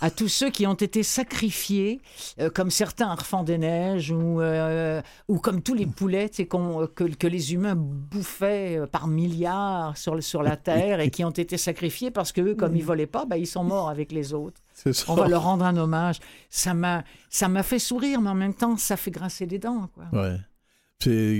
à 0.00 0.10
tous 0.10 0.28
ceux 0.28 0.50
qui 0.50 0.66
ont 0.66 0.74
été 0.74 1.02
sacrifiés, 1.02 2.00
euh, 2.40 2.50
comme 2.50 2.70
certains 2.70 3.10
enfants 3.10 3.42
des 3.42 3.58
neiges 3.58 4.10
ou, 4.10 4.40
euh, 4.40 5.02
ou 5.28 5.38
comme 5.38 5.62
tous 5.62 5.74
les 5.74 5.86
poulets 5.86 6.28
que, 6.28 7.04
que, 7.14 7.26
les 7.26 7.54
humains 7.54 7.74
bouffaient 7.76 8.78
euh, 8.78 8.86
par 8.86 9.08
milliards 9.08 9.96
sur, 9.96 10.22
sur 10.22 10.42
la 10.42 10.56
terre 10.68 11.00
et 11.00 11.10
qui 11.10 11.24
ont 11.24 11.30
été 11.30 11.56
sacrifiés 11.56 12.10
parce 12.10 12.32
que 12.32 12.52
comme 12.52 12.76
ils 12.76 12.84
volaient 12.84 13.06
pas, 13.06 13.24
ben, 13.24 13.36
ils 13.36 13.46
sont 13.46 13.64
morts 13.64 13.88
avec 13.88 14.12
les 14.12 14.34
autres. 14.34 14.60
On 15.08 15.14
va 15.14 15.28
leur 15.28 15.42
rendre 15.42 15.64
un 15.64 15.76
hommage. 15.76 16.18
Ça 16.50 16.74
m'a, 16.74 17.04
ça 17.30 17.48
m'a 17.48 17.62
fait 17.62 17.78
sourire, 17.78 18.20
mais 18.20 18.30
en 18.30 18.34
même 18.34 18.54
temps, 18.54 18.76
ça 18.76 18.96
fait 18.96 19.10
grincer 19.10 19.46
des 19.46 19.58
dents. 19.58 19.88
Quoi. 19.94 20.04
Ouais. 20.12 20.36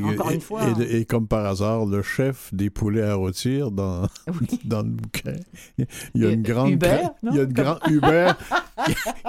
Encore 0.05 0.31
une 0.31 0.41
fois. 0.41 0.63
Et, 0.89 1.05
comme 1.05 1.27
par 1.27 1.45
hasard, 1.45 1.85
le 1.87 2.01
chef 2.03 2.55
des 2.55 2.71
poulets 2.71 3.03
à 3.03 3.15
rôtir 3.15 3.73
dans, 3.73 4.07
dans 4.65 4.83
le 4.83 4.91
bouquin, 4.91 5.35
il 6.15 6.23
y 6.23 6.27
a 6.27 6.31
une 6.31 6.43
grande. 6.43 6.71
Hubert, 6.71 7.11
il 7.29 7.37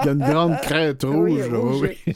y 0.05 0.07
a 0.07 0.11
une 0.11 0.57
crête 0.61 1.03
rouge. 1.03 1.49
Oui, 1.51 1.97
oui. 2.05 2.15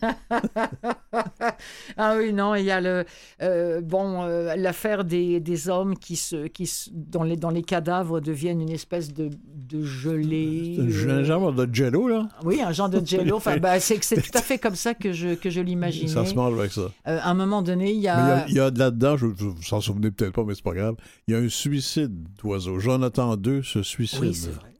ah 1.96 2.16
oui, 2.16 2.32
non, 2.32 2.54
il 2.54 2.64
y 2.64 2.70
a 2.70 2.80
le 2.80 3.04
euh, 3.42 3.80
bon 3.80 4.22
euh, 4.22 4.54
l'affaire 4.56 5.04
des, 5.04 5.40
des, 5.40 5.68
hommes 5.68 5.96
qui 5.96 6.16
se 6.16 6.46
qui 6.46 6.70
dans 6.92 7.22
les 7.22 7.36
dans 7.36 7.50
les 7.50 7.62
cadavres 7.62 8.20
deviennent 8.20 8.60
une 8.60 8.70
espèce 8.70 9.12
de, 9.12 9.30
de 9.46 9.82
gelée. 9.82 10.76
Euh, 10.78 11.20
un 11.20 11.24
genre 11.24 11.52
de 11.52 11.68
jello 11.72 12.08
là. 12.08 12.28
Oui, 12.44 12.60
un 12.62 12.72
genre 12.72 12.88
de 12.88 13.00
jello. 13.06 13.36
Enfin, 13.36 13.58
bah, 13.58 13.80
c'est 13.80 14.02
c'est 14.02 14.20
tout 14.20 14.36
à 14.36 14.42
fait 14.42 14.58
comme 14.58 14.76
ça 14.76 14.94
que 14.94 15.12
je 15.12 15.34
que 15.34 15.50
je 15.50 15.60
l'imaginais. 15.60 16.08
Ça 16.08 16.24
se 16.24 16.34
mange 16.34 16.58
avec 16.58 16.72
ça. 16.72 16.90
à 17.04 17.30
un 17.30 17.34
moment 17.34 17.62
donné, 17.62 17.92
il 17.92 18.00
y 18.00 18.08
a. 18.08 18.46
il 18.48 18.54
y 18.54 18.60
a, 18.60 18.70
là-dedans, 18.70 19.16
je, 19.16 19.26
vous 19.26 19.62
s'en 19.62 19.80
souvenez 19.80 20.10
peut-être 20.10 20.32
pas, 20.32 20.44
mais 20.44 20.54
c'est 20.54 20.64
pas 20.64 20.74
grave. 20.74 20.96
Il 21.28 21.34
y 21.34 21.36
a 21.36 21.40
un 21.40 21.48
suicide 21.48 22.12
d'oiseau. 22.42 22.78
Jonathan 22.78 23.36
II 23.36 23.62
se 23.62 23.82
suicide. 23.82 24.20
Oui, 24.20 24.34
c'est 24.34 24.50
vrai. 24.50 24.71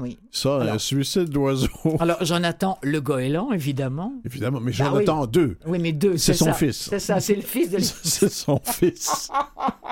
Oui. 0.00 0.18
Ça, 0.30 0.62
un 0.62 0.78
suicide 0.78 1.28
d'oiseau. 1.28 1.68
Alors, 2.00 2.24
Jonathan 2.24 2.78
le 2.82 3.00
goéland, 3.00 3.52
évidemment. 3.52 4.14
Évidemment, 4.24 4.60
mais 4.60 4.72
bah 4.72 4.90
Jonathan 4.90 5.26
deux. 5.26 5.58
Oui, 5.66 5.78
mais 5.78 5.92
deux. 5.92 6.16
C'est 6.16 6.34
son 6.34 6.52
fils. 6.52 6.88
C'est 6.90 6.98
ça, 6.98 7.20
c'est 7.20 7.34
le 7.34 7.42
fils 7.42 7.70
de. 7.70 7.78
c'est 8.02 8.30
son 8.30 8.60
fils. 8.64 9.28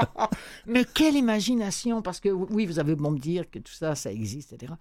mais 0.66 0.84
quelle 0.84 1.16
imagination, 1.16 2.02
parce 2.02 2.20
que 2.20 2.28
oui, 2.28 2.66
vous 2.66 2.78
avez 2.78 2.94
beau 2.94 3.10
me 3.10 3.18
dire 3.18 3.50
que 3.50 3.58
tout 3.58 3.72
ça, 3.72 3.94
ça 3.94 4.10
existe, 4.10 4.52
etc. 4.52 4.72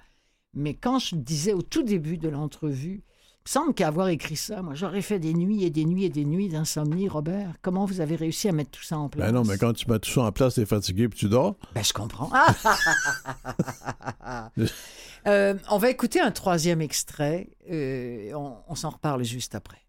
Mais 0.54 0.74
quand 0.74 1.00
je 1.00 1.16
disais 1.16 1.54
au 1.54 1.62
tout 1.62 1.84
début 1.84 2.18
de 2.18 2.30
l'entrevue 2.30 3.04
Il 3.46 3.52
semble 3.52 3.74
qu'avoir 3.74 4.08
écrit 4.10 4.36
ça, 4.36 4.62
moi, 4.62 4.74
j'aurais 4.74 5.02
fait 5.02 5.20
des 5.20 5.34
nuits 5.34 5.64
et 5.64 5.70
des 5.70 5.86
nuits 5.86 6.06
et 6.06 6.10
des 6.10 6.26
nuits 6.26 6.50
d'insomnie, 6.50 7.08
Robert. 7.08 7.54
Comment 7.62 7.86
vous 7.86 8.02
avez 8.02 8.16
réussi 8.16 8.50
à 8.50 8.52
mettre 8.52 8.72
tout 8.72 8.84
ça 8.84 8.98
en 8.98 9.08
place? 9.08 9.26
Ben 9.26 9.34
non, 9.34 9.46
mais 9.46 9.58
quand 9.58 9.74
tu 9.74 9.90
mets 9.90 10.00
tout 10.00 10.10
ça 10.10 10.22
en 10.22 10.32
place, 10.32 10.56
t'es 10.56 10.66
fatigué 10.66 11.08
puis 11.08 11.20
tu 11.20 11.30
dors. 11.30 11.56
Ben, 11.76 11.84
je 11.84 11.94
comprends. 11.94 12.32
Euh, 15.28 15.56
on 15.70 15.78
va 15.78 15.90
écouter 15.90 16.20
un 16.20 16.32
troisième 16.32 16.82
extrait. 16.82 17.50
Euh, 17.70 18.32
on, 18.34 18.76
s'en 18.76 18.92
reparle 18.92 19.24
juste 19.24 19.56
après. 19.56 19.82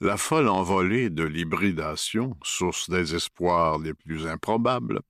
La 0.00 0.16
folle 0.16 0.48
envolée 0.48 1.08
de 1.10 1.22
l'hybridation, 1.22 2.36
source 2.42 2.90
des 2.90 3.14
espoirs 3.14 3.78
les 3.78 3.94
plus 3.94 4.26
improbables, 4.26 5.00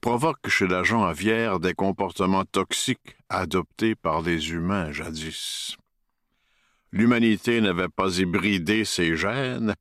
provoque 0.00 0.48
chez 0.48 0.66
l'agent 0.66 1.04
aviaire 1.04 1.60
des 1.60 1.74
comportements 1.74 2.44
toxiques 2.44 3.16
adoptés 3.28 3.94
par 3.94 4.22
les 4.22 4.50
humains 4.50 4.90
jadis 4.90 5.76
l'humanité 6.92 7.60
n'avait 7.60 7.88
pas 7.88 8.18
hybridé 8.18 8.84
ses 8.84 9.16
gènes 9.16 9.74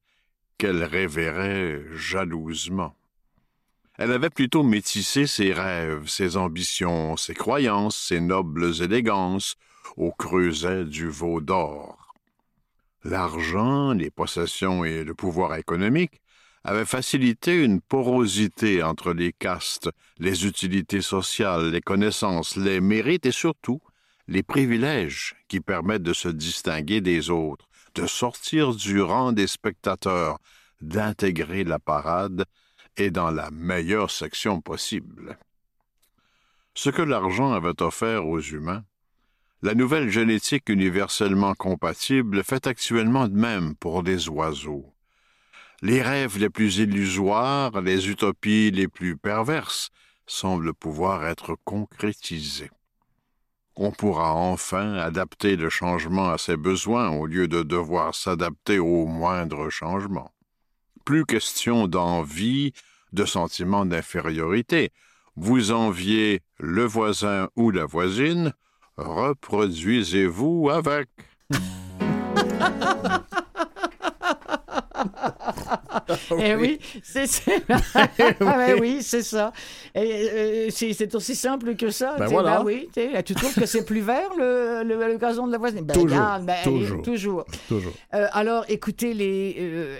qu'elle 0.57 0.83
révérait 0.83 1.83
jalousement. 1.93 2.95
Elle 3.97 4.11
avait 4.11 4.29
plutôt 4.29 4.63
métissé 4.63 5.27
ses 5.27 5.53
rêves, 5.53 6.07
ses 6.07 6.37
ambitions, 6.37 7.17
ses 7.17 7.33
croyances, 7.33 7.97
ses 7.97 8.21
nobles 8.21 8.81
élégances 8.81 9.55
au 9.97 10.11
creuset 10.11 10.85
du 10.85 11.07
veau 11.07 11.41
d'or. 11.41 12.13
L'argent, 13.03 13.93
les 13.93 14.09
possessions 14.11 14.85
et 14.85 15.03
le 15.03 15.13
pouvoir 15.13 15.55
économique 15.55 16.21
avaient 16.63 16.85
facilité 16.85 17.63
une 17.63 17.81
porosité 17.81 18.83
entre 18.83 19.13
les 19.13 19.33
castes, 19.33 19.89
les 20.19 20.45
utilités 20.45 21.01
sociales, 21.01 21.71
les 21.71 21.81
connaissances, 21.81 22.55
les 22.55 22.79
mérites 22.79 23.25
et 23.25 23.31
surtout 23.31 23.81
les 24.27 24.43
privilèges 24.43 25.35
qui 25.47 25.59
permettent 25.59 26.03
de 26.03 26.13
se 26.13 26.29
distinguer 26.29 27.01
des 27.01 27.29
autres, 27.29 27.67
de 27.95 28.05
sortir 28.05 28.75
du 28.75 29.01
rang 29.01 29.31
des 29.31 29.47
spectateurs, 29.47 30.37
d'intégrer 30.81 31.63
la 31.63 31.79
parade 31.79 32.45
et 32.97 33.11
dans 33.11 33.31
la 33.31 33.51
meilleure 33.51 34.11
section 34.11 34.61
possible. 34.61 35.37
Ce 36.73 36.89
que 36.89 37.01
l'argent 37.01 37.51
avait 37.51 37.81
offert 37.81 38.25
aux 38.25 38.39
humains, 38.39 38.83
la 39.61 39.75
nouvelle 39.75 40.09
génétique 40.09 40.69
universellement 40.69 41.53
compatible 41.53 42.43
fait 42.43 42.65
actuellement 42.67 43.27
de 43.27 43.35
même 43.35 43.75
pour 43.75 44.03
les 44.03 44.29
oiseaux. 44.29 44.93
Les 45.81 46.01
rêves 46.01 46.37
les 46.37 46.49
plus 46.49 46.77
illusoires, 46.77 47.81
les 47.81 48.09
utopies 48.09 48.71
les 48.71 48.87
plus 48.87 49.17
perverses 49.17 49.89
semblent 50.25 50.73
pouvoir 50.73 51.25
être 51.27 51.55
concrétisés 51.63 52.71
on 53.75 53.91
pourra 53.91 54.33
enfin 54.33 54.93
adapter 54.93 55.55
le 55.55 55.69
changement 55.69 56.29
à 56.29 56.37
ses 56.37 56.57
besoins 56.57 57.09
au 57.09 57.25
lieu 57.25 57.47
de 57.47 57.63
devoir 57.63 58.13
s'adapter 58.13 58.79
au 58.79 59.05
moindre 59.05 59.69
changement. 59.69 60.31
Plus 61.05 61.25
question 61.25 61.87
d'envie, 61.87 62.73
de 63.13 63.25
sentiment 63.25 63.85
d'infériorité. 63.85 64.91
Vous 65.35 65.71
enviez 65.71 66.41
le 66.59 66.83
voisin 66.83 67.49
ou 67.55 67.71
la 67.71 67.85
voisine, 67.85 68.53
reproduisez-vous 68.97 70.69
avec. 70.69 71.09
eh 76.39 76.55
oui, 76.55 76.79
c'est 77.03 77.27
oui, 78.79 78.99
c'est 79.01 79.23
ça. 79.23 79.51
Euh, 79.93 80.69
c'est 80.71 81.15
aussi 81.15 81.35
simple 81.35 81.75
que 81.75 81.89
ça. 81.89 82.15
Ben 82.17 82.27
voilà. 82.27 82.59
Bah 82.59 82.63
oui, 82.65 82.87
tu 83.25 83.35
trouves 83.35 83.53
que 83.53 83.65
c'est 83.65 83.83
plus 83.83 83.99
vert 83.99 84.29
le, 84.37 84.83
le, 84.83 85.17
gazon 85.17 85.47
de 85.47 85.51
la 85.51 85.57
voisine? 85.57 85.81
Ben, 85.83 85.93
toujours, 85.93 86.39
ben, 86.41 86.55
toujours, 86.63 87.45
toujours. 87.67 87.93
Euh, 88.13 88.27
alors, 88.31 88.63
écoutez, 88.69 89.13
les, 89.13 89.55
euh, 89.59 89.97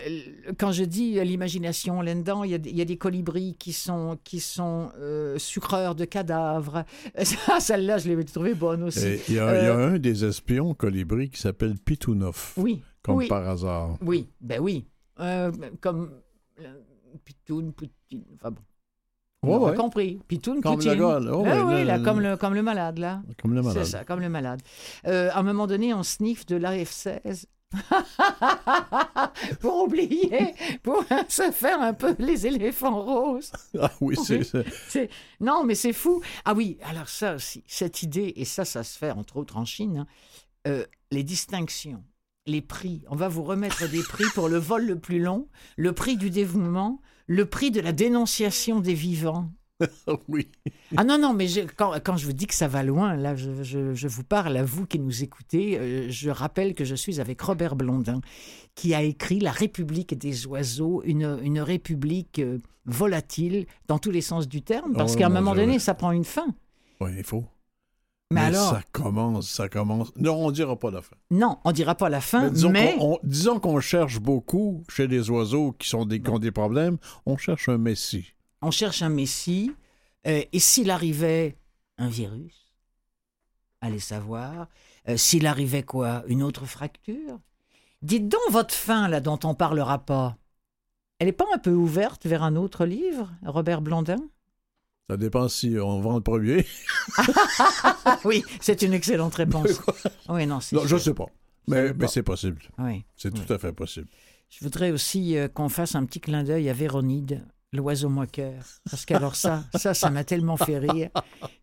quand 0.58 0.72
je 0.72 0.86
dis 0.86 1.20
l'imagination 1.24 2.02
là-dedans, 2.02 2.46
il 2.46 2.52
y, 2.52 2.78
y, 2.78 2.82
a 2.82 2.86
des 2.86 2.98
colibris 2.98 3.56
qui 3.60 3.74
sont, 3.74 4.18
qui 4.24 4.40
sont 4.40 4.92
sucreurs 5.38 5.96
de 5.96 6.06
cadavres. 6.06 6.86
Celle-là, 7.60 7.98
je 7.98 8.10
l'ai 8.10 8.24
trouvée 8.24 8.54
bonne 8.54 8.84
aussi. 8.84 9.20
Il 9.28 9.36
y, 9.36 9.40
a 9.40 9.76
un 9.76 9.98
des 9.98 10.24
espions 10.24 10.74
colibris 10.74 11.30
qui 11.30 11.42
s'appelle 11.42 11.76
Pitounov. 11.76 12.54
Oui. 12.56 12.82
Comme 13.04 13.28
par 13.28 13.50
hasard. 13.50 13.98
Oui, 14.02 14.30
ben 14.40 14.60
oui. 14.62 14.86
Euh, 15.22 15.52
comme 15.80 16.12
euh, 16.60 16.74
Pitoun, 17.24 17.74
Poutine, 17.74 18.26
enfin 18.36 18.52
bon. 18.52 18.62
On 19.44 19.66
a 19.66 19.74
compris. 19.74 20.20
Pitoun, 20.28 20.62
comme 20.62 20.76
Poutine. 20.76 21.02
Oh, 21.02 21.44
ah, 21.48 21.66
oui, 21.66 21.84
là, 21.84 22.00
comme, 22.00 22.20
le, 22.20 22.38
comme 22.38 22.54
le 22.54 22.62
malade, 22.62 23.00
là. 23.00 23.24
Comme 23.42 23.56
le 23.56 23.62
malade. 23.62 23.84
C'est 23.84 23.92
ça, 23.92 24.04
comme 24.04 24.20
le 24.20 24.30
malade. 24.30 24.62
Euh, 25.08 25.30
à 25.32 25.40
un 25.40 25.44
moment 25.44 25.66
donné, 25.66 25.94
on 25.94 26.04
sniffe 26.04 26.46
de 26.46 26.58
l'AF-16. 26.58 27.46
pour 29.62 29.84
oublier, 29.84 30.54
pour 30.84 31.06
se 31.30 31.52
faire 31.52 31.82
un 31.82 31.94
peu 31.94 32.16
les 32.20 32.46
éléphants 32.46 33.02
roses. 33.02 33.54
Ah 33.80 33.90
oui, 34.02 34.18
c'est... 34.88 35.10
Non, 35.40 35.64
mais 35.64 35.76
c'est 35.76 35.94
fou. 35.94 36.22
Ah 36.44 36.54
oui, 36.54 36.78
alors 36.84 37.08
ça 37.08 37.36
aussi, 37.36 37.64
cette 37.68 38.04
idée, 38.04 38.34
et 38.36 38.44
ça, 38.44 38.66
ça 38.66 38.84
se 38.84 38.98
fait 38.98 39.12
entre 39.12 39.38
autres 39.38 39.56
en 39.56 39.64
Chine, 39.64 40.06
hein, 40.66 40.84
les 41.12 41.24
distinctions 41.24 42.04
les 42.46 42.62
prix. 42.62 43.04
On 43.10 43.16
va 43.16 43.28
vous 43.28 43.44
remettre 43.44 43.90
des 43.90 44.02
prix 44.04 44.26
pour 44.34 44.50
le 44.50 44.58
vol 44.58 44.86
le 44.86 45.00
plus 45.00 45.20
long, 45.20 45.48
le 45.78 45.94
prix 45.94 46.18
du 46.18 46.30
dévouement, 46.30 47.02
le 47.28 47.46
prix 47.46 47.72
de 47.72 47.82
la 47.82 47.92
dénonciation 47.92 48.80
des 48.80 48.94
vivants. 48.94 49.52
oui. 50.28 50.48
Ah 50.96 51.04
non, 51.04 51.18
non, 51.18 51.34
mais 51.34 51.48
quand, 51.76 52.18
je 52.18 52.26
vous 52.26 52.34
dis 52.34 52.48
que 52.48 52.54
ça 52.54 52.68
va 52.68 52.84
loin, 52.84 53.16
là, 53.16 53.36
je, 53.36 54.08
vous 54.08 54.24
parle 54.24 54.58
à 54.58 54.64
vous 54.64 54.86
qui 54.86 55.00
nous 55.00 55.24
écoutez. 55.24 55.78
Euh, 55.78 56.08
je 56.10 56.30
rappelle 56.30 56.74
que 56.74 56.86
je 56.86 56.96
suis 56.96 57.20
avec 57.20 57.42
Robert 57.42 57.76
Blondin, 57.76 58.22
qui 58.76 58.94
a 58.94 59.02
écrit 59.02 59.40
La 59.40 59.52
République 59.52 60.18
des 60.18 60.46
oiseaux, 60.46 61.02
une, 61.04 61.60
république 61.62 62.40
euh, 62.40 62.60
volatile 62.86 63.66
dans 63.88 64.00
tous 64.00 64.12
les 64.12 64.22
sens 64.22 64.48
du 64.48 64.62
terme, 64.62 64.94
parce 64.94 65.14
oh, 65.16 65.18
qu'à 65.18 65.28
un 65.28 65.30
moment 65.30 65.56
donné, 65.56 65.80
ça 65.80 65.94
prend 65.94 66.12
une 66.12 66.26
fin. 66.26 66.48
Oui, 67.00 67.12
il 67.18 67.24
faut. 67.24 67.46
Mais, 68.32 68.42
alors, 68.42 68.70
ça 68.70 68.82
commence, 68.94 69.50
ça 69.50 69.68
commence. 69.68 70.16
Non, 70.16 70.46
on 70.46 70.52
dira 70.52 70.80
pas 70.80 70.90
la 70.90 71.02
fin. 71.02 71.16
Non, 71.30 71.60
on 71.66 71.72
dira 71.72 71.96
pas 71.96 72.10
la 72.10 72.22
fin. 72.22 72.50
Mais 72.72 72.98
disons 73.24 73.60
qu'on 73.60 73.80
cherche 73.82 74.20
beaucoup 74.20 74.84
chez 74.90 75.08
les 75.08 75.30
oiseaux 75.30 75.74
qui, 75.74 75.90
sont 75.90 76.06
des, 76.06 76.22
ont 76.30 76.40
des 76.40 76.52
problèmes. 76.52 76.98
On 77.26 77.36
cherche 77.36 77.68
un 77.68 77.78
messie. 77.78 78.34
On 78.62 78.72
cherche 78.72 79.02
un 79.02 79.10
messie. 79.10 79.72
Euh, 80.28 80.44
et 80.52 80.60
s'il 80.60 80.92
arrivait 80.92 81.58
un 81.98 82.08
virus, 82.08 82.74
allez 83.82 84.00
savoir. 84.00 84.68
Euh, 85.10 85.18
s'il 85.18 85.46
arrivait 85.46 85.84
quoi? 85.84 86.24
Une 86.28 86.44
autre 86.44 86.66
fracture? 86.66 87.40
Dites 88.02 88.30
donc 88.30 88.42
votre 88.50 88.74
fin 88.74 89.08
là 89.08 89.20
dont 89.20 89.40
on 89.44 89.56
parlera 89.56 90.00
pas. 90.00 90.38
Elle 91.20 91.28
n'est 91.28 91.34
pas 91.34 91.46
un 91.54 91.58
peu 91.58 91.72
ouverte 91.72 92.26
vers 92.26 92.44
un 92.44 92.56
autre 92.56 92.86
livre, 92.86 93.32
Robert 93.46 93.82
Blondin? 93.82 94.24
Ça 95.12 95.18
dépend 95.18 95.50
si 95.50 95.76
on 95.78 96.00
vend 96.00 96.16
le 96.16 96.22
premier. 96.22 96.66
oui, 98.24 98.46
c'est 98.62 98.82
une 98.82 98.94
excellente 98.94 99.36
réponse. 99.36 99.82
oui, 100.30 100.48
non, 100.48 100.60
non 100.72 100.86
je 100.86 100.96
ne 100.96 101.00
sais 101.00 101.14
pas. 101.14 101.26
Mais, 101.68 101.94
mais 101.94 102.08
c'est 102.08 102.24
possible. 102.24 102.62
Oui. 102.78 103.04
C'est 103.18 103.34
tout 103.34 103.54
à 103.54 103.58
fait 103.58 103.74
possible. 103.74 104.08
Je 104.50 104.64
voudrais 104.64 104.90
aussi 104.92 105.36
euh, 105.36 105.50
qu'on 105.50 105.68
fasse 105.68 105.96
un 105.96 106.06
petit 106.06 106.22
clin 106.22 106.46
d'œil 106.46 106.70
à 106.70 106.74
Véronide, 106.74 107.46
l'oiseau 107.74 108.08
moqueur. 108.08 108.64
Parce 108.90 109.06
qu'alors 109.06 109.36
ça, 109.36 109.66
ça, 109.76 109.94
ça 109.94 110.10
m'a 110.12 110.24
tellement 110.24 110.56
fait 110.56 110.78
rire, 110.78 111.10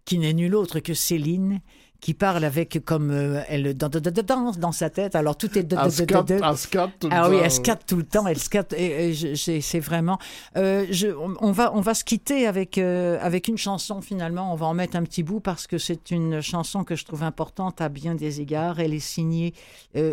qui 0.04 0.18
n'est 0.18 0.34
nul 0.34 0.54
autre 0.54 0.80
que 0.80 0.92
Céline, 0.92 1.62
qui 2.00 2.14
parle 2.14 2.44
avec 2.44 2.84
comme 2.84 3.10
euh, 3.10 3.42
elle 3.48 3.76
danse 3.76 4.58
dans 4.58 4.70
sa 4.70 4.88
tête. 4.88 5.16
Alors 5.16 5.36
tout 5.36 5.58
est 5.58 5.64
de, 5.64 5.74
tout 5.74 5.82
le 5.82 7.10
ah 7.10 7.28
oui, 7.28 7.38
elle 7.42 7.78
tout 7.86 7.96
le 7.96 8.04
temps. 8.04 8.26
Elle 8.26 8.38
scatte. 8.38 8.72
Et, 8.74 9.14
c'est 9.14 9.80
vraiment. 9.80 10.18
Euh, 10.56 10.86
je, 10.90 11.08
on 11.08 11.50
va 11.50 11.74
on 11.74 11.80
va 11.80 11.94
se 11.94 12.04
quitter 12.04 12.46
avec 12.46 12.78
euh, 12.78 13.18
avec 13.20 13.48
une 13.48 13.58
chanson 13.58 14.00
finalement. 14.00 14.52
On 14.52 14.56
va 14.56 14.66
en 14.66 14.74
mettre 14.74 14.96
un 14.96 15.02
petit 15.02 15.24
bout 15.24 15.40
parce 15.40 15.66
que 15.66 15.76
c'est 15.78 16.12
une 16.12 16.40
chanson 16.40 16.84
que 16.84 16.94
je 16.94 17.04
trouve 17.04 17.24
importante 17.24 17.80
à 17.80 17.88
bien 17.88 18.14
des 18.14 18.40
égards. 18.40 18.78
Elle 18.78 18.94
est 18.94 19.00
signée 19.00 19.54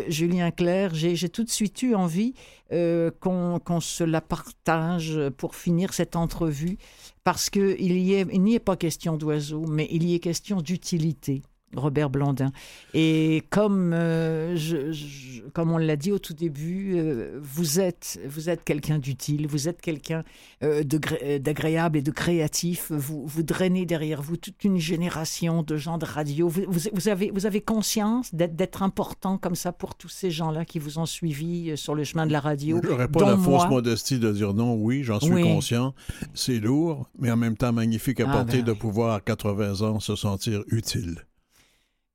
Julien 0.08 0.50
Clerc. 0.50 0.94
J'ai 0.94 1.28
tout 1.28 1.44
de 1.44 1.50
suite 1.50 1.82
eu 1.82 1.94
envie 1.94 2.34
qu'on 2.70 3.60
qu'on 3.64 3.80
se 3.80 4.02
la 4.02 4.20
partage 4.20 5.20
pour 5.36 5.54
finir 5.54 5.94
cette 5.94 6.16
entrevue 6.16 6.78
parce 7.22 7.48
que 7.48 7.76
il 7.78 8.42
n'y 8.42 8.54
est 8.54 8.58
pas 8.58 8.76
question 8.76 9.16
d'oiseau, 9.16 9.64
mais 9.68 9.86
il 9.90 10.02
y 10.04 10.14
est 10.14 10.18
question 10.18 10.60
d'utilité. 10.60 11.42
Robert 11.74 12.10
Blandin. 12.10 12.52
Et 12.94 13.42
comme, 13.50 13.92
euh, 13.92 14.56
je, 14.56 15.40
comme 15.52 15.72
on 15.72 15.78
l'a 15.78 15.96
dit 15.96 16.12
au 16.12 16.18
tout 16.18 16.32
début, 16.32 16.94
euh, 16.96 17.38
vous 17.42 17.80
êtes, 17.80 18.20
vous 18.26 18.48
êtes 18.48 18.64
quelqu'un 18.64 18.98
d'utile, 18.98 19.46
vous 19.46 19.68
êtes 19.68 19.80
quelqu'un 19.80 20.22
euh, 20.62 20.82
d'agréable 20.82 21.98
et 21.98 22.02
de 22.02 22.10
créatif. 22.10 22.90
Vous, 22.90 23.26
vous 23.26 23.42
drainez 23.42 23.84
derrière 23.84 24.22
vous 24.22 24.36
toute 24.36 24.62
une 24.64 24.78
génération 24.78 25.62
de 25.62 25.76
gens 25.76 25.98
de 25.98 26.06
radio. 26.06 26.48
Vous, 26.48 26.62
vous, 26.92 27.08
avez, 27.08 27.30
vous 27.30 27.46
avez 27.46 27.60
conscience 27.60 28.34
d'être 28.34 28.82
important 28.82 29.36
comme 29.36 29.56
ça 29.56 29.72
pour 29.72 29.94
tous 29.94 30.08
ces 30.08 30.30
gens-là 30.30 30.64
qui 30.64 30.78
vous 30.78 30.98
ont 30.98 31.06
suivi 31.06 31.76
sur 31.76 31.94
le 31.94 32.04
chemin 32.04 32.26
de 32.26 32.32
la 32.32 32.40
radio. 32.40 32.80
Je 32.82 32.88
n'aurais 32.88 33.08
pas 33.08 33.24
la 33.26 33.36
fausse 33.36 33.68
modestie 33.68 34.18
de 34.18 34.32
dire 34.32 34.54
non, 34.54 34.74
oui, 34.74 35.02
j'en 35.02 35.20
suis 35.20 35.42
conscient. 35.42 35.94
C'est 36.34 36.58
lourd, 36.58 37.08
mais 37.18 37.30
en 37.30 37.36
même 37.36 37.56
temps 37.56 37.72
magnifique 37.72 38.20
à 38.20 38.26
ah, 38.28 38.32
porter 38.32 38.58
ben 38.58 38.66
de 38.66 38.72
pouvoir 38.72 39.14
à 39.14 39.20
80 39.20 39.82
ans 39.82 40.00
se 40.00 40.14
sentir 40.16 40.62
utile 40.68 41.26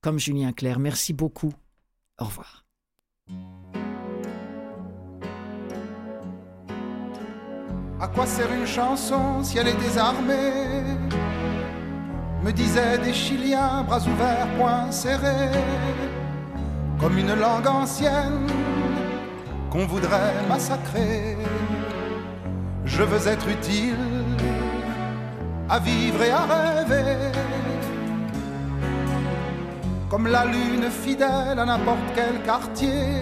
comme 0.02 0.20
Julien 0.20 0.52
Clerc. 0.52 0.80
Merci 0.80 1.14
beaucoup. 1.14 1.54
Au 2.20 2.26
revoir. 2.26 2.66
À 8.00 8.08
quoi 8.08 8.26
sert 8.26 8.52
une 8.52 8.66
chanson 8.66 9.44
si 9.44 9.60
elle 9.60 9.68
est 9.68 9.80
désarmée? 9.80 10.84
Me 12.44 12.52
disaient 12.52 12.98
des 12.98 13.14
Chiliens, 13.14 13.84
bras 13.84 14.00
ouverts, 14.00 14.48
poings 14.58 14.92
serrés, 14.92 15.52
comme 17.00 17.16
une 17.18 17.36
langue 17.36 17.68
ancienne 17.68 18.48
qu'on 19.70 19.86
voudrait 19.86 20.34
massacrer. 20.50 21.38
Je 22.86 23.04
veux 23.04 23.28
être 23.28 23.48
utile 23.48 23.96
à 25.70 25.78
vivre 25.80 26.24
et 26.24 26.32
à 26.32 26.46
rêver, 26.46 27.32
comme 30.12 30.28
la 30.28 30.45
lune 30.45 30.91
fidèle 30.91 31.58
à 31.58 31.65
n'importe 31.65 32.08
quel 32.13 32.43
quartier. 32.43 33.21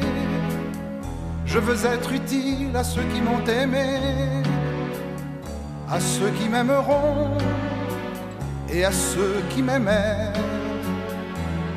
Je 1.45 1.60
veux 1.60 1.86
être 1.86 2.12
utile 2.12 2.75
à 2.75 2.84
ceux 2.84 3.04
qui 3.13 3.21
m'ont 3.21 3.45
aimé 3.45 4.39
à 5.91 5.99
ceux 5.99 6.30
qui 6.30 6.47
m'aimeront 6.47 7.38
et 8.71 8.86
à 8.86 8.91
ceux 8.91 9.41
qui 9.49 9.63
m'aimaient. 9.63 10.32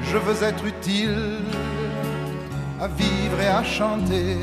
Je 0.02 0.18
veux 0.18 0.42
être 0.46 0.64
utile 0.66 1.38
à 2.80 2.88
vivre 2.88 3.40
et 3.40 3.48
à 3.48 3.64
chanter. 3.64 4.36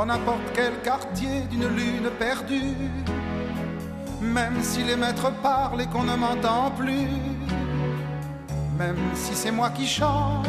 Dans 0.00 0.06
n'importe 0.06 0.52
quel 0.54 0.72
quartier 0.82 1.42
d'une 1.50 1.68
lune 1.76 2.08
perdue. 2.18 2.88
Même 4.22 4.62
si 4.62 4.82
les 4.82 4.96
maîtres 4.96 5.30
parlent 5.42 5.82
et 5.82 5.86
qu'on 5.88 6.04
ne 6.04 6.16
m'entend 6.16 6.70
plus, 6.70 7.10
même 8.78 8.96
si 9.14 9.34
c'est 9.34 9.50
moi 9.50 9.68
qui 9.68 9.86
chante 9.86 10.48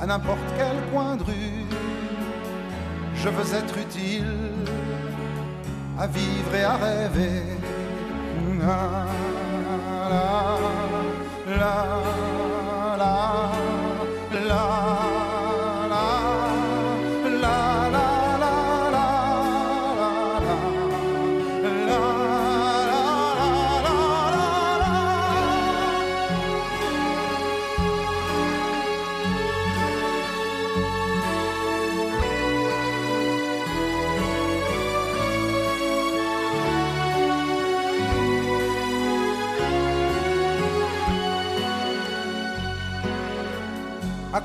à 0.00 0.06
n'importe 0.06 0.48
quel 0.56 0.76
coin 0.90 1.16
de 1.16 1.24
rue, 1.24 1.66
je 3.16 3.28
veux 3.28 3.54
être 3.54 3.76
utile 3.76 4.38
à 5.98 6.06
vivre 6.06 6.54
et 6.54 6.64
à 6.64 6.76
rêver. 6.76 7.42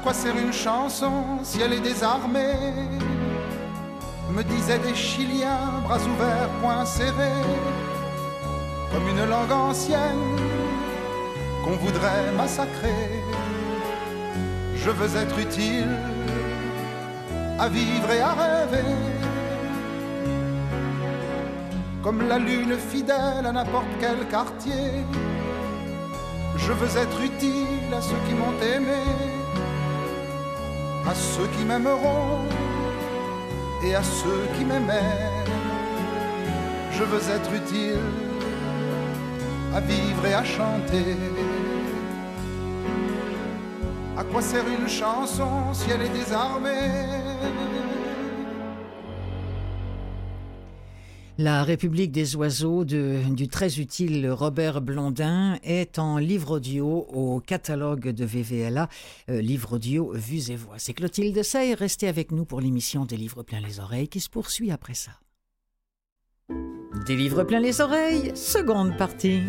Une 0.07 0.53
chanson 0.53 1.11
si 1.43 1.59
elle 1.61 1.73
est 1.73 1.81
désarmée? 1.81 2.73
Me 4.31 4.41
disaient 4.41 4.79
des 4.79 4.95
Chiliens, 4.95 5.81
bras 5.83 5.97
ouverts, 5.97 6.49
poings 6.61 6.85
serrés, 6.85 7.43
comme 8.93 9.05
une 9.09 9.29
langue 9.29 9.51
ancienne 9.51 10.37
qu'on 11.63 11.75
voudrait 11.75 12.31
massacrer. 12.37 13.21
Je 14.75 14.89
veux 14.89 15.17
être 15.17 15.37
utile 15.37 15.97
à 17.59 17.67
vivre 17.67 18.09
et 18.09 18.21
à 18.21 18.31
rêver, 18.31 18.95
comme 22.01 22.25
la 22.29 22.37
lune 22.37 22.77
fidèle 22.77 23.45
à 23.45 23.51
n'importe 23.51 23.91
quel 23.99 24.25
quartier. 24.29 25.03
Je 26.55 26.71
veux 26.71 26.97
être 26.97 27.21
utile 27.21 27.93
à 27.93 28.01
ceux 28.01 28.21
qui 28.25 28.33
m'ont 28.35 28.57
aimé 28.73 29.36
à 31.09 31.15
ceux 31.15 31.47
qui 31.57 31.63
m'aimeront 31.63 32.43
et 33.83 33.95
à 33.95 34.03
ceux 34.03 34.47
qui 34.57 34.65
m'aimaient. 34.65 35.15
Je 36.91 37.03
veux 37.03 37.21
être 37.29 37.53
utile 37.53 37.99
à 39.73 39.79
vivre 39.79 40.25
et 40.25 40.33
à 40.33 40.43
chanter. 40.43 41.15
À 44.17 44.23
quoi 44.23 44.41
sert 44.41 44.67
une 44.67 44.89
chanson 44.89 45.73
si 45.73 45.91
elle 45.91 46.01
est 46.01 46.09
désarmée? 46.09 47.76
La 51.39 51.63
République 51.63 52.11
des 52.11 52.35
oiseaux 52.35 52.83
du 52.83 53.47
très 53.47 53.79
utile 53.79 54.27
Robert 54.27 54.81
Blondin 54.81 55.59
est 55.63 55.99
en 55.99 56.17
livre 56.17 56.55
audio 56.55 57.05
au 57.13 57.39
catalogue 57.39 58.09
de 58.09 58.25
VVLA, 58.25 58.89
euh, 59.29 59.39
livre 59.39 59.73
audio 59.73 60.11
Vues 60.13 60.49
et 60.49 60.55
Voix. 60.55 60.75
C'est 60.79 60.93
Clotilde 60.93 61.43
Sey, 61.43 61.75
restez 61.75 62.07
avec 62.07 62.31
nous 62.31 62.43
pour 62.43 62.59
l'émission 62.59 63.05
des 63.05 63.17
livres 63.17 63.43
plein 63.43 63.59
les 63.59 63.79
oreilles 63.79 64.07
qui 64.07 64.19
se 64.19 64.29
poursuit 64.29 64.71
après 64.71 64.95
ça. 64.95 65.11
Des 67.05 67.15
livres 67.15 67.43
plein 67.43 67.59
les 67.59 67.81
oreilles, 67.81 68.35
seconde 68.35 68.97
partie. 68.97 69.41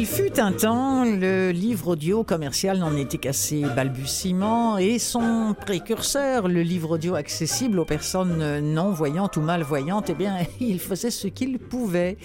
Il 0.00 0.06
fut 0.06 0.40
un 0.40 0.52
temps, 0.52 1.04
le 1.04 1.50
livre 1.50 1.88
audio 1.88 2.24
commercial 2.24 2.78
n'en 2.78 2.96
était 2.96 3.18
qu'à 3.18 3.34
ses 3.34 3.60
balbutiements 3.60 4.78
et 4.78 4.98
son 4.98 5.54
précurseur, 5.54 6.48
le 6.48 6.62
livre 6.62 6.92
audio 6.92 7.16
accessible 7.16 7.78
aux 7.78 7.84
personnes 7.84 8.60
non-voyantes 8.60 9.36
ou 9.36 9.42
malvoyantes, 9.42 10.08
eh 10.08 10.14
bien, 10.14 10.38
il 10.60 10.80
faisait 10.80 11.10
ce 11.10 11.28
qu'il 11.28 11.58
pouvait. 11.58 12.16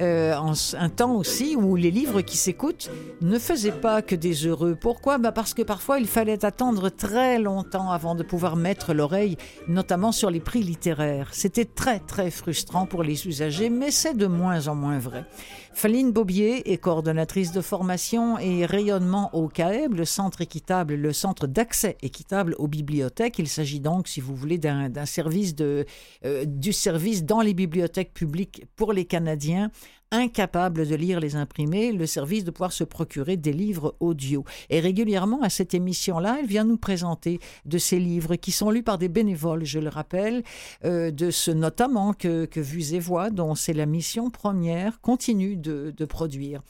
Euh, 0.00 0.36
en 0.36 0.52
un 0.78 0.88
temps 0.88 1.16
aussi 1.16 1.56
où 1.56 1.74
les 1.74 1.90
livres 1.90 2.20
qui 2.20 2.36
s'écoutent 2.36 2.92
ne 3.22 3.40
faisaient 3.40 3.72
pas 3.72 4.02
que 4.02 4.14
des 4.14 4.46
heureux. 4.46 4.76
Pourquoi? 4.80 5.18
Bah 5.18 5.32
Parce 5.32 5.52
que 5.52 5.62
parfois 5.62 5.98
il 5.98 6.06
fallait 6.06 6.44
attendre 6.44 6.90
très 6.90 7.40
longtemps 7.40 7.90
avant 7.90 8.14
de 8.14 8.22
pouvoir 8.22 8.54
mettre 8.54 8.94
l'oreille, 8.94 9.36
notamment 9.66 10.12
sur 10.12 10.30
les 10.30 10.38
prix 10.38 10.62
littéraires. 10.62 11.30
C'était 11.32 11.64
très 11.64 11.98
très 11.98 12.30
frustrant 12.30 12.86
pour 12.86 13.02
les 13.02 13.26
usagers, 13.26 13.68
mais 13.68 13.90
c'est 13.90 14.16
de 14.16 14.28
moins 14.28 14.68
en 14.68 14.76
moins 14.76 15.00
vrai. 15.00 15.24
Faline 15.76 16.10
Bobier 16.10 16.72
est 16.72 16.78
de 17.24 17.60
formation 17.60 18.38
et 18.38 18.66
rayonnement 18.66 19.30
au 19.34 19.48
CAEB, 19.48 19.94
le 19.94 20.04
centre 20.04 20.42
équitable, 20.42 20.94
le 20.94 21.12
centre 21.12 21.46
d'accès 21.46 21.96
équitable 22.02 22.54
aux 22.58 22.68
bibliothèques. 22.68 23.38
Il 23.38 23.48
s'agit 23.48 23.80
donc, 23.80 24.08
si 24.08 24.20
vous 24.20 24.34
voulez, 24.34 24.58
d'un 24.58 25.06
service 25.06 25.54
de, 25.54 25.86
euh, 26.24 26.44
du 26.44 26.72
service 26.72 27.24
dans 27.24 27.40
les 27.40 27.54
bibliothèques 27.54 28.12
publiques 28.12 28.64
pour 28.76 28.92
les 28.92 29.04
Canadiens 29.04 29.70
incapable 30.10 30.86
de 30.86 30.94
lire 30.94 31.20
les 31.20 31.36
imprimés, 31.36 31.92
le 31.92 32.06
service 32.06 32.44
de 32.44 32.50
pouvoir 32.50 32.72
se 32.72 32.84
procurer 32.84 33.36
des 33.36 33.52
livres 33.52 33.96
audio. 34.00 34.44
Et 34.70 34.80
régulièrement, 34.80 35.42
à 35.42 35.50
cette 35.50 35.74
émission-là, 35.74 36.38
elle 36.40 36.46
vient 36.46 36.64
nous 36.64 36.76
présenter 36.76 37.40
de 37.64 37.78
ces 37.78 37.98
livres 37.98 38.36
qui 38.36 38.52
sont 38.52 38.70
lus 38.70 38.82
par 38.82 38.98
des 38.98 39.08
bénévoles, 39.08 39.64
je 39.64 39.78
le 39.78 39.88
rappelle, 39.88 40.42
euh, 40.84 41.10
de 41.10 41.30
ce 41.30 41.50
notamment 41.50 42.12
que, 42.12 42.44
que 42.44 42.60
et 42.60 42.98
Voix, 43.00 43.30
dont 43.30 43.54
c'est 43.54 43.72
la 43.72 43.86
mission 43.86 44.30
première, 44.30 45.00
continue 45.00 45.56
de, 45.56 45.92
produire. 46.06 46.62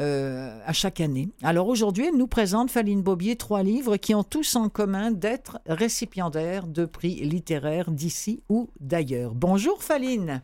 Euh, 0.00 0.58
à 0.66 0.72
chaque 0.72 1.00
année. 1.00 1.28
Alors 1.44 1.68
aujourd'hui, 1.68 2.06
elle 2.08 2.16
nous 2.16 2.26
présente, 2.26 2.68
Faline 2.68 3.02
Bobier, 3.02 3.36
trois 3.36 3.62
livres 3.62 3.96
qui 3.96 4.12
ont 4.12 4.24
tous 4.24 4.56
en 4.56 4.68
commun 4.68 5.12
d'être 5.12 5.60
récipiendaires 5.66 6.66
de 6.66 6.84
prix 6.84 7.14
littéraires 7.20 7.92
d'ici 7.92 8.42
ou 8.48 8.70
d'ailleurs. 8.80 9.36
Bonjour 9.36 9.84
Faline. 9.84 10.42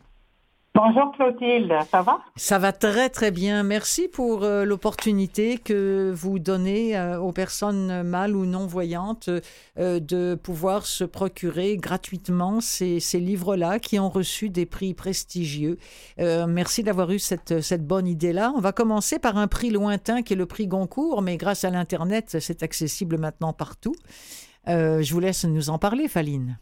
Bonjour 0.73 1.11
Clotilde, 1.11 1.73
ça 1.91 2.01
va? 2.01 2.21
Ça 2.37 2.57
va 2.57 2.71
très 2.71 3.09
très 3.09 3.29
bien. 3.29 3.61
Merci 3.61 4.07
pour 4.07 4.43
euh, 4.43 4.63
l'opportunité 4.63 5.57
que 5.57 6.13
vous 6.15 6.39
donnez 6.39 6.97
euh, 6.97 7.19
aux 7.19 7.33
personnes 7.33 8.03
mâles 8.03 8.37
ou 8.37 8.45
non-voyantes 8.45 9.29
euh, 9.77 9.99
de 9.99 10.35
pouvoir 10.41 10.85
se 10.85 11.03
procurer 11.03 11.75
gratuitement 11.75 12.61
ces, 12.61 13.01
ces 13.01 13.19
livres-là 13.19 13.79
qui 13.79 13.99
ont 13.99 14.07
reçu 14.07 14.49
des 14.49 14.65
prix 14.65 14.93
prestigieux. 14.93 15.77
merci 16.17 16.83
d'avoir 16.83 17.11
eu 17.11 17.19
cette, 17.19 17.59
cette 17.59 17.85
bonne 17.85 18.07
idée-là. 18.07 18.53
On 18.55 18.61
va 18.61 18.71
commencer 18.71 19.19
par 19.19 19.37
un 19.37 19.47
prix 19.47 19.71
lointain 19.71 20.21
qui 20.21 20.33
est 20.33 20.37
le 20.37 20.45
prix 20.45 20.67
Goncourt, 20.67 21.21
mais 21.21 21.35
grâce 21.35 21.65
à 21.65 21.69
l'Internet, 21.69 22.37
c'est 22.39 22.63
accessible 22.63 23.17
maintenant 23.17 23.51
partout. 23.51 23.95
je 24.67 25.11
vous 25.11 25.19
laisse 25.19 25.43
nous 25.43 25.69
en 25.69 25.77
parler, 25.79 26.07
Faline. 26.07 26.57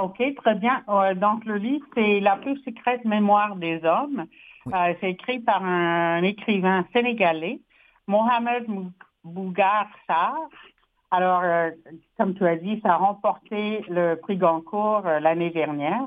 OK, 0.00 0.22
très 0.36 0.54
bien. 0.54 0.82
donc, 1.16 1.44
le 1.44 1.56
livre, 1.56 1.86
c'est 1.94 2.20
La 2.20 2.36
plus 2.36 2.58
secrète 2.62 3.04
mémoire 3.04 3.56
des 3.56 3.84
hommes. 3.84 4.26
c'est 5.00 5.10
écrit 5.10 5.40
par 5.40 5.64
un, 5.64 6.22
écrivain 6.22 6.84
sénégalais, 6.92 7.60
Mohamed 8.06 8.66
Bougar 9.24 9.88
Sarr. 10.06 10.36
Alors, 11.10 11.42
comme 12.18 12.34
tu 12.34 12.46
as 12.46 12.56
dit, 12.56 12.80
ça 12.82 12.94
a 12.94 12.96
remporté 12.96 13.82
le 13.88 14.16
prix 14.16 14.36
Goncourt 14.36 15.02
l'année 15.20 15.50
dernière. 15.50 16.06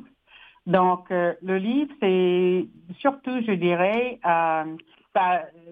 Donc, 0.68 1.10
le 1.10 1.58
livre, 1.58 1.92
c'est 2.00 2.68
surtout, 3.00 3.42
je 3.48 3.54
dirais, 3.54 4.20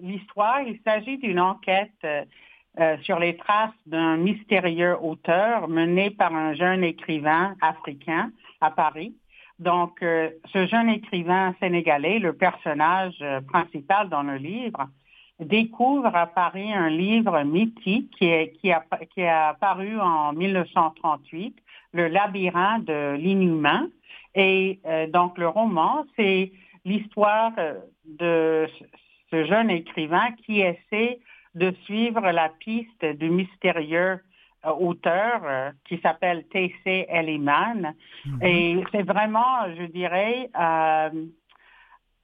l'histoire, 0.02 0.62
il 0.62 0.80
s'agit 0.84 1.18
d'une 1.18 1.40
enquête 1.40 2.06
euh, 2.80 2.90
euh, 2.90 2.96
sur 3.02 3.18
les 3.18 3.36
traces 3.36 3.70
d'un 3.86 4.16
mystérieux 4.16 4.96
auteur 5.00 5.68
mené 5.68 6.10
par 6.10 6.34
un 6.34 6.54
jeune 6.54 6.84
écrivain 6.84 7.54
africain 7.60 8.30
à 8.60 8.70
Paris. 8.70 9.14
Donc, 9.58 10.02
euh, 10.02 10.30
ce 10.52 10.66
jeune 10.66 10.88
écrivain 10.88 11.54
sénégalais, 11.60 12.18
le 12.18 12.32
personnage 12.32 13.22
principal 13.48 14.08
dans 14.08 14.22
le 14.22 14.36
livre, 14.36 14.88
découvre 15.38 16.14
à 16.14 16.26
Paris 16.26 16.72
un 16.72 16.90
livre 16.90 17.42
mythique 17.42 18.10
qui, 18.18 18.72
a, 18.72 18.82
qui 19.14 19.22
a 19.22 19.54
paru 19.54 19.98
en 19.98 20.32
1938, 20.32 21.56
Le 21.92 22.08
labyrinthe 22.08 22.84
de 22.84 23.16
l'inhumain. 23.16 23.88
Et 24.34 24.78
donc, 25.12 25.38
le 25.38 25.48
roman, 25.48 26.04
c'est 26.14 26.52
l'histoire 26.84 27.52
de 28.04 28.68
ce 29.30 29.44
jeune 29.44 29.70
écrivain 29.70 30.30
qui 30.44 30.60
essaie 30.60 31.18
de 31.54 31.72
suivre 31.84 32.30
la 32.30 32.48
piste 32.48 33.04
du 33.04 33.30
mystérieux 33.30 34.20
euh, 34.66 34.70
auteur 34.72 35.40
euh, 35.44 35.70
qui 35.88 35.98
s'appelle 36.00 36.44
T.C. 36.48 37.06
Elliman. 37.08 37.94
Mhm. 38.26 38.42
Et 38.42 38.84
c'est 38.92 39.02
vraiment, 39.02 39.74
je 39.74 39.84
dirais, 39.84 40.50
euh, 40.58 41.10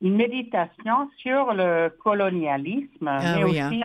une 0.03 0.17
méditation 0.17 1.11
sur 1.17 1.55
le 1.55 1.89
colonialisme, 1.89 3.09
ah 3.09 3.21
mais 3.37 3.61
hein. 3.61 3.69
aussi 3.71 3.83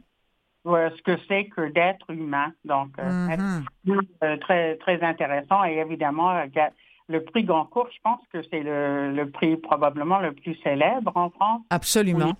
ce 0.65 1.01
que 1.03 1.17
c'est 1.29 1.45
que 1.45 1.71
d'être 1.71 2.09
humain. 2.09 2.51
Donc, 2.65 2.89
mhm. 2.97 4.01
très, 4.41 4.75
très 4.75 5.01
intéressant 5.01 5.63
et 5.63 5.77
évidemment, 5.77 6.43
le 7.11 7.23
prix 7.23 7.43
Goncourt, 7.43 7.89
je 7.93 7.99
pense 8.03 8.19
que 8.33 8.39
c'est 8.49 8.63
le, 8.63 9.25
prix 9.31 9.57
probablement 9.57 10.19
le 10.19 10.33
plus 10.33 10.55
célèbre 10.63 11.11
en 11.15 11.29
France. 11.29 11.61
Absolument. 11.69 12.33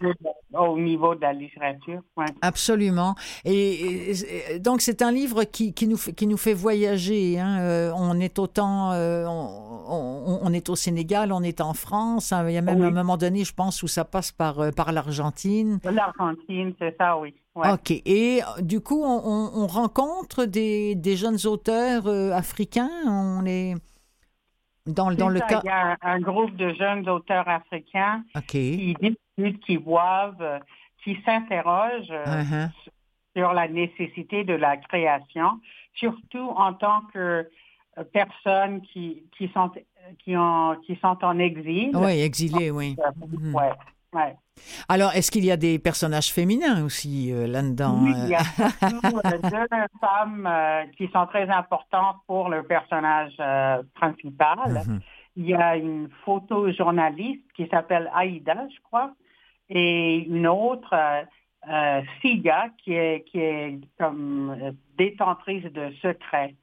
Au 0.53 0.77
niveau 0.77 1.15
de, 1.15 1.21
la 1.21 1.33
littérature. 1.33 2.01
Absolument. 2.41 3.15
Et, 3.45 4.13
donc 4.59 4.81
c'est 4.81 5.01
un 5.01 5.11
livre 5.11 5.43
qui, 5.43 5.73
qui, 5.73 5.87
nous, 5.87 5.97
qui 5.97 6.27
nous 6.27 6.37
fait 6.37 6.53
voyager. 6.53 7.39
Hein. 7.39 7.59
Euh, 7.59 7.91
on 7.95 8.19
est 8.19 8.39
autant, 8.39 8.91
euh, 8.93 9.25
on, 9.27 10.53
est 10.53 10.69
au 10.69 10.75
Sénégal, 10.75 11.31
on 11.31 11.43
est 11.43 11.61
en 11.61 11.73
France. 11.73 12.31
Hein. 12.31 12.47
Il 12.47 12.53
y 12.53 12.57
a 12.57 12.61
même 12.61 12.81
un 12.81 12.91
moment 12.91 13.17
donné, 13.17 13.43
je 13.43 13.53
pense, 13.53 13.83
où 13.83 13.87
ça 13.87 14.05
passe 14.05 14.31
par, 14.31 14.59
euh, 14.59 14.71
par 14.71 14.91
l'Argentine. 14.91 15.79
L'Argentine, 15.83 16.73
c'est 16.79 16.95
ça, 16.97 17.17
oui. 17.17 17.33
OK. 17.55 17.91
Et 17.91 18.39
du 18.61 18.79
coup, 18.79 19.03
on, 19.03 19.67
rencontre 19.67 20.45
des, 20.45 20.95
des, 20.95 21.17
jeunes 21.17 21.37
auteurs 21.45 22.07
africains? 22.07 22.89
On 23.05 23.45
est 23.45 23.75
dans, 24.85 25.11
dans 25.11 25.29
le 25.29 25.39
cas... 25.39 25.61
Il 25.63 25.67
y 25.67 25.69
a 25.69 25.97
un, 26.01 26.19
groupe 26.19 26.55
de 26.55 26.73
jeunes 26.73 27.07
auteurs 27.09 27.47
africains 27.47 28.23
qui 28.47 28.95
discutent, 28.99 29.63
qui 29.63 29.77
boivent, 29.77 30.59
qui 31.03 31.17
s'interrogent 31.25 32.11
euh, 32.11 32.43
uh-huh. 32.43 32.69
sur 33.35 33.53
la 33.53 33.67
nécessité 33.67 34.43
de 34.43 34.53
la 34.53 34.77
création, 34.77 35.59
surtout 35.93 36.49
en 36.55 36.73
tant 36.73 37.01
que 37.13 37.47
euh, 37.97 38.03
personnes 38.13 38.81
qui, 38.81 39.23
qui, 39.37 39.49
sont, 39.53 39.71
qui, 40.19 40.35
ont, 40.37 40.77
qui 40.85 40.95
sont 41.01 41.17
en 41.23 41.39
exil. 41.39 41.91
Oui, 41.93 42.21
exilées, 42.21 42.71
oui. 42.71 42.95
Ouais. 43.53 43.71
Ouais. 44.13 44.35
Alors, 44.89 45.13
est-ce 45.13 45.31
qu'il 45.31 45.45
y 45.45 45.51
a 45.51 45.57
des 45.57 45.79
personnages 45.79 46.31
féminins 46.31 46.83
aussi 46.83 47.31
euh, 47.31 47.47
là-dedans 47.47 47.99
Oui, 48.03 48.13
il 48.15 48.29
y 48.29 48.35
a 48.35 48.41
euh, 48.41 49.37
deux 49.43 49.87
femmes 50.01 50.47
euh, 50.47 50.83
qui 50.97 51.07
sont 51.07 51.25
très 51.27 51.49
importantes 51.49 52.17
pour 52.27 52.49
le 52.49 52.63
personnage 52.63 53.35
principal. 53.95 54.83
Mhm. 54.87 54.99
Il 55.37 55.45
y 55.47 55.53
a 55.53 55.77
une 55.77 56.09
photojournaliste 56.25 57.45
qui 57.55 57.67
s'appelle 57.69 58.11
Aïda, 58.13 58.67
je 58.69 58.81
crois, 58.83 59.13
et 59.69 60.17
une 60.17 60.45
autre, 60.45 60.93
Siga, 62.21 62.67
qui 62.83 62.93
est, 62.93 63.23
qui 63.29 63.39
est 63.39 63.79
comme 63.97 64.73
détentrice 64.97 65.63
de 65.71 65.93
secrets. 66.01 66.55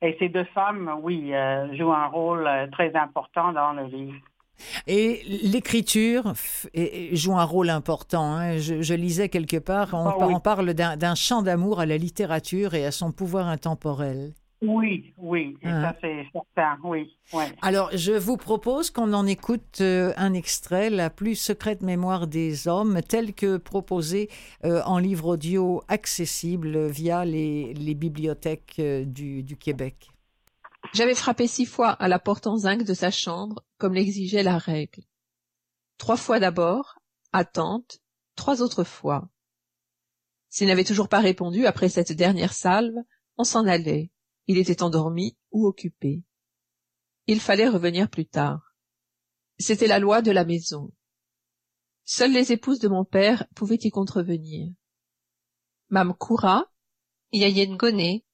et 0.00 0.16
ces 0.20 0.28
deux 0.28 0.44
femmes, 0.54 1.00
oui, 1.02 1.32
jouent 1.76 1.92
un 1.92 2.06
rôle 2.06 2.48
très 2.70 2.94
important 2.94 3.52
dans 3.52 3.72
le 3.72 3.86
livre. 3.86 4.20
Et 4.86 5.22
l'écriture 5.42 6.32
joue 7.12 7.36
un 7.36 7.44
rôle 7.44 7.70
important. 7.70 8.34
Hein. 8.34 8.58
Je, 8.58 8.94
lisais 8.94 9.28
quelque 9.28 9.58
part, 9.58 9.90
on, 9.92 10.06
ah 10.36 10.40
parle 10.40 10.74
d'un 10.74 11.14
chant 11.14 11.42
d'amour 11.42 11.80
à 11.80 11.86
la 11.86 11.96
littérature 11.96 12.74
et 12.74 12.84
à 12.84 12.90
son 12.90 13.12
pouvoir 13.12 13.48
intemporel. 13.48 14.32
Oui, 14.62 15.14
oui, 15.16 15.56
hein. 15.64 15.80
ça 15.80 15.96
c'est 16.02 16.26
certain, 16.32 16.78
oui. 16.84 17.16
Alors, 17.62 17.90
je 17.94 18.12
vous 18.12 18.36
propose 18.36 18.90
qu'on 18.90 19.14
en 19.14 19.26
écoute 19.26 19.78
euh, 19.80 20.12
un 20.18 20.34
extrait, 20.34 20.90
La 20.90 21.08
plus 21.08 21.34
secrète 21.34 21.80
mémoire 21.80 22.26
des 22.26 22.68
hommes, 22.68 23.00
tel 23.00 23.32
que 23.32 23.56
proposé 23.56 24.28
euh, 24.64 24.82
en 24.84 24.98
livre 24.98 25.28
audio 25.28 25.82
accessible 25.88 26.86
via 26.88 27.24
les, 27.24 27.72
bibliothèques 27.94 28.76
euh, 28.80 29.04
du, 29.06 29.42
du 29.42 29.56
Québec. 29.56 30.10
J'avais 30.92 31.14
frappé 31.14 31.46
six 31.46 31.64
fois 31.64 31.90
à 31.90 32.08
la 32.08 32.18
porte 32.18 32.46
en 32.46 32.56
zinc 32.56 32.82
de 32.84 32.94
sa 32.94 33.10
chambre, 33.10 33.62
comme 33.80 33.94
l'exigeait 33.94 34.44
la 34.44 34.58
règle. 34.58 35.02
Trois 35.96 36.18
fois 36.18 36.38
d'abord, 36.38 37.00
attente, 37.32 38.00
trois 38.36 38.62
autres 38.62 38.84
fois. 38.84 39.28
S'il 40.50 40.68
n'avait 40.68 40.84
toujours 40.84 41.08
pas 41.08 41.20
répondu 41.20 41.66
après 41.66 41.88
cette 41.88 42.12
dernière 42.12 42.52
salve, 42.52 42.94
on 43.38 43.44
s'en 43.44 43.66
allait. 43.66 44.12
Il 44.46 44.58
était 44.58 44.82
endormi 44.82 45.36
ou 45.50 45.66
occupé. 45.66 46.22
Il 47.26 47.40
fallait 47.40 47.68
revenir 47.68 48.10
plus 48.10 48.26
tard. 48.26 48.74
C'était 49.58 49.86
la 49.86 49.98
loi 49.98 50.22
de 50.22 50.30
la 50.30 50.44
maison. 50.44 50.92
Seules 52.04 52.32
les 52.32 52.52
épouses 52.52 52.80
de 52.80 52.88
mon 52.88 53.04
père 53.04 53.46
pouvaient 53.54 53.78
y 53.82 53.90
contrevenir. 53.90 54.72
Mam 55.88 56.14
Koura, 56.14 56.70
Yayen 57.32 57.76
Goné 57.76 58.26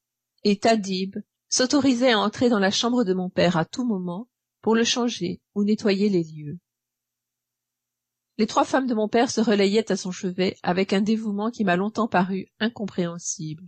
et 0.43 0.59
Tadib 0.59 1.15
s'autorisait 1.47 2.11
à 2.11 2.19
entrer 2.19 2.49
dans 2.49 2.59
la 2.59 2.71
chambre 2.71 3.03
de 3.03 3.13
mon 3.13 3.29
père 3.29 3.55
à 3.55 3.65
tout 3.65 3.85
moment 3.85 4.27
pour 4.67 4.75
le 4.75 4.83
changer 4.83 5.39
ou 5.55 5.63
nettoyer 5.63 6.09
les 6.09 6.25
lieux. 6.25 6.59
Les 8.37 8.47
trois 8.47 8.65
femmes 8.65 8.85
de 8.85 8.93
mon 8.93 9.07
père 9.07 9.31
se 9.31 9.39
relayaient 9.39 9.93
à 9.93 9.95
son 9.95 10.11
chevet 10.11 10.57
avec 10.61 10.91
un 10.91 10.99
dévouement 10.99 11.51
qui 11.51 11.63
m'a 11.63 11.77
longtemps 11.77 12.09
paru 12.09 12.47
incompréhensible. 12.59 13.63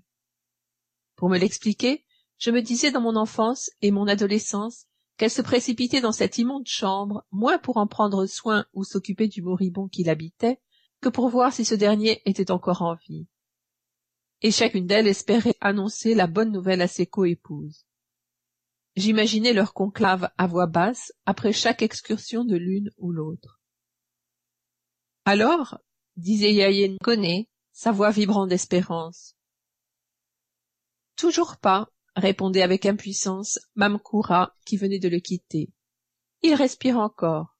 Pour 1.16 1.30
me 1.30 1.38
l'expliquer, 1.38 2.04
je 2.38 2.52
me 2.52 2.62
disais 2.62 2.92
dans 2.92 3.00
mon 3.00 3.16
enfance 3.16 3.70
et 3.82 3.92
mon 3.92 4.08
adolescence 4.08 4.88
qu'elles 5.16 5.32
se 5.32 5.42
précipitaient 5.42 6.02
dans 6.02 6.12
cette 6.12 6.38
immonde 6.38 6.68
chambre 6.68 7.26
moins 7.32 7.60
pour 7.60 7.78
en 7.78 7.88
prendre 7.88 8.26
soin 8.26 8.66
ou 8.74 8.84
s'occuper 8.84 9.30
du 9.30 9.42
moribond 9.42 9.88
qui 9.88 10.04
l'habitait 10.04 10.60
que 11.00 11.08
pour 11.08 11.30
voir 11.30 11.54
si 11.54 11.64
ce 11.64 11.76
dernier 11.76 12.22
était 12.26 12.52
encore 12.52 12.82
en 12.82 12.96
vie 12.96 13.26
et 14.42 14.52
chacune 14.52 14.86
d'elles 14.86 15.08
espérait 15.08 15.56
annoncer 15.62 16.14
la 16.14 16.28
bonne 16.28 16.52
nouvelle 16.52 16.82
à 16.82 16.90
ses 16.90 17.06
coépouses. 17.06 17.86
J'imaginais 19.00 19.54
leur 19.54 19.74
conclave 19.74 20.30
à 20.38 20.46
voix 20.46 20.68
basse 20.68 21.14
après 21.26 21.54
chaque 21.54 21.82
excursion 21.82 22.44
de 22.44 22.58
l'une 22.58 22.90
ou 22.98 23.14
l'autre. 23.14 23.62
Alors, 25.24 25.80
disait 26.18 26.52
Yayen 26.52 26.98
Kone, 27.02 27.46
sa 27.72 27.94
voix 27.94 28.12
vibrant 28.12 28.46
d'espérance. 28.46 29.38
Toujours 31.16 31.56
pas, 31.56 31.88
répondait 32.18 32.62
avec 32.62 32.86
impuissance 32.86 33.60
Mamkoura 33.76 34.54
qui 34.66 34.76
venait 34.76 35.00
de 35.00 35.08
le 35.08 35.22
quitter. 35.22 35.72
Il 36.42 36.54
respire 36.54 36.98
encore. 36.98 37.56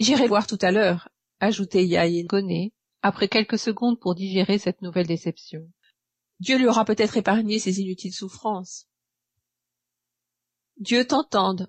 J'irai 0.00 0.26
voir 0.26 0.48
tout 0.48 0.58
à 0.60 0.72
l'heure, 0.72 1.08
ajoutait 1.38 1.86
Yayen 1.86 2.26
Kone, 2.26 2.70
après 3.00 3.28
quelques 3.28 3.60
secondes 3.60 4.00
pour 4.00 4.16
digérer 4.16 4.58
cette 4.58 4.82
nouvelle 4.82 5.06
déception. 5.06 5.70
Dieu 6.40 6.58
lui 6.58 6.66
aura 6.66 6.84
peut-être 6.84 7.16
épargné 7.16 7.60
ses 7.60 7.78
inutiles 7.78 8.12
souffrances. 8.12 8.88
Dieu 10.82 11.04
t'entende. 11.04 11.68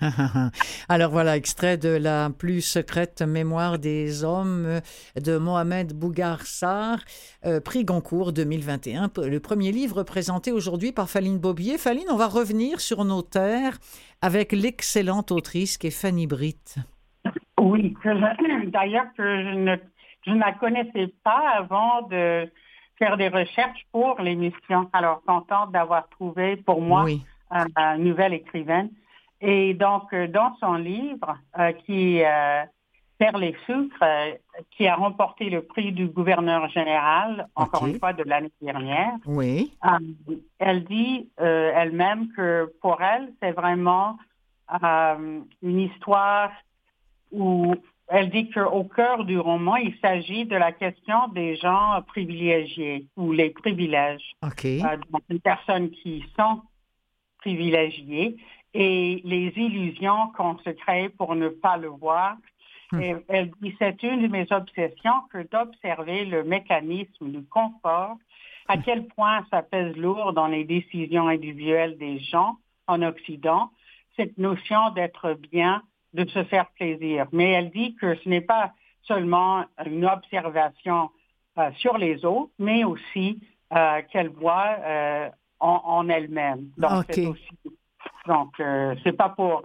Alors 0.88 1.10
voilà, 1.10 1.36
extrait 1.36 1.76
de 1.76 1.90
la 1.90 2.30
plus 2.30 2.60
secrète 2.60 3.22
mémoire 3.22 3.78
des 3.78 4.24
hommes 4.24 4.80
de 5.14 5.38
Mohamed 5.38 5.92
Bougar 5.92 6.42
Sarr, 6.42 6.98
euh, 7.44 7.60
prix 7.60 7.84
Goncourt 7.84 8.32
2021, 8.32 9.10
le 9.28 9.38
premier 9.38 9.70
livre 9.70 10.02
présenté 10.02 10.50
aujourd'hui 10.50 10.90
par 10.90 11.08
Faline 11.08 11.38
Bobier. 11.38 11.78
Faline, 11.78 12.08
on 12.10 12.16
va 12.16 12.26
revenir 12.26 12.80
sur 12.80 13.04
nos 13.04 13.22
terres 13.22 13.78
avec 14.22 14.52
l'excellente 14.52 15.30
autrice 15.30 15.78
qui 15.78 15.88
est 15.88 15.90
Fanny 15.90 16.26
Britt. 16.26 16.76
Oui, 17.60 17.94
d'ailleurs 18.04 19.06
que 19.16 19.22
je 19.22 19.54
ne 19.54 19.76
je 20.26 20.32
ne 20.32 20.40
la 20.40 20.52
connaissais 20.52 21.14
pas 21.22 21.44
avant 21.56 22.02
de 22.08 22.50
faire 22.98 23.16
des 23.16 23.28
recherches 23.28 23.86
pour 23.92 24.20
l'émission. 24.20 24.90
Alors, 24.92 25.22
contente 25.26 25.72
d'avoir 25.72 26.08
trouvé 26.08 26.56
pour 26.56 26.80
moi 26.82 27.06
une 27.50 28.04
nouvelle 28.04 28.34
écrivaine. 28.34 28.90
Et 29.40 29.74
donc, 29.74 30.14
dans 30.14 30.54
son 30.60 30.74
livre, 30.74 31.38
qui 31.84 32.20
Père 33.18 33.36
les 33.36 33.54
sucres, 33.66 34.38
qui 34.70 34.86
a 34.86 34.94
remporté 34.96 35.50
le 35.50 35.62
prix 35.62 35.92
du 35.92 36.06
gouverneur 36.06 36.68
général, 36.70 37.48
encore 37.54 37.86
une 37.86 37.98
fois, 37.98 38.14
de 38.14 38.22
l'année 38.22 38.52
dernière. 38.62 39.12
Oui. 39.26 39.72
elle 40.58 40.84
dit 40.84 41.28
elle-même 41.36 42.28
que 42.36 42.72
pour 42.80 43.02
elle, 43.02 43.32
c'est 43.42 43.52
vraiment 43.52 44.16
une 45.62 45.80
histoire 45.80 46.50
où 47.32 47.74
elle 48.10 48.28
dit 48.30 48.50
qu'au 48.50 48.84
cœur 48.84 49.24
du 49.24 49.38
roman, 49.38 49.76
il 49.76 49.94
s'agit 50.00 50.44
de 50.44 50.56
la 50.56 50.72
question 50.72 51.28
des 51.28 51.54
gens 51.56 52.02
privilégiés 52.08 53.06
ou 53.16 53.30
les 53.32 53.50
privilèges. 53.50 54.32
OK. 54.42 54.64
Euh, 54.64 55.38
personnes 55.44 55.90
qui 55.90 56.24
sont 56.36 56.60
privilégiées 57.40 58.36
et 58.74 59.20
les 59.24 59.52
illusions 59.56 60.30
qu'on 60.36 60.58
se 60.58 60.70
crée 60.70 61.08
pour 61.08 61.34
ne 61.34 61.48
pas 61.48 61.76
le 61.76 61.88
voir. 61.88 62.36
Hmm. 62.92 63.00
Et 63.00 63.16
elle 63.28 63.50
dit, 63.60 63.74
c'est 63.78 64.02
une 64.02 64.22
de 64.22 64.28
mes 64.28 64.46
obsessions 64.50 65.22
que 65.32 65.48
d'observer 65.50 66.24
le 66.24 66.44
mécanisme 66.44 67.30
du 67.30 67.42
confort, 67.44 68.16
à 68.68 68.76
hmm. 68.76 68.82
quel 68.84 69.06
point 69.08 69.44
ça 69.50 69.62
pèse 69.62 69.96
lourd 69.96 70.32
dans 70.32 70.46
les 70.46 70.64
décisions 70.64 71.28
individuelles 71.28 71.98
des 71.98 72.18
gens 72.18 72.56
en 72.86 73.02
Occident, 73.02 73.70
cette 74.16 74.38
notion 74.38 74.90
d'être 74.90 75.34
bien 75.34 75.82
de 76.12 76.24
se 76.28 76.42
faire 76.44 76.66
plaisir. 76.70 77.26
Mais 77.32 77.50
elle 77.52 77.70
dit 77.70 77.94
que 77.94 78.16
ce 78.16 78.28
n'est 78.28 78.40
pas 78.40 78.72
seulement 79.02 79.64
une 79.86 80.04
observation 80.04 81.10
euh, 81.58 81.70
sur 81.78 81.98
les 81.98 82.24
autres, 82.24 82.50
mais 82.58 82.84
aussi 82.84 83.40
euh, 83.72 84.02
qu'elle 84.10 84.28
voit 84.28 84.76
euh, 84.80 85.30
en, 85.60 86.08
elle-même. 86.08 86.70
Donc, 86.78 87.04
c'est 87.10 87.26
aussi, 87.26 87.48
donc, 88.26 88.54
c'est 89.04 89.16
pas 89.16 89.28
pour 89.30 89.62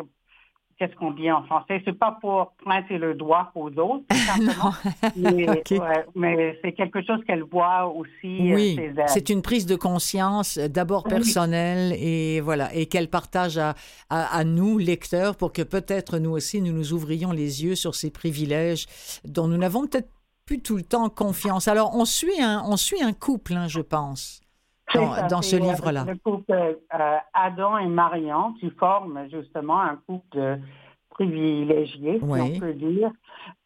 qu'est-ce 0.77 0.95
qu'on 0.95 1.11
dit 1.11 1.31
en 1.31 1.43
français? 1.43 1.81
C'est 1.85 1.97
pas 1.97 2.17
pour 2.19 2.53
pointer 2.63 2.97
le 2.97 3.13
doigt 3.13 3.51
aux 3.55 3.69
autres, 3.69 4.03
mais, 6.15 6.59
c'est 6.61 6.73
quelque 6.73 7.01
chose 7.05 7.19
qu'elle 7.25 7.43
voit 7.43 7.87
aussi 7.87 8.51
euh, 8.51 8.55
oui, 8.55 8.79
C'est 9.07 9.29
une 9.29 9.41
prise 9.41 9.65
de 9.65 9.75
conscience 9.75 10.57
euh, 10.57 10.67
d'abord 10.67 11.03
personnelle 11.03 11.93
et 11.93 12.41
voilà, 12.41 12.73
et 12.73 12.87
qu'elle 12.87 13.09
partage 13.09 13.57
à, 13.57 13.75
à, 14.09 14.43
nous, 14.43 14.77
lecteurs, 14.77 15.35
pour 15.35 15.53
que 15.53 15.61
peut-être 15.61 16.17
nous 16.17 16.31
aussi, 16.31 16.61
nous 16.61 16.73
nous 16.73 16.93
ouvrions 16.93 17.31
les 17.31 17.63
yeux 17.63 17.75
sur 17.75 17.95
ces 17.95 18.11
privilèges 18.11 18.85
dont 19.23 19.47
nous 19.47 19.57
n'avons 19.57 19.87
peut-être 19.87 20.09
plus 20.45 20.61
tout 20.61 20.75
le 20.75 20.83
temps 20.83 21.09
confiance. 21.09 21.67
Alors, 21.67 21.95
on 21.95 22.05
suit 22.05 22.41
un, 22.41 22.63
on 22.67 22.77
suit 22.77 23.01
un 23.01 23.13
couple, 23.13 23.53
hein, 23.53 23.67
je 23.67 23.81
pense 23.81 24.41
dans, 24.93 25.41
ce 25.41 25.55
livre-là. 25.55 26.05
Le 26.07 26.15
couple 26.15 26.51
euh, 26.51 27.17
Adam 27.33 27.77
et 27.77 27.87
Marion 27.87 28.53
qui 28.59 28.69
forment 28.71 29.27
justement 29.31 29.81
un 29.81 29.97
couple 30.07 30.59
privilégié, 31.09 32.19
si 32.19 32.23
on 32.23 32.59
peut 32.59 32.73
dire. 32.73 33.11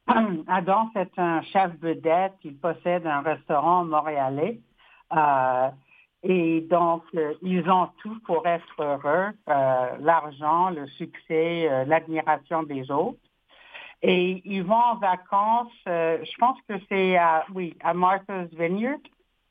Adam, 0.48 0.90
c'est 0.94 1.12
un 1.18 1.42
chef 1.42 1.72
vedette, 1.82 2.34
il 2.44 2.58
possède 2.58 3.06
un 3.06 3.22
restaurant 3.22 3.86
montréalais. 3.86 4.60
Euh, 5.16 5.70
et 6.22 6.62
donc, 6.62 7.04
euh, 7.16 7.34
ils 7.42 7.70
ont 7.70 7.90
tout 8.02 8.20
pour 8.26 8.46
être 8.46 8.66
heureux, 8.80 9.32
l'argent, 10.00 10.70
le 10.70 10.88
succès, 10.88 11.86
l'admiration 11.86 12.64
des 12.64 12.90
autres. 12.92 13.20
Et 14.02 14.42
ils 14.46 14.64
vont 14.64 14.76
en 14.76 14.96
vacances, 14.96 15.72
je 15.86 16.38
pense 16.40 16.58
que 16.68 16.76
c'est 16.88 17.18
à, 17.18 17.46
oui, 17.54 17.76
à 17.84 17.94
Martha's 17.94 18.50
Vineyard 18.54 19.00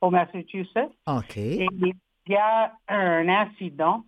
au 0.01 0.11
Massachusetts. 0.11 0.93
Et 1.37 1.67
il 1.77 1.95
y 2.29 2.37
a 2.37 2.73
un 2.89 3.29
incident, 3.29 4.05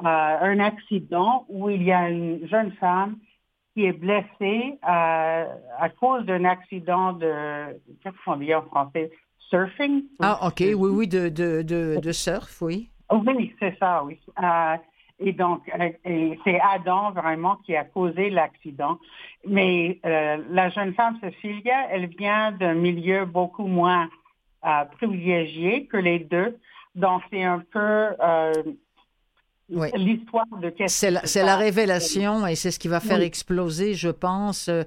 euh, 0.00 0.04
un 0.04 0.60
accident 0.60 1.46
où 1.48 1.70
il 1.70 1.82
y 1.82 1.92
a 1.92 2.10
une 2.10 2.46
jeune 2.48 2.72
femme 2.72 3.16
qui 3.74 3.86
est 3.86 3.92
blessée 3.92 4.78
euh, 4.86 5.46
à 5.78 5.88
cause 5.98 6.24
d'un 6.26 6.44
accident 6.44 7.14
de, 7.14 7.80
qu'est-ce 8.02 8.14
qu'on 8.24 8.36
dit 8.36 8.54
en 8.54 8.62
français, 8.62 9.10
surfing? 9.38 10.04
Ah, 10.20 10.46
OK, 10.46 10.60
oui, 10.60 10.74
oui, 10.74 11.08
de, 11.08 11.28
de, 11.28 11.62
de, 11.62 11.98
de 12.00 12.12
surf, 12.12 12.60
oui. 12.60 12.90
Oui, 13.10 13.54
c'est 13.58 13.76
ça, 13.78 14.04
oui. 14.04 14.18
Euh, 14.42 14.76
et 15.18 15.32
donc, 15.32 15.70
c'est 16.44 16.60
Adam 16.60 17.12
vraiment 17.12 17.56
qui 17.64 17.76
a 17.76 17.84
causé 17.84 18.28
l'accident. 18.28 18.98
Mais 19.46 20.00
la 20.02 20.68
jeune 20.70 20.94
femme, 20.94 21.18
Cecilia, 21.22 21.86
elle 21.90 22.06
vient 22.06 22.50
d'un 22.52 22.74
milieu 22.74 23.24
beaucoup 23.24 23.66
moins 23.66 24.08
euh, 24.64 24.84
privilégié 24.96 25.86
que 25.86 25.96
les 25.96 26.20
deux. 26.20 26.58
Donc, 26.94 27.22
c'est 27.30 27.42
un 27.42 27.64
peu 27.72 27.78
euh, 27.78 28.52
l'histoire 29.68 30.46
de 30.60 30.72
C'est 30.86 31.10
la, 31.10 31.26
c'est 31.26 31.42
la 31.42 31.56
révélation 31.56 32.46
et 32.46 32.54
c'est 32.54 32.70
ce 32.70 32.78
qui 32.78 32.88
va 32.88 33.00
faire 33.00 33.20
exploser, 33.20 33.94
je 33.94 34.10
pense, 34.10 34.68
euh, 34.68 34.84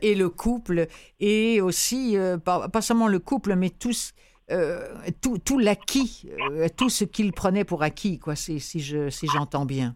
et 0.00 0.14
le 0.14 0.28
couple, 0.28 0.86
et 1.20 1.60
aussi, 1.60 2.16
pas, 2.44 2.80
seulement 2.80 3.08
le 3.08 3.18
couple, 3.18 3.54
mais 3.54 3.70
tous. 3.70 4.14
tout, 5.20 5.38
tout 5.38 5.58
l'acquis, 5.58 6.28
tout 6.76 6.90
ce 6.90 7.04
qu'il 7.04 7.32
prenait 7.32 7.64
pour 7.64 7.82
acquis, 7.82 8.18
quoi, 8.18 8.34
si, 8.34 8.60
si, 8.60 8.80
je, 8.80 9.08
si 9.08 9.26
j'entends 9.26 9.66
bien. 9.66 9.94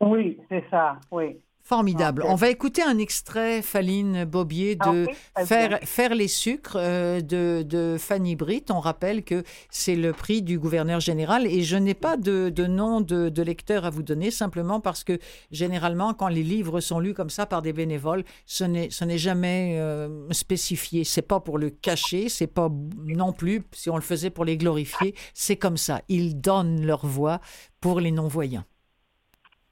Oui, 0.00 0.38
c'est 0.48 0.64
ça, 0.70 0.98
oui. 1.10 1.36
Formidable. 1.66 2.22
On 2.24 2.36
va 2.36 2.48
écouter 2.48 2.80
un 2.80 2.96
extrait, 2.96 3.60
Faline 3.60 4.24
Bobier, 4.24 4.76
de 4.76 5.08
faire, 5.44 5.80
faire, 5.82 6.14
les 6.14 6.28
sucres 6.28 6.76
euh, 6.76 7.20
de, 7.20 7.64
de, 7.68 7.96
Fanny 7.98 8.36
Britt. 8.36 8.70
On 8.70 8.78
rappelle 8.78 9.24
que 9.24 9.42
c'est 9.68 9.96
le 9.96 10.12
prix 10.12 10.42
du 10.42 10.60
gouverneur 10.60 11.00
général 11.00 11.44
et 11.44 11.62
je 11.62 11.76
n'ai 11.76 11.94
pas 11.94 12.16
de, 12.16 12.50
de 12.50 12.66
nom 12.68 13.00
de, 13.00 13.30
de, 13.30 13.42
lecteur 13.42 13.84
à 13.84 13.90
vous 13.90 14.04
donner, 14.04 14.30
simplement 14.30 14.78
parce 14.78 15.02
que 15.02 15.18
généralement, 15.50 16.14
quand 16.14 16.28
les 16.28 16.44
livres 16.44 16.78
sont 16.78 17.00
lus 17.00 17.14
comme 17.14 17.30
ça 17.30 17.46
par 17.46 17.62
des 17.62 17.72
bénévoles, 17.72 18.22
ce 18.44 18.62
n'est, 18.62 18.90
ce 18.90 19.04
n'est 19.04 19.18
jamais 19.18 19.76
euh, 19.80 20.30
spécifié. 20.30 21.02
C'est 21.02 21.20
pas 21.20 21.40
pour 21.40 21.58
le 21.58 21.70
cacher, 21.70 22.28
c'est 22.28 22.46
pas 22.46 22.70
non 23.06 23.32
plus, 23.32 23.64
si 23.72 23.90
on 23.90 23.96
le 23.96 24.02
faisait 24.02 24.30
pour 24.30 24.44
les 24.44 24.56
glorifier, 24.56 25.16
c'est 25.34 25.56
comme 25.56 25.78
ça. 25.78 26.00
Ils 26.08 26.40
donnent 26.40 26.86
leur 26.86 27.04
voix 27.04 27.40
pour 27.80 27.98
les 27.98 28.12
non-voyants. 28.12 28.64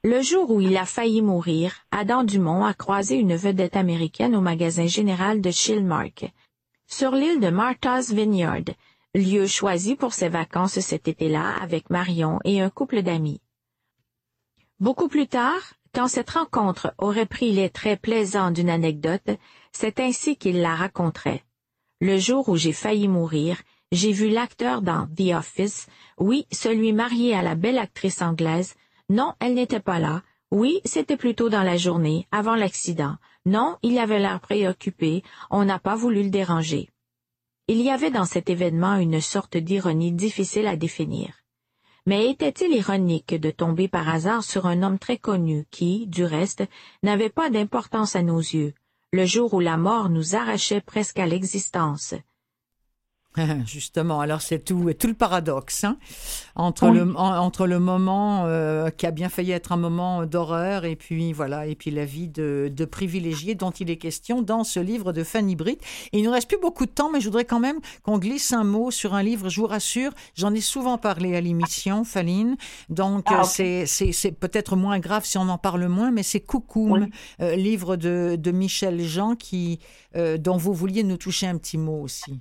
Le 0.07 0.21
jour 0.21 0.51
où 0.51 0.61
il 0.61 0.77
a 0.77 0.85
failli 0.85 1.23
mourir, 1.23 1.73
Adam 1.89 2.23
Dumont 2.23 2.63
a 2.63 2.75
croisé 2.75 3.15
une 3.15 3.35
vedette 3.35 3.75
américaine 3.75 4.35
au 4.35 4.39
magasin 4.39 4.85
général 4.85 5.41
de 5.41 5.49
Chilmark, 5.49 6.31
sur 6.85 7.09
l'île 7.09 7.39
de 7.39 7.49
Martha's 7.49 8.11
Vineyard, 8.11 8.75
lieu 9.15 9.47
choisi 9.47 9.95
pour 9.95 10.13
ses 10.13 10.29
vacances 10.29 10.79
cet 10.79 11.07
été-là 11.07 11.55
avec 11.59 11.89
Marion 11.89 12.37
et 12.43 12.61
un 12.61 12.69
couple 12.69 13.01
d'amis. 13.01 13.41
Beaucoup 14.79 15.07
plus 15.07 15.25
tard, 15.25 15.73
quand 15.91 16.07
cette 16.07 16.29
rencontre 16.29 16.93
aurait 16.99 17.25
pris 17.25 17.51
les 17.51 17.71
traits 17.71 17.99
plaisants 17.99 18.51
d'une 18.51 18.69
anecdote, 18.69 19.31
c'est 19.71 19.99
ainsi 19.99 20.37
qu'il 20.37 20.61
la 20.61 20.75
raconterait. 20.75 21.43
Le 21.99 22.19
jour 22.19 22.47
où 22.47 22.57
j'ai 22.57 22.73
failli 22.73 23.07
mourir, 23.07 23.59
j'ai 23.91 24.11
vu 24.11 24.29
l'acteur 24.29 24.83
dans 24.83 25.07
The 25.17 25.33
Office, 25.33 25.87
oui, 26.19 26.45
celui 26.51 26.93
marié 26.93 27.33
à 27.33 27.41
la 27.41 27.55
belle 27.55 27.79
actrice 27.79 28.21
anglaise, 28.21 28.75
non, 29.09 29.33
elle 29.39 29.53
n'était 29.53 29.79
pas 29.79 29.99
là. 29.99 30.23
Oui, 30.51 30.81
c'était 30.85 31.17
plutôt 31.17 31.49
dans 31.49 31.63
la 31.63 31.77
journée, 31.77 32.27
avant 32.31 32.55
l'accident. 32.55 33.17
Non, 33.45 33.77
il 33.83 33.99
avait 33.99 34.19
l'air 34.19 34.39
préoccupé, 34.39 35.23
on 35.51 35.65
n'a 35.65 35.79
pas 35.79 35.95
voulu 35.95 36.23
le 36.23 36.29
déranger. 36.29 36.89
Il 37.67 37.81
y 37.81 37.89
avait 37.89 38.11
dans 38.11 38.25
cet 38.25 38.49
événement 38.49 38.95
une 38.95 39.21
sorte 39.21 39.57
d'ironie 39.57 40.11
difficile 40.11 40.67
à 40.67 40.75
définir. 40.75 41.33
Mais 42.07 42.29
était-il 42.29 42.71
ironique 42.71 43.33
de 43.33 43.51
tomber 43.51 43.87
par 43.87 44.07
hasard 44.09 44.43
sur 44.43 44.65
un 44.67 44.83
homme 44.83 44.99
très 44.99 45.17
connu 45.17 45.65
qui, 45.71 46.07
du 46.07 46.23
reste, 46.23 46.63
n'avait 47.01 47.29
pas 47.29 47.49
d'importance 47.49 48.15
à 48.15 48.21
nos 48.21 48.39
yeux, 48.39 48.73
le 49.11 49.25
jour 49.25 49.53
où 49.53 49.59
la 49.59 49.77
mort 49.77 50.09
nous 50.09 50.35
arrachait 50.35 50.81
presque 50.81 51.19
à 51.19 51.25
l'existence? 51.25 52.13
Justement, 53.65 54.21
alors 54.21 54.41
c'est 54.41 54.59
tout, 54.59 54.93
tout 54.93 55.07
le 55.07 55.13
paradoxe 55.13 55.83
hein, 55.83 55.97
entre, 56.55 56.89
le, 56.89 57.15
entre 57.17 57.67
le 57.67 57.79
moment 57.79 58.45
euh, 58.45 58.89
qui 58.89 59.05
a 59.05 59.11
bien 59.11 59.29
failli 59.29 59.51
être 59.51 59.71
un 59.71 59.77
moment 59.77 60.25
d'horreur 60.25 60.85
et 60.85 60.95
puis 60.95 61.33
voilà 61.33 61.67
et 61.67 61.75
puis 61.75 61.91
la 61.91 62.05
vie 62.05 62.27
de, 62.27 62.71
de 62.73 62.85
privilégié 62.85 63.55
dont 63.55 63.71
il 63.71 63.89
est 63.89 63.97
question 63.97 64.41
dans 64.41 64.63
ce 64.63 64.79
livre 64.79 65.11
de 65.11 65.23
Fanny 65.23 65.55
Britt. 65.55 65.81
Et 66.13 66.19
il 66.19 66.23
nous 66.23 66.31
reste 66.31 66.47
plus 66.47 66.59
beaucoup 66.59 66.85
de 66.85 66.91
temps, 66.91 67.11
mais 67.11 67.19
je 67.19 67.25
voudrais 67.25 67.45
quand 67.45 67.59
même 67.59 67.79
qu'on 68.03 68.17
glisse 68.19 68.53
un 68.53 68.63
mot 68.63 68.91
sur 68.91 69.13
un 69.13 69.23
livre. 69.23 69.49
Je 69.49 69.59
vous 69.59 69.67
rassure, 69.67 70.11
j'en 70.35 70.53
ai 70.53 70.61
souvent 70.61 70.97
parlé 70.97 71.35
à 71.35 71.41
l'émission, 71.41 72.03
Faline, 72.03 72.55
donc 72.89 73.25
ah, 73.27 73.43
c'est 73.43 73.85
c'est 73.85 74.31
peut-être 74.31 74.75
moins 74.75 74.99
grave 74.99 75.25
si 75.25 75.37
on 75.37 75.49
en 75.49 75.57
parle 75.57 75.87
moins, 75.87 76.11
mais 76.11 76.23
c'est 76.23 76.39
Coucoum, 76.39 77.09
euh, 77.41 77.55
livre 77.55 77.95
de, 77.95 78.37
de 78.39 78.51
Michel 78.51 79.01
Jean 79.01 79.35
qui 79.35 79.79
euh, 80.15 80.37
dont 80.37 80.57
vous 80.57 80.73
vouliez 80.73 81.03
nous 81.03 81.17
toucher 81.17 81.47
un 81.47 81.57
petit 81.57 81.77
mot 81.77 82.01
aussi. 82.01 82.39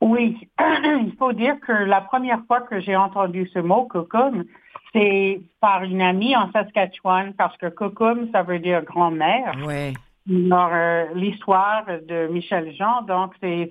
Oui, 0.00 0.36
il 0.60 1.14
faut 1.18 1.32
dire 1.32 1.58
que 1.60 1.72
la 1.72 2.00
première 2.00 2.44
fois 2.46 2.60
que 2.60 2.80
j'ai 2.80 2.96
entendu 2.96 3.48
ce 3.52 3.58
mot, 3.58 3.86
kokum, 3.86 4.44
c'est 4.92 5.40
par 5.60 5.82
une 5.84 6.02
amie 6.02 6.36
en 6.36 6.50
Saskatchewan, 6.52 7.34
parce 7.34 7.56
que 7.56 7.66
kokum, 7.66 8.28
ça 8.32 8.42
veut 8.42 8.58
dire 8.58 8.82
grand-mère. 8.82 9.54
Oui. 9.66 9.94
Euh, 10.28 11.06
l'histoire 11.14 11.84
de 11.86 12.26
Michel 12.28 12.74
Jean, 12.74 13.02
donc 13.02 13.34
c'est 13.40 13.70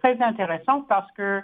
très 0.00 0.20
intéressant 0.22 0.82
parce 0.88 1.10
que 1.12 1.42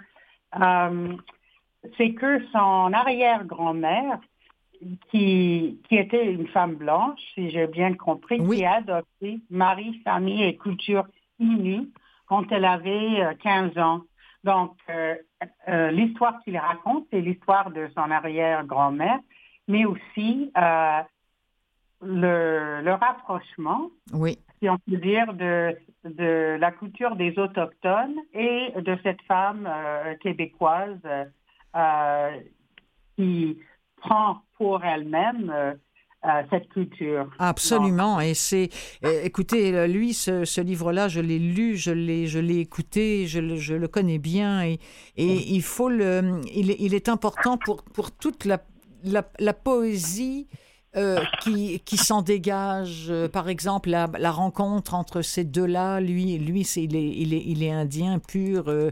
c'est 1.97 2.13
que 2.13 2.43
son 2.51 2.91
arrière-grand-mère, 2.91 4.19
qui, 5.11 5.79
qui 5.87 5.97
était 5.97 6.31
une 6.31 6.47
femme 6.47 6.75
blanche, 6.75 7.19
si 7.33 7.49
j'ai 7.49 7.67
bien 7.67 7.93
compris, 7.93 8.39
qui 8.47 8.65
a 8.65 8.75
adopté 8.75 9.39
Marie, 9.49 9.99
famille 10.03 10.43
et 10.43 10.55
culture 10.55 11.05
Innu 11.39 11.89
quand 12.27 12.51
elle 12.51 12.65
avait 12.65 13.35
15 13.41 13.77
ans. 13.77 14.01
Donc, 14.43 14.77
l'histoire 15.67 16.39
qu'il 16.43 16.57
raconte, 16.57 17.05
c'est 17.11 17.21
l'histoire 17.21 17.71
de 17.71 17.89
son 17.95 18.09
arrière-grand-mère, 18.11 19.19
mais 19.67 19.85
aussi 19.85 20.51
le, 22.01 22.81
le 22.81 22.93
rapprochement, 22.93 23.89
oui. 24.13 24.37
si 24.59 24.69
on 24.69 24.77
peut 24.77 24.97
dire, 24.97 25.33
de, 25.33 25.75
de 26.03 26.57
la 26.59 26.71
culture 26.71 27.15
des 27.15 27.37
autochtones 27.37 28.15
et 28.33 28.71
de 28.75 28.97
cette 29.03 29.21
femme 29.23 29.67
euh, 29.67 30.15
québécoise 30.17 30.99
euh, 31.75 32.31
qui 33.15 33.59
prend 33.97 34.41
pour 34.57 34.83
elle-même 34.83 35.51
euh, 35.53 35.73
cette 36.49 36.67
culture. 36.69 37.29
Absolument. 37.39 38.19
Et 38.19 38.33
c'est, 38.33 38.69
écoutez, 39.23 39.87
lui, 39.87 40.13
ce, 40.13 40.45
ce 40.45 40.61
livre-là, 40.61 41.07
je 41.07 41.19
l'ai 41.21 41.39
lu, 41.39 41.77
je 41.77 41.91
l'ai, 41.91 42.27
je 42.27 42.39
l'ai 42.39 42.59
écouté, 42.59 43.27
je 43.27 43.39
le, 43.39 43.55
je 43.55 43.75
le 43.75 43.87
connais 43.87 44.17
bien, 44.19 44.63
et, 44.63 44.79
et 45.15 45.53
il 45.55 45.61
faut 45.61 45.89
le, 45.89 46.41
il, 46.53 46.75
il 46.79 46.93
est 46.93 47.07
important 47.09 47.57
pour 47.57 47.83
pour 47.83 48.11
toute 48.11 48.45
la, 48.45 48.61
la, 49.03 49.29
la 49.39 49.53
poésie 49.53 50.47
euh, 50.97 51.23
qui, 51.41 51.79
qui 51.81 51.95
s'en 51.95 52.23
dégage. 52.23 53.05
Euh, 53.09 53.29
par 53.29 53.49
exemple, 53.49 53.89
la, 53.89 54.31
rencontre 54.31 54.95
entre 54.95 55.21
ces 55.21 55.43
deux-là, 55.43 55.99
lui, 55.99 56.39
lui 56.39 56.61
est, 56.61 56.75
il, 56.77 56.95
est, 56.95 57.43
il 57.45 57.61
est 57.61 57.69
indien 57.69 58.17
pur. 58.17 58.63
Euh, 58.67 58.89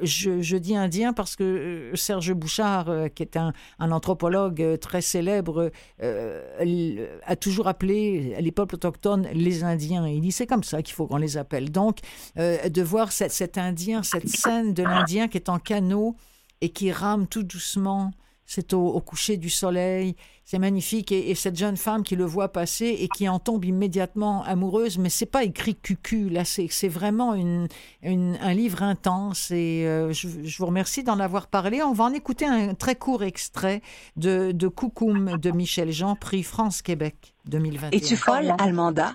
je, 0.00 0.42
je, 0.42 0.56
dis 0.56 0.76
indien 0.76 1.12
parce 1.12 1.34
que 1.34 1.90
Serge 1.94 2.32
Bouchard, 2.34 2.88
qui 3.16 3.24
est 3.24 3.36
un, 3.36 3.52
anthropologue 3.80 4.78
très 4.80 5.00
célèbre, 5.00 5.72
a 6.00 7.36
toujours 7.36 7.66
appelé 7.66 8.36
les 8.40 8.52
peuples 8.52 8.76
autochtones 8.76 9.26
les 9.32 9.64
Indiens. 9.64 10.06
Il 10.06 10.20
dit 10.20 10.32
c'est 10.32 10.46
comme 10.46 10.64
ça 10.64 10.82
qu'il 10.82 10.94
faut 10.94 11.08
qu'on 11.08 11.16
les 11.16 11.36
appelle. 11.36 11.72
Donc, 11.72 11.98
de 12.36 12.82
voir 12.82 13.10
cet 13.10 13.58
Indien, 13.58 14.04
cette 14.04 14.28
scène 14.28 14.72
de 14.72 14.84
l'Indien 14.84 15.26
qui 15.26 15.38
est 15.38 15.48
en 15.48 15.58
canot 15.58 16.14
et 16.60 16.68
qui 16.68 16.92
rame 16.92 17.26
tout 17.26 17.42
doucement 17.42 18.12
c'est 18.50 18.72
au, 18.72 19.00
coucher 19.00 19.36
du 19.36 19.48
soleil, 19.48 20.16
c'est 20.44 20.58
magnifique. 20.58 21.12
Et, 21.12 21.36
cette 21.36 21.56
jeune 21.56 21.76
femme 21.76 22.02
qui 22.02 22.16
le 22.16 22.24
voit 22.24 22.48
passer 22.48 22.86
et 22.86 23.06
qui 23.06 23.28
en 23.28 23.38
tombe 23.38 23.64
immédiatement 23.64 24.42
amoureuse, 24.42 24.98
mais 24.98 25.08
c'est 25.08 25.24
pas 25.24 25.44
écrit 25.44 25.76
cucu, 25.76 26.28
là, 26.28 26.44
c'est 26.44 26.88
vraiment 26.88 27.34
une, 27.34 27.68
un 28.02 28.52
livre 28.52 28.82
intense. 28.82 29.52
Et 29.52 29.86
euh, 29.86 30.12
je, 30.12 30.26
vous 30.58 30.66
remercie 30.66 31.04
d'en 31.04 31.20
avoir 31.20 31.46
parlé. 31.46 31.80
On 31.84 31.92
va 31.92 32.02
en 32.02 32.12
écouter 32.12 32.44
un 32.44 32.74
très 32.74 32.96
court 32.96 33.22
extrait 33.22 33.82
de, 34.16 34.50
de 34.50 34.66
Coucoum 34.66 35.38
de 35.38 35.50
Michel 35.52 35.92
Jean, 35.92 36.16
prix 36.16 36.42
France-Québec 36.42 37.36
2021. 37.44 37.96
Es-tu 37.96 38.16
folle, 38.16 38.52
Almanda? 38.58 39.14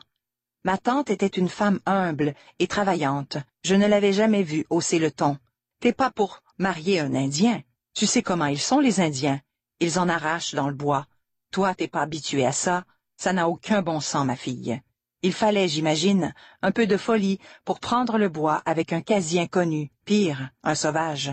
Ma 0.63 0.77
tante 0.77 1.09
était 1.09 1.27
une 1.27 1.49
femme 1.49 1.81
humble 1.85 2.35
et 2.59 2.67
travaillante. 2.67 3.35
Je 3.65 3.75
ne 3.75 3.85
l'avais 3.85 4.13
jamais 4.13 4.43
vue 4.43 4.65
hausser 4.69 4.97
le 4.97 5.11
ton. 5.11 5.37
T'es 5.81 5.91
pas 5.91 6.09
pour 6.09 6.41
marier 6.57 7.01
un 7.01 7.13
Indien. 7.13 7.61
Tu 7.95 8.07
sais 8.07 8.21
comment 8.21 8.47
ils 8.47 8.59
sont, 8.59 8.81
les 8.81 8.99
Indiens. 8.99 9.39
Ils 9.79 9.99
en 9.99 10.09
arrachent 10.09 10.53
dans 10.53 10.67
le 10.67 10.75
bois. 10.75 11.07
Toi, 11.51 11.73
t'es 11.73 11.87
pas 11.87 12.01
habitué 12.01 12.45
à 12.45 12.51
ça. 12.51 12.83
Ça 13.15 13.31
n'a 13.31 13.47
aucun 13.47 13.81
bon 13.81 14.01
sens, 14.01 14.25
ma 14.25 14.35
fille. 14.35 14.81
Il 15.21 15.31
fallait, 15.31 15.69
j'imagine, 15.69 16.33
un 16.61 16.71
peu 16.71 16.87
de 16.87 16.97
folie 16.97 17.39
pour 17.63 17.79
prendre 17.79 18.17
le 18.17 18.27
bois 18.27 18.61
avec 18.65 18.91
un 18.91 18.99
quasi 18.99 19.39
inconnu, 19.39 19.91
pire, 20.03 20.49
un 20.61 20.75
sauvage. 20.75 21.31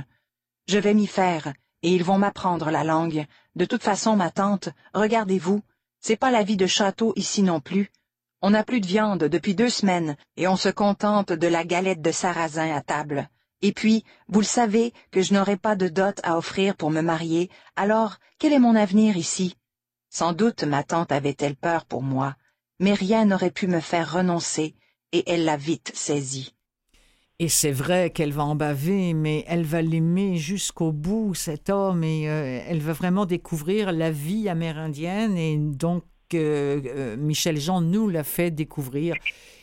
Je 0.69 0.79
vais 0.79 0.95
m'y 0.95 1.09
faire, 1.09 1.53
et 1.83 1.93
ils 1.93 2.05
vont 2.05 2.19
m'apprendre 2.19 2.71
la 2.71 2.85
langue. 2.85 3.27
De 3.57 3.65
toute 3.65 3.83
façon, 3.83 4.15
ma 4.15 4.31
tante, 4.31 4.69
regardez-vous, 4.95 5.63
c'est 5.99 6.17
pas 6.17 6.31
la 6.31 6.45
vie 6.45 6.57
de 6.57 6.69
château 6.69 7.13
ici 7.17 7.43
non 7.43 7.59
plus. 7.59 7.91
On 8.41 8.51
n'a 8.51 8.63
plus 8.63 8.81
de 8.81 8.87
viande 8.87 9.25
depuis 9.25 9.57
deux 9.57 9.69
semaines, 9.69 10.17
et 10.37 10.47
on 10.47 10.57
se 10.57 10.69
contente 10.69 11.33
de 11.33 11.49
la 11.49 11.65
galette 11.65 12.03
de 12.03 12.13
sarrasin 12.13 12.73
à 12.73 12.83
table. 12.83 13.29
Et 13.63 13.73
puis, 13.73 14.05
vous 14.29 14.41
le 14.41 14.47
savez 14.47 14.93
que 15.13 15.23
je 15.23 15.35
n'aurai 15.35 15.57
pas 15.57 15.77
de 15.77 15.89
dot 15.89 16.21
à 16.25 16.37
offrir 16.37 16.77
pour 16.77 16.91
me 16.91 17.01
marier, 17.01 17.49
alors 17.77 18.17
quel 18.39 18.53
est 18.53 18.59
mon 18.59 18.75
avenir 18.75 19.17
ici? 19.17 19.57
Sans 20.11 20.33
doute 20.33 20.65
ma 20.65 20.83
tante 20.83 21.13
avait-elle 21.13 21.57
peur 21.57 21.85
pour 21.85 22.03
moi, 22.03 22.35
mais 22.81 22.93
rien 22.93 23.25
n'aurait 23.25 23.53
pu 23.53 23.69
me 23.69 23.81
faire 23.81 24.13
renoncer, 24.13 24.75
et 25.13 25.23
elle 25.31 25.45
l'a 25.45 25.57
vite 25.57 25.93
saisi. 25.95 26.55
Et 27.39 27.49
c'est 27.49 27.73
vrai 27.73 28.11
qu'elle 28.11 28.33
va 28.33 28.45
en 28.45 28.55
baver, 28.55 29.15
mais 29.15 29.45
elle 29.49 29.65
va 29.65 29.81
l'aimer 29.81 30.37
jusqu'au 30.37 30.93
bout, 30.93 31.35
cet 31.35 31.71
homme, 31.71 32.05
et 32.05 32.29
euh, 32.29 32.63
elle 32.67 32.81
va 32.81 32.93
vraiment 32.93 33.27
découvrir 33.27 33.93
la 33.93 34.11
vie 34.11 34.49
amérindienne, 34.49 35.37
et 35.37 35.57
donc 35.57 36.05
euh, 36.35 37.16
Michel 37.16 37.59
Jean 37.59 37.80
nous 37.80 38.09
l'a 38.09 38.24
fait 38.24 38.51
découvrir 38.51 39.14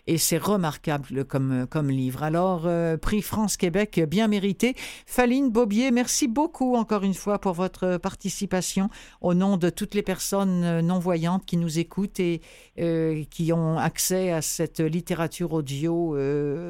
et 0.08 0.18
c'est 0.18 0.38
remarquable 0.38 1.24
comme, 1.26 1.90
livre. 1.90 2.24
Alors, 2.24 2.64
euh, 2.66 2.98
prix 2.98 3.22
France-Québec 3.22 4.02
bien 4.08 4.28
mérité. 4.28 4.74
Faline 5.06 5.52
Bobier, 5.52 5.92
merci 5.92 6.28
beaucoup 6.28 6.76
encore 6.76 7.04
une 7.04 7.14
fois 7.14 7.38
pour 7.40 7.54
votre 7.54 7.98
participation 7.98 8.90
au 9.22 9.36
nom 9.36 9.58
de 9.58 9.70
toutes 9.70 9.94
les 9.94 10.02
personnes 10.02 10.82
non-voyantes 10.82 11.46
qui 11.46 11.58
nous 11.58 11.78
écoutent 11.78 12.20
et 12.20 12.42
euh, 12.80 13.24
qui 13.30 13.54
ont 13.54 13.78
accès 13.78 14.32
à 14.32 14.42
cette 14.42 14.80
littérature 14.80 15.54
audio 15.54 16.18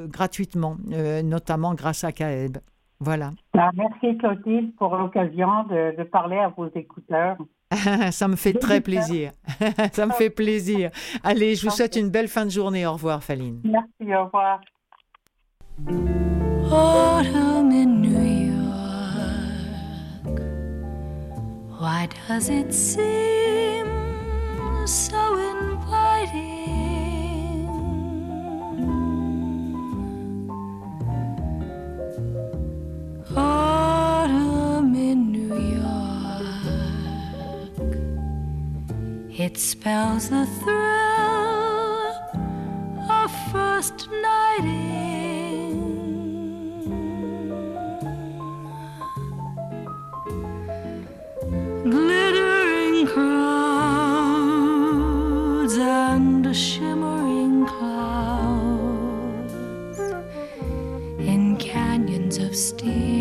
gratuitement, 0.08 0.78
notamment 1.24 1.74
grâce 1.76 2.04
à 2.04 2.12
CAEB. 2.12 2.58
Voilà. 3.00 3.32
Ah, 3.58 3.72
merci 3.74 4.18
Clotilde 4.18 4.76
pour 4.76 4.96
l'occasion 4.98 5.64
de 5.70 6.04
parler 6.04 6.38
à 6.38 6.50
vos 6.50 6.68
écouteurs. 6.76 7.38
Ça 8.12 8.28
me 8.28 8.36
fait 8.36 8.54
très 8.54 8.82
plaisir. 8.82 9.32
Ça 9.94 10.06
me 10.06 10.12
fait 10.14 10.30
plaisir. 10.30 10.92
Allez, 11.24 11.56
je 11.56 11.68
vous 11.68 11.72
souhaite 11.74 11.96
une 11.96 12.10
belle 12.10 12.28
fin 12.28 12.46
de 12.46 12.52
journée. 12.52 12.86
Au 12.86 12.94
revoir, 12.94 13.24
Faline. 13.24 13.62
Merci, 13.64 14.16
au 14.16 14.26
revoir. 14.26 14.60
Autumn 16.72 17.72
in 17.72 18.02
New 18.02 18.22
York. 18.22 18.60
Why 21.80 22.08
does 22.28 22.50
it 22.50 22.74
seem 22.74 23.88
so 24.86 25.16
inviting? 25.16 26.60
It 39.40 39.58
spells 39.58 40.30
the 40.30 40.46
thrill 40.60 40.76
of 43.10 43.32
first 43.54 44.10
nighting. 44.22 45.80
Glittering 51.84 53.08
crowds 53.08 53.38
and 55.78 56.54
shimmering 56.54 57.66
clouds 57.66 59.54
in 61.18 61.56
canyons 61.56 62.40
of 62.40 62.54
steel. 62.54 63.19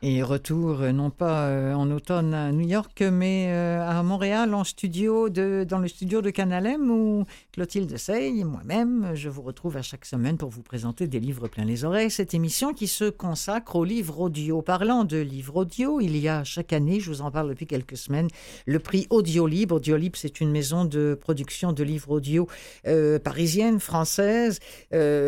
Et 0.00 0.22
retour, 0.22 0.82
euh, 0.82 0.92
non 0.92 1.10
pas 1.10 1.48
euh, 1.48 1.74
en 1.74 1.90
automne 1.90 2.32
à 2.32 2.52
New 2.52 2.68
York, 2.68 3.02
mais 3.02 3.48
euh, 3.48 3.84
à 3.84 4.00
Montréal, 4.04 4.54
en 4.54 4.62
studio 4.62 5.28
dans 5.28 5.80
le 5.80 5.88
studio 5.88 6.22
de 6.22 6.30
Canal 6.30 6.66
M, 6.66 6.88
où 6.88 7.24
Clotilde 7.50 7.96
Sey, 7.96 8.44
moi-même, 8.44 9.10
je 9.14 9.28
vous 9.28 9.42
retrouve 9.42 9.76
à 9.76 9.82
chaque 9.82 10.04
semaine 10.04 10.36
pour 10.36 10.50
vous 10.50 10.62
présenter 10.62 11.08
des 11.08 11.18
livres 11.18 11.48
plein 11.48 11.64
les 11.64 11.84
oreilles. 11.84 12.12
Cette 12.12 12.32
émission 12.32 12.74
qui 12.74 12.86
se 12.86 13.10
consacre 13.10 13.74
aux 13.74 13.82
livres 13.84 14.20
audio. 14.20 14.62
Parlant 14.62 15.02
de 15.02 15.16
livres 15.16 15.56
audio, 15.56 15.98
il 15.98 16.16
y 16.16 16.28
a 16.28 16.44
chaque 16.44 16.72
année, 16.72 17.00
je 17.00 17.10
vous 17.10 17.20
en 17.20 17.32
parle 17.32 17.48
depuis 17.48 17.66
quelques 17.66 17.96
semaines, 17.96 18.28
le 18.66 18.78
prix 18.78 19.08
Audiolib. 19.10 19.72
Audiolib, 19.72 20.14
c'est 20.14 20.40
une 20.40 20.52
maison 20.52 20.84
de 20.84 21.18
production 21.20 21.72
de 21.72 21.82
livres 21.82 22.12
audio 22.12 22.46
euh, 22.86 23.18
parisienne, 23.18 23.80
française, 23.80 24.60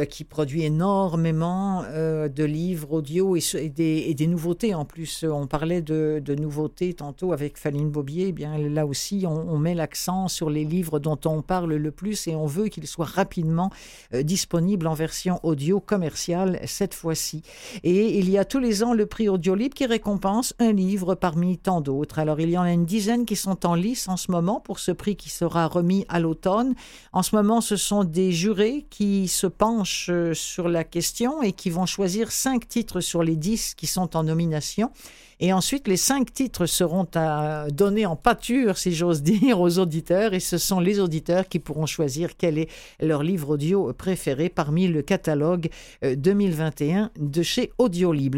qui 0.08 0.22
produit 0.22 0.62
énormément 0.62 1.82
de 1.82 2.44
livres 2.44 2.92
audio 2.92 3.34
et, 3.34 3.40
et, 3.54 3.68
des, 3.68 4.04
et, 4.06 4.14
des, 4.14 4.28
En 4.74 4.84
plus, 4.84 5.24
on 5.24 5.46
parlait 5.46 5.80
de, 5.80 6.22
nouveautés 6.38 6.92
tantôt 6.92 7.32
avec 7.32 7.56
Faline 7.56 7.90
Bobier. 7.90 8.26
Eh 8.28 8.32
bien, 8.32 8.58
là 8.58 8.84
aussi, 8.84 9.24
on, 9.26 9.58
met 9.58 9.74
l'accent 9.74 10.28
sur 10.28 10.50
les 10.50 10.64
livres 10.64 10.98
dont 10.98 11.18
on 11.24 11.40
parle 11.40 11.74
le 11.74 11.90
plus 11.90 12.26
et 12.28 12.36
on 12.36 12.44
veut 12.44 12.68
qu'il 12.68 12.86
soit 12.86 13.06
rapidement 13.06 13.70
euh, 14.12 14.22
disponible 14.22 14.86
en 14.86 14.92
version 14.92 15.40
audio 15.44 15.80
commerciale 15.80 16.60
cette 16.66 16.92
fois-ci. 16.92 17.42
Et 17.84 18.18
il 18.18 18.28
y 18.28 18.36
a 18.36 18.44
tous 18.44 18.58
les 18.58 18.82
ans 18.82 18.92
le 18.92 19.06
prix 19.06 19.30
Audiolib 19.30 19.72
qui 19.72 19.86
récompense 19.86 20.54
un 20.58 20.72
livre 20.72 21.14
parmi 21.14 21.56
tant 21.56 21.80
d'autres. 21.80 22.18
Alors 22.18 22.38
il 22.38 22.50
y 22.50 22.58
en 22.58 22.62
a 22.62 22.72
une 22.72 22.84
dizaine 22.84 23.24
qui 23.24 23.36
sont 23.36 23.64
en 23.66 23.74
lice 23.74 24.08
en 24.08 24.18
ce 24.18 24.30
moment 24.30 24.60
pour 24.60 24.78
ce 24.78 24.92
prix 24.92 25.16
qui 25.16 25.30
sera 25.30 25.68
remis 25.68 26.04
à 26.10 26.20
l'automne. 26.20 26.74
En 27.12 27.22
ce 27.22 27.34
moment, 27.34 27.62
ce 27.62 27.76
sont 27.76 28.04
des 28.04 28.30
jurés 28.32 28.86
qui 28.90 29.26
se 29.26 29.46
penchent 29.46 30.10
euh, 30.10 30.34
sur 30.34 30.68
la 30.68 30.84
question 30.84 31.42
et 31.42 31.52
qui 31.52 31.70
vont 31.70 31.86
choisir 31.86 32.30
cinq 32.30 32.68
titres 32.68 33.00
sur 33.00 33.22
les 33.22 33.36
dix 33.36 33.74
qui 33.74 33.86
sont 33.86 34.16
en 34.16 34.24
nomination 34.24 34.49
destination 34.50 34.92
et 35.40 35.52
ensuite, 35.52 35.88
les 35.88 35.96
cinq 35.96 36.32
titres 36.32 36.66
seront 36.66 37.06
à 37.14 37.66
donner 37.70 38.06
en 38.06 38.16
pâture, 38.16 38.78
si 38.78 38.94
j'ose 38.94 39.22
dire, 39.24 39.60
aux 39.60 39.78
auditeurs. 39.78 40.34
Et 40.34 40.40
ce 40.40 40.58
sont 40.58 40.80
les 40.80 41.00
auditeurs 41.00 41.48
qui 41.48 41.58
pourront 41.58 41.86
choisir 41.86 42.36
quel 42.36 42.58
est 42.58 42.68
leur 43.00 43.22
livre 43.22 43.50
audio 43.50 43.92
préféré 43.92 44.48
parmi 44.48 44.86
le 44.86 45.02
catalogue 45.02 45.68
2021 46.02 47.10
de 47.18 47.42
chez 47.42 47.72
Audiolib. 47.78 48.30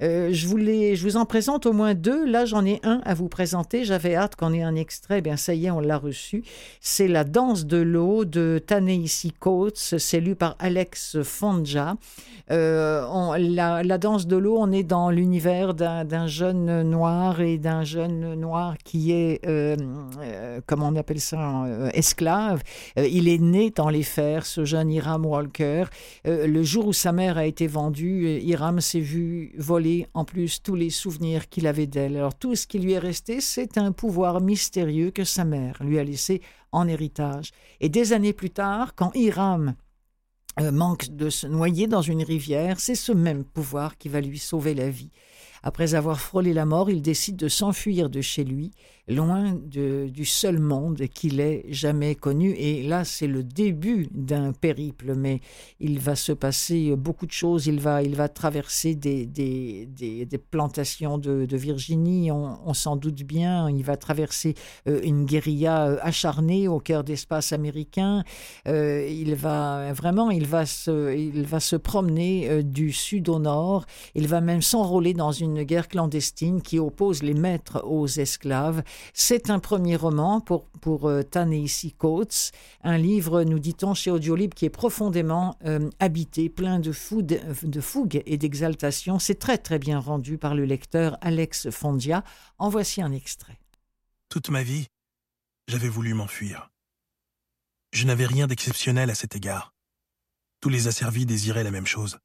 Euh, 0.00 0.28
je, 0.32 0.46
voulais, 0.46 0.96
je 0.96 1.02
vous 1.02 1.16
en 1.16 1.24
présente 1.24 1.66
au 1.66 1.72
moins 1.72 1.94
deux. 1.94 2.24
Là, 2.24 2.44
j'en 2.44 2.64
ai 2.64 2.80
un 2.82 3.00
à 3.04 3.14
vous 3.14 3.28
présenter. 3.28 3.84
J'avais 3.84 4.14
hâte 4.14 4.36
qu'on 4.36 4.52
ait 4.52 4.62
un 4.62 4.76
extrait. 4.76 5.20
Bien, 5.20 5.36
ça 5.36 5.54
y 5.54 5.66
est, 5.66 5.70
on 5.70 5.80
l'a 5.80 5.98
reçu. 5.98 6.44
C'est 6.80 7.08
La 7.08 7.24
danse 7.24 7.66
de 7.66 7.78
l'eau 7.78 8.24
de 8.24 8.62
Taneisi 8.64 9.32
Coates. 9.32 9.94
C'est 9.98 10.20
lu 10.20 10.36
par 10.36 10.56
Alex 10.58 11.22
Fonja. 11.22 11.96
Euh, 12.50 13.36
la, 13.38 13.98
danse 13.98 14.26
de 14.26 14.36
l'eau, 14.36 14.56
on 14.58 14.72
est 14.72 14.82
dans 14.82 15.10
l'univers 15.10 15.74
d'un 15.74 16.17
jeune 16.26 16.82
noir 16.82 17.40
et 17.40 17.58
d'un 17.58 17.84
jeune 17.84 18.34
noir 18.34 18.76
qui 18.84 19.12
est, 19.12 19.46
euh, 19.46 19.76
euh, 20.20 20.60
comment 20.66 20.88
on 20.88 20.96
appelle 20.96 21.20
ça, 21.20 21.64
euh, 21.64 21.90
esclave. 21.92 22.62
il 22.96 23.28
est 23.28 23.38
né 23.38 23.70
dans 23.70 23.88
les 23.88 24.02
fers, 24.02 24.46
ce 24.46 24.64
jeune 24.64 24.90
Hiram 24.90 25.24
Walker. 25.24 25.84
le 26.24 26.62
jour 26.62 26.88
où 26.88 26.92
sa 26.92 27.12
mère 27.12 27.38
a 27.38 27.46
été 27.46 27.66
vendue, 27.66 28.40
Hiram 28.40 28.80
s'est 28.80 29.00
vu 29.00 29.52
voler 29.58 30.06
en 30.14 30.24
plus 30.24 30.62
tous 30.62 30.74
les 30.74 30.90
souvenirs 30.90 31.48
qu'il 31.48 31.66
avait 31.66 31.86
d'elle. 31.86 32.16
Alors 32.16 32.34
tout 32.34 32.54
ce 32.54 32.66
qui 32.66 32.78
lui 32.78 32.92
est 32.92 32.98
resté, 32.98 33.40
c'est 33.40 33.78
un 33.78 33.92
pouvoir 33.92 34.40
mystérieux 34.40 35.10
que 35.10 35.24
sa 35.24 35.44
mère 35.44 35.76
lui 35.80 35.98
a 35.98 36.04
laissé 36.04 36.42
en 36.72 36.88
héritage. 36.88 37.52
Et 37.80 37.88
des 37.88 38.12
années 38.12 38.32
plus 38.32 38.50
tard, 38.50 38.94
quand 38.94 39.14
Hiram 39.14 39.74
manque 40.60 41.10
de 41.10 41.30
se 41.30 41.46
noyer 41.46 41.86
dans 41.86 42.02
une 42.02 42.22
rivière, 42.22 42.80
c'est 42.80 42.94
ce 42.94 43.12
même 43.12 43.44
pouvoir 43.44 43.96
qui 43.96 44.08
va 44.08 44.20
lui 44.20 44.38
sauver 44.38 44.74
la 44.74 44.90
vie. 44.90 45.10
Après 45.62 45.94
avoir 45.94 46.20
frôlé 46.20 46.52
la 46.52 46.66
mort, 46.66 46.90
il 46.90 47.02
décide 47.02 47.36
de 47.36 47.48
s'enfuir 47.48 48.10
de 48.10 48.20
chez 48.20 48.44
lui, 48.44 48.70
loin 49.08 49.54
du 49.54 50.24
seul 50.24 50.58
monde 50.58 51.02
qu'il 51.12 51.40
ait 51.40 51.64
jamais 51.68 52.14
connu. 52.14 52.50
Et 52.50 52.82
là, 52.82 53.04
c'est 53.04 53.26
le 53.26 53.42
début 53.42 54.08
d'un 54.10 54.52
périple, 54.52 55.14
mais 55.14 55.40
il 55.80 55.98
va 55.98 56.14
se 56.14 56.32
passer 56.32 56.94
beaucoup 56.96 57.26
de 57.26 57.32
choses. 57.32 57.66
Il 57.66 57.80
va, 57.80 58.02
il 58.02 58.14
va 58.14 58.28
traverser 58.28 58.94
des, 58.94 59.26
des, 59.26 59.86
des, 59.86 60.38
plantations 60.38 61.18
de, 61.18 61.56
Virginie, 61.56 62.30
on, 62.30 62.74
s'en 62.74 62.96
doute 62.96 63.22
bien. 63.24 63.68
Il 63.70 63.82
va 63.82 63.96
traverser 63.96 64.54
euh, 64.86 65.00
une 65.02 65.24
guérilla 65.24 65.98
acharnée 66.02 66.68
au 66.68 66.78
cœur 66.78 67.02
d'espace 67.02 67.52
américain. 67.52 68.22
Euh, 68.66 69.06
il 69.08 69.34
va 69.34 69.92
vraiment, 69.92 70.30
il 70.30 70.46
va 70.46 70.66
se, 70.66 71.16
il 71.16 71.44
va 71.44 71.60
se 71.60 71.76
promener 71.76 72.48
euh, 72.48 72.62
du 72.62 72.92
sud 72.92 73.28
au 73.28 73.38
nord. 73.38 73.86
Il 74.14 74.28
va 74.28 74.40
même 74.40 74.62
s'enrôler 74.62 75.14
dans 75.14 75.32
une 75.32 75.47
une 75.56 75.62
guerre 75.64 75.88
clandestine 75.88 76.62
qui 76.62 76.78
oppose 76.78 77.22
les 77.22 77.34
maîtres 77.34 77.82
aux 77.84 78.06
esclaves. 78.06 78.82
C'est 79.12 79.50
un 79.50 79.58
premier 79.58 79.96
roman 79.96 80.40
pour, 80.40 80.66
pour 80.80 81.08
euh, 81.08 81.22
Coates, 81.98 82.52
un 82.82 82.98
livre, 82.98 83.42
nous 83.44 83.58
dit-on, 83.58 83.94
chez 83.94 84.10
Audiolib 84.10 84.54
qui 84.54 84.64
est 84.64 84.70
profondément 84.70 85.56
euh, 85.64 85.90
habité, 86.00 86.48
plein 86.48 86.78
de 86.78 86.92
de 87.62 87.80
fougue 87.80 88.22
et 88.26 88.38
d'exaltation. 88.38 89.18
C'est 89.18 89.38
très 89.38 89.58
très 89.58 89.78
bien 89.78 89.98
rendu 89.98 90.38
par 90.38 90.54
le 90.54 90.64
lecteur 90.64 91.16
Alex 91.20 91.70
Fondia. 91.70 92.24
En 92.58 92.68
voici 92.68 93.02
un 93.02 93.12
extrait. 93.12 93.58
Toute 94.28 94.50
ma 94.50 94.62
vie, 94.62 94.86
j'avais 95.68 95.88
voulu 95.88 96.14
m'enfuir. 96.14 96.70
Je 97.92 98.06
n'avais 98.06 98.26
rien 98.26 98.46
d'exceptionnel 98.46 99.10
à 99.10 99.14
cet 99.14 99.36
égard. 99.36 99.72
Tous 100.60 100.68
les 100.68 100.88
asservis 100.88 101.24
désiraient 101.24 101.64
la 101.64 101.70
même 101.70 101.86
chose. 101.86 102.18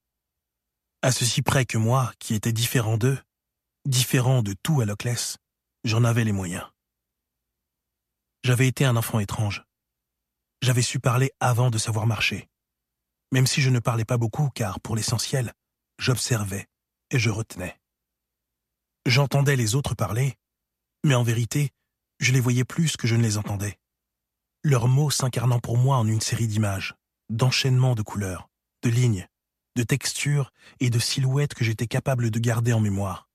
À 1.04 1.12
ceci 1.12 1.41
près 1.41 1.66
que 1.66 1.78
moi, 1.78 2.14
qui 2.18 2.34
étais 2.34 2.54
différent 2.54 2.97
d'eux, 2.97 3.20
différent 3.84 4.41
de 4.41 4.54
tout 4.64 4.80
à 4.80 4.86
Lochless, 4.86 5.38
j'en 5.84 6.06
avais 6.06 6.24
les 6.24 6.32
moyens. 6.32 6.66
J'avais 8.45 8.70
été 8.70 8.86
un 8.86 8.95
enfant 8.95 9.20
étrange. 9.20 9.66
J'avais 10.62 10.82
su 10.82 11.01
parler 11.01 11.34
avant 11.41 11.72
de 11.72 11.78
savoir 11.78 12.08
marcher. 12.08 12.47
Même 13.34 13.47
si 13.47 13.62
je 13.62 13.70
ne 13.70 13.80
parlais 13.80 14.06
pas 14.06 14.18
beaucoup, 14.18 14.49
car 14.56 14.80
pour 14.80 14.95
l'essentiel, 14.95 15.51
j'observais 15.99 16.70
et 17.12 17.20
je 17.20 17.30
retenais. 17.30 17.78
J'entendais 19.06 19.58
les 19.58 19.76
autres 19.76 19.95
parler, 19.95 20.38
mais 21.04 21.16
en 21.16 21.24
vérité, 21.24 21.72
je 22.22 22.32
les 22.32 22.39
voyais 22.39 22.64
plus 22.64 22.95
que 22.95 23.08
je 23.08 23.18
ne 23.18 23.24
les 23.24 23.38
entendais. 23.38 23.78
Leurs 24.64 24.88
mots 24.88 25.12
s'incarnant 25.12 25.60
pour 25.60 25.78
moi 25.78 25.97
en 25.97 26.08
une 26.08 26.22
série 26.22 26.47
d'images, 26.47 26.95
d'enchaînements 27.30 27.95
de 27.95 28.04
couleurs, 28.04 28.47
de 28.84 28.89
lignes, 28.89 29.28
de 29.76 29.84
textures 29.84 30.51
et 30.80 30.89
de 30.89 30.99
silhouettes 30.99 31.53
que 31.53 31.63
j'étais 31.63 31.88
capable 31.88 32.30
de 32.30 32.39
garder 32.39 32.74
en 32.74 32.80
mémoire. 32.80 33.28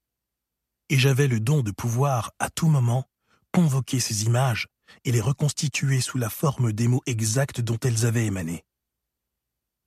Et 0.88 0.98
j'avais 0.98 1.28
le 1.28 1.40
don 1.40 1.62
de 1.62 1.70
pouvoir, 1.70 2.32
à 2.38 2.50
tout 2.50 2.68
moment, 2.68 3.04
convoquer 3.52 4.00
ces 4.00 4.24
images 4.24 4.68
et 5.04 5.12
les 5.12 5.20
reconstituer 5.20 6.00
sous 6.00 6.18
la 6.18 6.30
forme 6.30 6.72
des 6.72 6.88
mots 6.88 7.02
exacts 7.06 7.60
dont 7.60 7.78
elles 7.82 8.06
avaient 8.06 8.26
émané. 8.26 8.64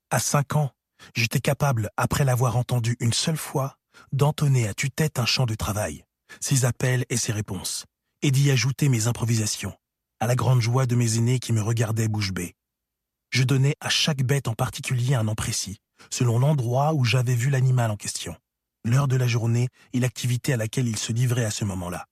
À 0.09 0.19
cinq 0.19 0.55
ans, 0.55 0.71
j'étais 1.15 1.39
capable, 1.39 1.89
après 1.97 2.25
l'avoir 2.25 2.57
entendu 2.57 2.97
une 2.99 3.13
seule 3.13 3.37
fois, 3.37 3.77
d'entonner 4.11 4.67
à 4.67 4.73
tue-tête 4.73 5.19
un 5.19 5.25
chant 5.25 5.45
de 5.45 5.55
travail, 5.55 6.05
ses 6.39 6.65
appels 6.65 7.05
et 7.09 7.17
ses 7.17 7.31
réponses, 7.31 7.85
et 8.21 8.31
d'y 8.31 8.51
ajouter 8.51 8.89
mes 8.89 9.07
improvisations, 9.07 9.75
à 10.19 10.27
la 10.27 10.35
grande 10.35 10.61
joie 10.61 10.85
de 10.85 10.95
mes 10.95 11.17
aînés 11.17 11.39
qui 11.39 11.53
me 11.53 11.61
regardaient 11.61 12.07
bouche 12.07 12.31
bée. 12.31 12.55
Je 13.29 13.43
donnais 13.43 13.75
à 13.79 13.89
chaque 13.89 14.23
bête 14.23 14.47
en 14.47 14.53
particulier 14.53 15.15
un 15.15 15.23
nom 15.23 15.35
précis, 15.35 15.79
selon 16.09 16.39
l'endroit 16.39 16.93
où 16.93 17.05
j'avais 17.05 17.35
vu 17.35 17.49
l'animal 17.49 17.91
en 17.91 17.97
question, 17.97 18.35
l'heure 18.83 19.07
de 19.07 19.15
la 19.15 19.27
journée 19.27 19.69
et 19.93 19.99
l'activité 19.99 20.53
à 20.53 20.57
laquelle 20.57 20.87
il 20.87 20.97
se 20.97 21.11
livrait 21.11 21.45
à 21.45 21.51
ce 21.51 21.65
moment-là. 21.65 22.07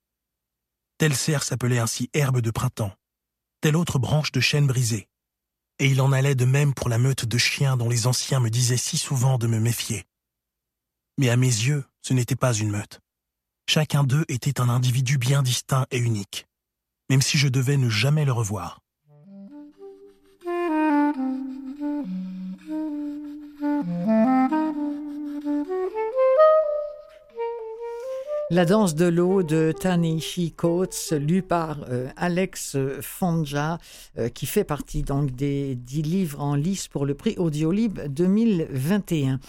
Tel 0.98 1.16
cerf 1.16 1.44
s'appelait 1.44 1.80
ainsi 1.80 2.10
herbe 2.14 2.42
de 2.42 2.52
printemps, 2.52 2.94
telle 3.62 3.76
autre 3.76 4.00
branche 4.00 4.32
de 4.32 4.40
chêne 4.40 4.68
brisée. 4.68 5.08
Et 5.80 5.88
il 5.88 6.02
en 6.02 6.12
allait 6.12 6.36
de 6.36 6.46
même 6.46 6.74
pour 6.74 6.90
la 6.90 6.98
meute 6.98 7.26
de 7.26 7.38
chiens 7.38 7.78
dont 7.78 7.90
les 7.90 8.06
anciens 8.06 8.42
me 8.42 8.50
disaient 8.50 8.78
si 8.78 8.98
souvent 8.98 9.38
de 9.38 9.48
me 9.48 9.60
méfier. 9.60 10.06
Mais 11.18 11.30
à 11.30 11.38
mes 11.38 11.48
yeux, 11.48 11.86
ce 12.02 12.14
n'était 12.14 12.36
pas 12.36 12.54
une 12.54 12.70
meute. 12.70 13.00
Chacun 13.68 14.04
d'eux 14.04 14.26
était 14.28 14.60
un 14.60 14.68
individu 14.68 15.18
bien 15.18 15.44
distinct 15.44 15.86
et 15.92 16.00
unique, 16.00 16.48
même 17.10 17.22
si 17.22 17.38
je 17.38 17.48
devais 17.48 17.78
ne 17.78 17.90
jamais 17.90 18.26
le 18.26 18.32
revoir. 18.32 18.82
La 28.52 28.66
danse 28.66 28.96
de 28.96 29.06
l'eau 29.06 29.44
de 29.44 29.72
Tanishi 29.80 30.52
Coates, 30.52 31.14
lue 31.14 31.44
par 31.44 31.86
euh, 31.90 32.08
Alex 32.18 32.78
Fonja, 33.00 33.78
euh, 34.18 34.30
qui 34.30 34.48
fait 34.48 34.64
partie 34.64 35.04
donc 35.04 35.36
des 35.36 35.76
dix 35.76 36.02
livres 36.02 36.42
en 36.42 36.56
lice 36.56 36.88
pour 36.88 37.06
le 37.06 37.14
prix 37.14 37.36
Audiolib 37.38 38.00
2021. 38.08 39.40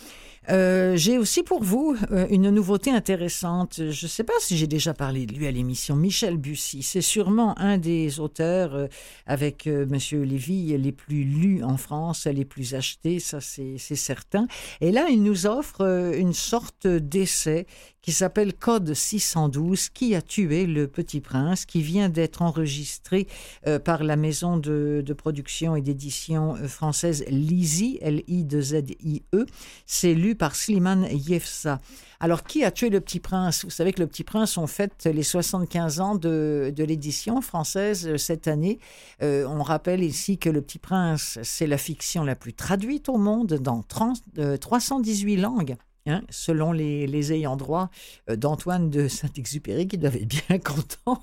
Euh, 0.49 0.97
j'ai 0.97 1.18
aussi 1.18 1.43
pour 1.43 1.62
vous 1.62 1.97
euh, 2.11 2.26
une 2.30 2.51
nouveauté 2.51 2.91
intéressante. 2.91 3.74
Je 3.76 4.07
ne 4.07 4.09
sais 4.09 4.24
pas 4.24 4.32
si 4.41 4.57
j'ai 4.57 4.66
déjà 4.66 4.95
parlé 4.95 5.26
de 5.26 5.34
lui 5.34 5.47
à 5.47 5.51
l'émission. 5.51 5.97
Michel 5.97 6.38
Bussy, 6.38 6.82
c'est 6.82 7.03
sûrement 7.03 7.57
un 7.59 7.76
des 7.76 8.20
auteurs 8.20 8.74
euh, 8.74 8.86
avec 9.26 9.66
Monsieur 9.66 10.22
Lévy 10.22 10.76
les 10.78 10.93
plus 10.93 11.24
lus 11.24 11.62
en 11.62 11.76
France, 11.76 12.26
les 12.26 12.45
plus 12.45 12.74
achetés, 12.74 13.20
ça 13.20 13.41
c'est 13.41 13.78
certain. 13.78 14.47
Et 14.80 14.91
là, 14.91 15.09
il 15.11 15.22
nous 15.22 15.47
offre 15.47 16.14
une 16.16 16.32
sorte 16.32 16.86
d'essai 16.86 17.66
qui 18.03 18.12
s'appelle 18.12 18.55
Code 18.55 18.94
612, 18.94 19.90
qui 19.90 20.14
a 20.14 20.22
tué 20.22 20.66
le 20.66 20.86
petit 20.86 21.20
prince, 21.20 21.66
qui 21.66 21.82
vient 21.82 22.09
d'être 22.09 22.42
enregistré 22.42 23.26
euh, 23.66 23.78
par 23.78 24.05
la 24.05 24.16
maison 24.16 24.57
de, 24.57 25.05
production 25.16 25.76
et 25.76 25.82
d'édition 25.82 26.57
euh, 26.57 26.68
française 26.68 27.24
Lizy, 27.28 27.98
L-I-Z-I-E. 28.01 29.46
C'est 29.86 30.14
lu 30.14 30.34
par 30.34 30.55
Slimane 30.55 31.07
Yefsa. 31.11 31.78
Alors, 32.20 32.44
qui 32.44 32.64
a 32.64 32.70
tué 32.70 32.90
le 32.90 33.01
petit 33.01 33.20
prince? 33.20 33.64
Vous 33.64 33.70
savez 33.70 33.92
que 33.92 34.01
le 34.01 34.07
petit 34.07 34.24
prince, 34.24 34.57
on 34.57 34.66
fête 34.66 35.07
les 35.07 35.22
75 35.22 36.01
ans 36.01 36.14
de, 36.14 36.72
l'édition 36.78 37.40
française 37.42 38.07
euh, 38.07 38.16
cette 38.16 38.48
année. 38.48 38.78
on 39.20 39.62
rappelle 39.62 40.03
ici 40.03 40.38
que 40.38 40.48
le 40.48 40.62
petit 40.62 40.78
prince, 40.78 41.38
c'est 41.42 41.66
la 41.66 41.78
fiction 41.78 42.24
la 42.24 42.36
plus 42.36 42.55
traduite 42.55 43.09
au 43.09 43.18
monde 43.18 43.55
dans 43.55 43.82
318 43.82 45.36
langues. 45.36 45.76
Hein, 46.07 46.22
selon 46.30 46.72
les, 46.72 47.32
ayants 47.32 47.59
droit 47.59 47.90
euh, 48.30 48.36
d'Antoine 48.36 48.88
de 48.88 49.07
Saint-Exupéry, 49.07 49.86
qui 49.86 49.98
doivent 49.98 50.16
être 50.16 50.26
bien 50.26 50.59
contents. 50.64 51.22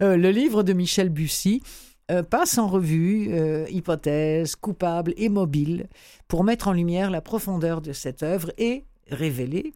Euh, 0.00 0.16
le 0.16 0.30
livre 0.30 0.62
de 0.62 0.72
Michel 0.72 1.10
Bussy 1.10 1.62
euh, 2.10 2.22
passe 2.22 2.56
en 2.56 2.68
revue 2.68 3.30
hypothèses, 3.68 4.56
coupables 4.56 5.12
et 5.18 5.28
mobiles 5.28 5.88
pour 6.26 6.42
mettre 6.42 6.68
en 6.68 6.72
lumière 6.72 7.10
la 7.10 7.20
profondeur 7.20 7.82
de 7.82 7.92
cette 7.92 8.22
œuvre 8.22 8.50
et 8.56 8.86
révéler 9.10 9.74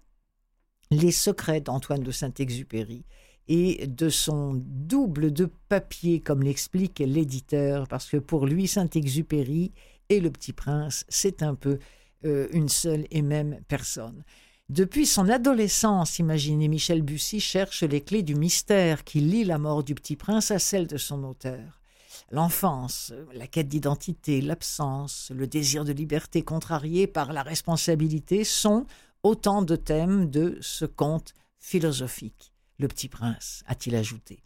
les 0.90 1.12
secrets 1.12 1.60
d'Antoine 1.60 2.02
de 2.02 2.10
Saint-Exupéry 2.10 3.04
et 3.48 3.86
de 3.86 4.08
son 4.08 4.54
double 4.54 5.32
de 5.32 5.48
papier, 5.68 6.20
comme 6.20 6.42
l'explique 6.42 7.00
l'éditeur, 7.00 7.86
parce 7.86 8.08
que 8.08 8.16
pour 8.16 8.46
lui, 8.46 8.66
Saint-Exupéry 8.66 9.72
et 10.08 10.20
le 10.20 10.30
Petit 10.30 10.52
Prince, 10.52 11.04
c'est 11.08 11.42
un 11.42 11.54
peu 11.54 11.78
euh, 12.24 12.48
une 12.52 12.68
seule 12.68 13.06
et 13.10 13.22
même 13.22 13.60
personne. 13.68 14.24
Depuis 14.68 15.06
son 15.06 15.28
adolescence, 15.28 16.18
imaginez, 16.18 16.66
Michel 16.66 17.02
Bussy 17.02 17.38
cherche 17.38 17.84
les 17.84 18.00
clés 18.00 18.24
du 18.24 18.34
mystère 18.34 19.04
qui 19.04 19.20
lie 19.20 19.44
la 19.44 19.58
mort 19.58 19.84
du 19.84 19.94
petit 19.94 20.16
prince 20.16 20.50
à 20.50 20.58
celle 20.58 20.88
de 20.88 20.96
son 20.96 21.22
auteur. 21.22 21.80
L'enfance, 22.32 23.12
la 23.32 23.46
quête 23.46 23.68
d'identité, 23.68 24.40
l'absence, 24.40 25.30
le 25.32 25.46
désir 25.46 25.84
de 25.84 25.92
liberté 25.92 26.42
contrarié 26.42 27.06
par 27.06 27.32
la 27.32 27.44
responsabilité 27.44 28.42
sont 28.42 28.86
autant 29.22 29.62
de 29.62 29.76
thèmes 29.76 30.28
de 30.30 30.58
ce 30.60 30.84
conte 30.84 31.34
philosophique. 31.60 32.52
Le 32.78 32.88
petit 32.88 33.08
prince, 33.08 33.62
a-t-il 33.66 33.94
ajouté. 33.94 34.42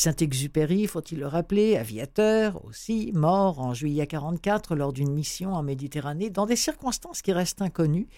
Saint-Exupéry, 0.00 0.86
faut-il 0.86 1.18
le 1.18 1.26
rappeler, 1.26 1.76
aviateur 1.76 2.64
aussi, 2.64 3.12
mort 3.12 3.60
en 3.60 3.74
juillet 3.74 4.06
44 4.06 4.74
lors 4.74 4.94
d'une 4.94 5.12
mission 5.12 5.52
en 5.52 5.62
Méditerranée 5.62 6.30
dans 6.30 6.46
des 6.46 6.56
circonstances 6.56 7.20
qui 7.20 7.34
restent 7.34 7.60
inconnues 7.60 8.08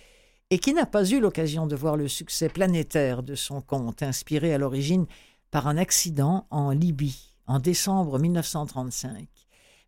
et 0.51 0.61
qui 0.61 0.75
n'a 0.75 0.87
pas 0.87 1.05
eu 1.05 1.19
l'occasion 1.19 1.67
de 1.67 1.75
voir 1.75 1.97
le 1.97 2.07
succès 2.07 2.49
planétaire 2.49 3.25
de 3.25 3.35
son 3.35 3.61
conte, 3.61 4.05
inspiré 4.05 4.55
à 4.55 4.59
l'origine 4.59 5.07
par 5.51 5.67
un 5.67 5.77
accident 5.77 6.47
en 6.51 6.71
Libye 6.71 7.35
en 7.49 7.59
décembre 7.59 8.21
1935. 8.21 9.27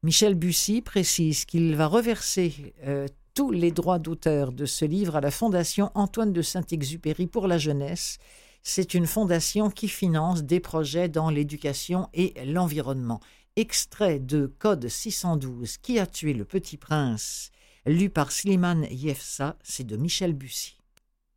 Michel 0.03 0.34
Bussy 0.34 0.82
précise 0.82 1.45
qu'il 1.45 1.76
va 1.76 1.86
reverser 1.86 2.74
euh, 2.88 3.07
tous 3.34 3.53
les 3.53 3.70
droits 3.70 4.01
d'auteur 4.01 4.51
de 4.51 4.66
ce 4.66 4.84
livre 4.84 5.14
à 5.14 5.20
la 5.20 5.30
Fondation 5.30 5.92
Antoine 5.95 6.32
de 6.32 6.42
Saint-Exupéry 6.42 7.28
pour 7.28 7.47
la 7.47 7.59
jeunesse 7.59 8.18
c'est 8.64 8.94
une 8.94 9.06
fondation 9.06 9.70
qui 9.70 9.88
finance 9.88 10.42
des 10.42 10.58
projets 10.58 11.08
dans 11.08 11.28
l'éducation 11.30 12.08
et 12.14 12.34
l'environnement. 12.46 13.20
Extrait 13.56 14.18
de 14.18 14.46
Code 14.58 14.88
612 14.88 15.76
Qui 15.76 15.98
a 16.00 16.06
tué 16.06 16.32
le 16.32 16.46
petit 16.46 16.78
prince? 16.78 17.52
Lu 17.86 18.08
par 18.08 18.32
Slimane 18.32 18.86
Yefsa, 18.90 19.56
c'est 19.62 19.86
de 19.86 19.96
Michel 19.96 20.32
Bussy. 20.32 20.78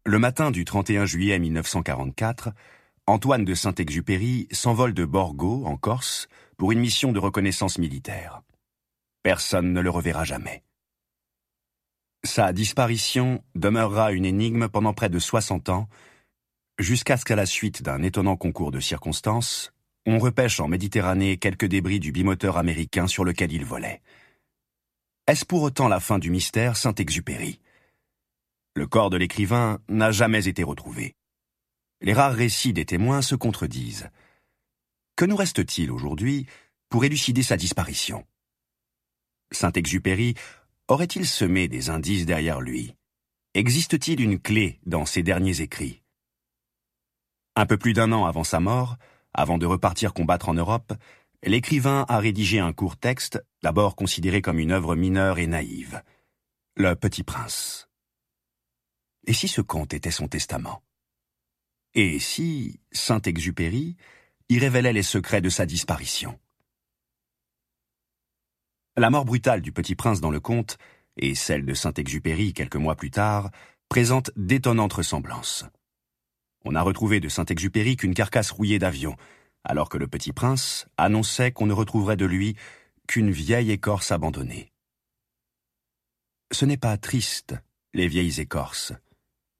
Le 0.06 0.18
matin 0.18 0.52
du 0.52 0.64
31 0.64 1.06
juillet 1.06 1.38
1944, 1.38 2.50
Antoine 3.06 3.44
de 3.44 3.54
Saint-Exupéry 3.54 4.48
s'envole 4.52 4.94
de 4.94 5.04
Borgo, 5.04 5.66
en 5.66 5.76
Corse, 5.76 6.30
pour 6.56 6.72
une 6.72 6.80
mission 6.80 7.12
de 7.12 7.20
reconnaissance 7.20 7.78
militaire. 7.78 8.42
Personne 9.22 9.74
ne 9.74 9.82
le 9.82 9.90
reverra 9.90 10.24
jamais. 10.24 10.64
Sa 12.24 12.54
disparition 12.54 13.44
demeurera 13.54 14.14
une 14.14 14.26
énigme 14.26 14.70
pendant 14.70 14.94
près 14.94 15.10
de 15.10 15.20
60 15.20 15.70
ans 15.70 15.90
jusqu'à 16.80 17.18
ce 17.18 17.26
qu'à 17.26 17.36
la 17.36 17.46
suite 17.46 17.82
d'un 17.82 18.04
étonnant 18.04 18.36
concours 18.36 18.72
de 18.72 18.80
circonstances, 18.80 19.74
on 20.06 20.20
repêche 20.20 20.60
en 20.60 20.68
Méditerranée 20.68 21.38
quelques 21.38 21.66
débris 21.66 22.00
du 22.00 22.12
bimoteur 22.12 22.58
américain 22.58 23.08
sur 23.08 23.26
lequel 23.26 23.52
il 23.52 23.66
volait. 23.66 24.02
Est-ce 25.28 25.46
pour 25.46 25.64
autant 25.64 25.90
la 25.90 26.00
fin 26.00 26.20
du 26.20 26.30
mystère 26.30 26.78
Saint-Exupéry? 26.78 27.60
Le 28.76 28.88
corps 28.88 29.10
de 29.10 29.18
l'écrivain 29.18 29.80
n'a 29.90 30.12
jamais 30.12 30.48
été 30.48 30.64
retrouvé. 30.64 31.16
Les 32.02 32.14
rares 32.14 32.36
récits 32.36 32.74
des 32.74 32.86
témoins 32.86 33.22
se 33.22 33.36
contredisent. 33.36 34.10
Que 35.16 35.26
nous 35.26 35.36
reste-t-il 35.36 35.92
aujourd'hui 35.92 36.46
pour 36.90 37.04
élucider 37.04 37.44
sa 37.44 37.58
disparition? 37.58 38.26
Saint-Exupéry 39.52 40.36
aurait-il 40.88 41.26
semé 41.26 41.68
des 41.68 41.90
indices 41.90 42.26
derrière 42.26 42.62
lui? 42.62 42.96
Existe-t-il 43.56 44.22
une 44.22 44.40
clé 44.40 44.80
dans 44.86 45.06
ses 45.06 45.24
derniers 45.24 45.62
écrits? 45.62 46.04
Un 47.58 47.66
peu 47.66 47.78
plus 47.78 47.94
d'un 47.94 48.12
an 48.12 48.26
avant 48.26 48.44
sa 48.44 48.60
mort, 48.60 48.98
avant 49.34 49.58
de 49.58 49.66
repartir 49.66 50.14
combattre 50.14 50.48
en 50.48 50.54
Europe, 50.54 50.94
l'écrivain 51.44 52.06
a 52.08 52.20
rédigé 52.20 52.60
un 52.60 52.72
court 52.72 52.98
texte, 52.98 53.44
d'abord 53.64 53.96
considéré 53.96 54.44
comme 54.44 54.60
une 54.60 54.72
œuvre 54.72 54.96
mineure 54.96 55.40
et 55.40 55.48
naïve. 55.48 56.04
Le 56.76 56.94
Petit 56.94 57.24
Prince. 57.24 57.90
Et 59.26 59.34
si 59.34 59.48
ce 59.48 59.62
conte 59.62 59.96
était 59.96 60.12
son 60.12 60.28
testament? 60.28 60.84
Et 61.96 62.20
si 62.20 62.80
Saint-Exupéry 62.92 63.98
y 64.50 64.60
révélait 64.60 64.94
les 64.94 65.02
secrets 65.02 65.42
de 65.42 65.50
sa 65.50 65.66
disparition? 65.66 66.40
La 68.96 69.10
mort 69.10 69.26
brutale 69.26 69.62
du 69.62 69.72
Petit 69.72 69.96
Prince 69.96 70.22
dans 70.22 70.32
le 70.32 70.40
conte, 70.40 70.78
et 71.18 71.34
celle 71.34 71.66
de 71.66 71.74
Saint-Exupéry 71.74 72.54
quelques 72.54 72.76
mois 72.76 72.96
plus 72.96 73.10
tard, 73.10 73.50
présentent 73.90 74.32
d'étonnantes 74.36 74.94
ressemblances. 74.94 75.66
On 76.66 76.76
a 76.76 76.82
retrouvé 76.82 77.20
de 77.20 77.30
Saint-Exupéry 77.30 77.96
qu'une 77.96 78.14
carcasse 78.14 78.52
rouillée 78.52 78.80
d'avion, 78.80 79.16
alors 79.64 79.90
que 79.90 79.98
le 79.98 80.08
petit 80.08 80.34
prince 80.34 80.88
annonçait 80.98 81.52
qu'on 81.52 81.66
ne 81.66 81.74
retrouverait 81.74 82.18
de 82.18 82.26
lui 82.26 82.56
qu'une 83.08 83.32
vieille 83.32 83.72
écorce 83.72 84.12
abandonnée. 84.12 84.72
Ce 86.52 86.66
n'est 86.66 86.78
pas 86.78 86.98
triste, 86.98 87.56
les 87.94 88.08
vieilles 88.08 88.40
écorces, 88.40 88.94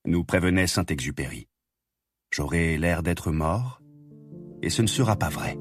nous 0.06 0.24
prévenait 0.24 0.68
Saint-Exupéry. 0.68 1.48
J'aurai 2.32 2.78
l'air 2.78 3.04
d'être 3.04 3.32
mort, 3.32 3.82
et 4.62 4.70
ce 4.70 4.82
ne 4.82 4.88
sera 4.88 5.16
pas 5.16 5.30
vrai. 5.30 5.58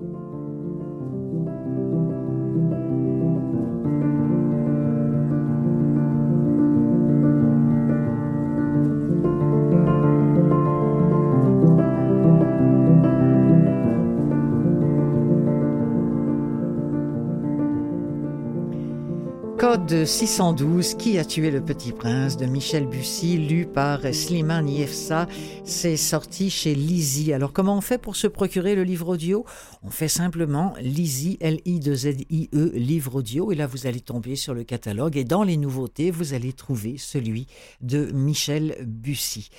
De 19.87 20.05
612, 20.05 20.95
Qui 20.95 21.19
a 21.19 21.25
tué 21.25 21.51
le 21.51 21.61
petit 21.61 21.93
prince 21.93 22.37
de 22.37 22.47
Michel 22.47 22.87
Bussy, 22.87 23.39
lu 23.39 23.67
par 23.67 24.01
Slimane 24.13 24.69
Yefsa. 24.69 25.29
C'est 25.65 25.97
sorti 25.97 26.51
chez 26.51 26.75
Lizy. 26.75 27.33
Alors, 27.33 27.53
comment 27.53 27.77
on 27.77 27.81
fait 27.81 27.99
pour 27.99 28.17
se 28.17 28.27
procurer 28.27 28.75
le 28.75 28.83
livre 28.83 29.09
audio? 29.09 29.45
On 29.83 29.91
fait 29.91 30.09
simplement 30.09 30.75
Lizy, 30.81 31.37
L-I-2-Z-I-E, 31.41 32.73
livre 32.75 33.17
audio. 33.17 33.53
Et 33.53 33.55
là, 33.55 33.67
vous 33.67 33.87
allez 33.87 34.01
tomber 34.01 34.35
sur 34.35 34.55
le 34.55 34.65
catalogue. 34.65 35.17
Et 35.17 35.25
dans 35.25 35.43
les 35.45 35.57
nouveautés, 35.57 36.11
vous 36.11 36.35
allez 36.35 36.53
trouver 36.53 36.97
celui 36.99 37.47
de 37.81 38.11
Michel 38.13 38.77
Bussy. 38.85 39.51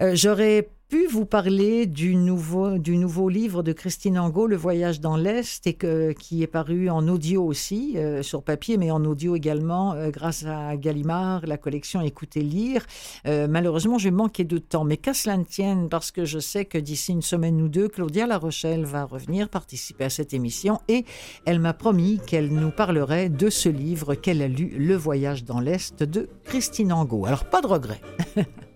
Euh, 0.00 0.12
j'aurais 0.14 0.68
pu 0.90 1.06
vous 1.06 1.24
parler 1.24 1.86
du 1.86 2.16
nouveau, 2.16 2.76
du 2.76 2.96
nouveau 2.96 3.28
livre 3.28 3.62
de 3.62 3.72
Christine 3.72 4.18
Angot, 4.18 4.48
Le 4.48 4.56
voyage 4.56 5.00
dans 5.00 5.16
l'Est, 5.16 5.64
et 5.68 5.78
qui 6.18 6.42
est 6.42 6.48
paru 6.48 6.90
en 6.90 7.06
audio 7.06 7.44
aussi, 7.44 7.92
euh, 7.94 8.24
sur 8.24 8.42
papier, 8.42 8.76
mais 8.76 8.90
en 8.90 9.04
audio 9.04 9.36
également, 9.36 9.92
euh, 9.92 10.10
grâce 10.10 10.44
à 10.44 10.76
Gallimard, 10.76 11.46
la 11.46 11.58
collection 11.58 12.00
Écoutez 12.00 12.40
lire. 12.40 12.84
Euh, 13.28 13.46
malheureusement, 13.48 13.98
j'ai 13.98 14.10
manqué 14.10 14.42
de 14.42 14.58
temps, 14.58 14.82
mais 14.82 14.96
qu'à 14.96 15.14
cela 15.14 15.36
ne 15.36 15.44
tienne, 15.44 15.88
parce 15.88 16.10
que 16.10 16.24
je 16.24 16.40
sais 16.40 16.64
que 16.64 16.76
d'ici 16.76 17.12
une 17.12 17.22
semaine 17.22 17.62
ou 17.62 17.68
deux, 17.68 17.86
Claudia 17.86 18.26
La 18.26 18.38
Rochelle 18.38 18.84
va 18.84 19.04
revenir 19.04 19.48
participer 19.48 20.06
à 20.06 20.10
cette 20.10 20.34
émission, 20.34 20.80
et 20.88 21.04
elle 21.44 21.60
m'a 21.60 21.72
promis 21.72 22.18
qu'elle 22.26 22.48
nous 22.48 22.72
parlerait 22.72 23.28
de 23.28 23.48
ce 23.48 23.68
livre 23.68 24.16
qu'elle 24.16 24.42
a 24.42 24.48
lu, 24.48 24.74
Le 24.76 24.96
voyage 24.96 25.44
dans 25.44 25.60
l'Est 25.60 26.02
de 26.02 26.28
Christine 26.42 26.92
Angot. 26.92 27.26
Alors, 27.26 27.44
pas 27.44 27.60
de 27.60 27.68
regret. 27.68 28.00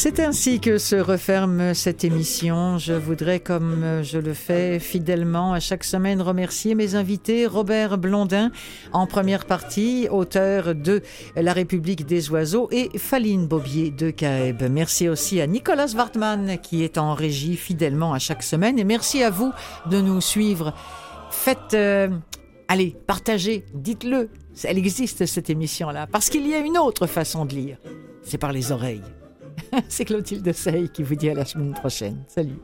C'est 0.00 0.20
ainsi 0.20 0.60
que 0.60 0.78
se 0.78 0.94
referme 0.94 1.74
cette 1.74 2.04
émission. 2.04 2.78
Je 2.78 2.92
voudrais, 2.92 3.40
comme 3.40 4.02
je 4.04 4.18
le 4.18 4.32
fais 4.32 4.78
fidèlement 4.78 5.54
à 5.54 5.58
chaque 5.58 5.82
semaine, 5.82 6.22
remercier 6.22 6.76
mes 6.76 6.94
invités. 6.94 7.48
Robert 7.48 7.98
Blondin, 7.98 8.52
en 8.92 9.08
première 9.08 9.44
partie, 9.44 10.06
auteur 10.08 10.76
de 10.76 11.02
La 11.34 11.52
République 11.52 12.06
des 12.06 12.30
oiseaux, 12.30 12.68
et 12.70 12.96
Faline 12.96 13.48
Bobier 13.48 13.90
de 13.90 14.10
Caeb. 14.10 14.62
Merci 14.70 15.08
aussi 15.08 15.40
à 15.40 15.48
Nicolas 15.48 15.92
Wartmann, 15.96 16.58
qui 16.58 16.84
est 16.84 16.96
en 16.96 17.14
régie 17.14 17.56
fidèlement 17.56 18.12
à 18.12 18.20
chaque 18.20 18.44
semaine. 18.44 18.78
Et 18.78 18.84
merci 18.84 19.24
à 19.24 19.30
vous 19.30 19.52
de 19.90 20.00
nous 20.00 20.20
suivre. 20.20 20.74
Faites, 21.32 21.74
euh, 21.74 22.08
allez, 22.68 22.94
partagez, 23.08 23.64
dites-le. 23.74 24.28
Elle 24.64 24.78
existe, 24.78 25.26
cette 25.26 25.50
émission-là, 25.50 26.06
parce 26.06 26.30
qu'il 26.30 26.46
y 26.46 26.54
a 26.54 26.58
une 26.58 26.78
autre 26.78 27.06
façon 27.06 27.44
de 27.44 27.54
lire. 27.54 27.78
C'est 28.22 28.38
par 28.38 28.52
les 28.52 28.72
oreilles. 28.72 29.02
C'est 29.88 30.04
Clotilde 30.04 30.52
Sey 30.52 30.88
qui 30.88 31.02
vous 31.02 31.14
dit 31.14 31.30
à 31.30 31.34
la 31.34 31.44
semaine 31.44 31.74
prochaine. 31.74 32.24
Salut. 32.26 32.58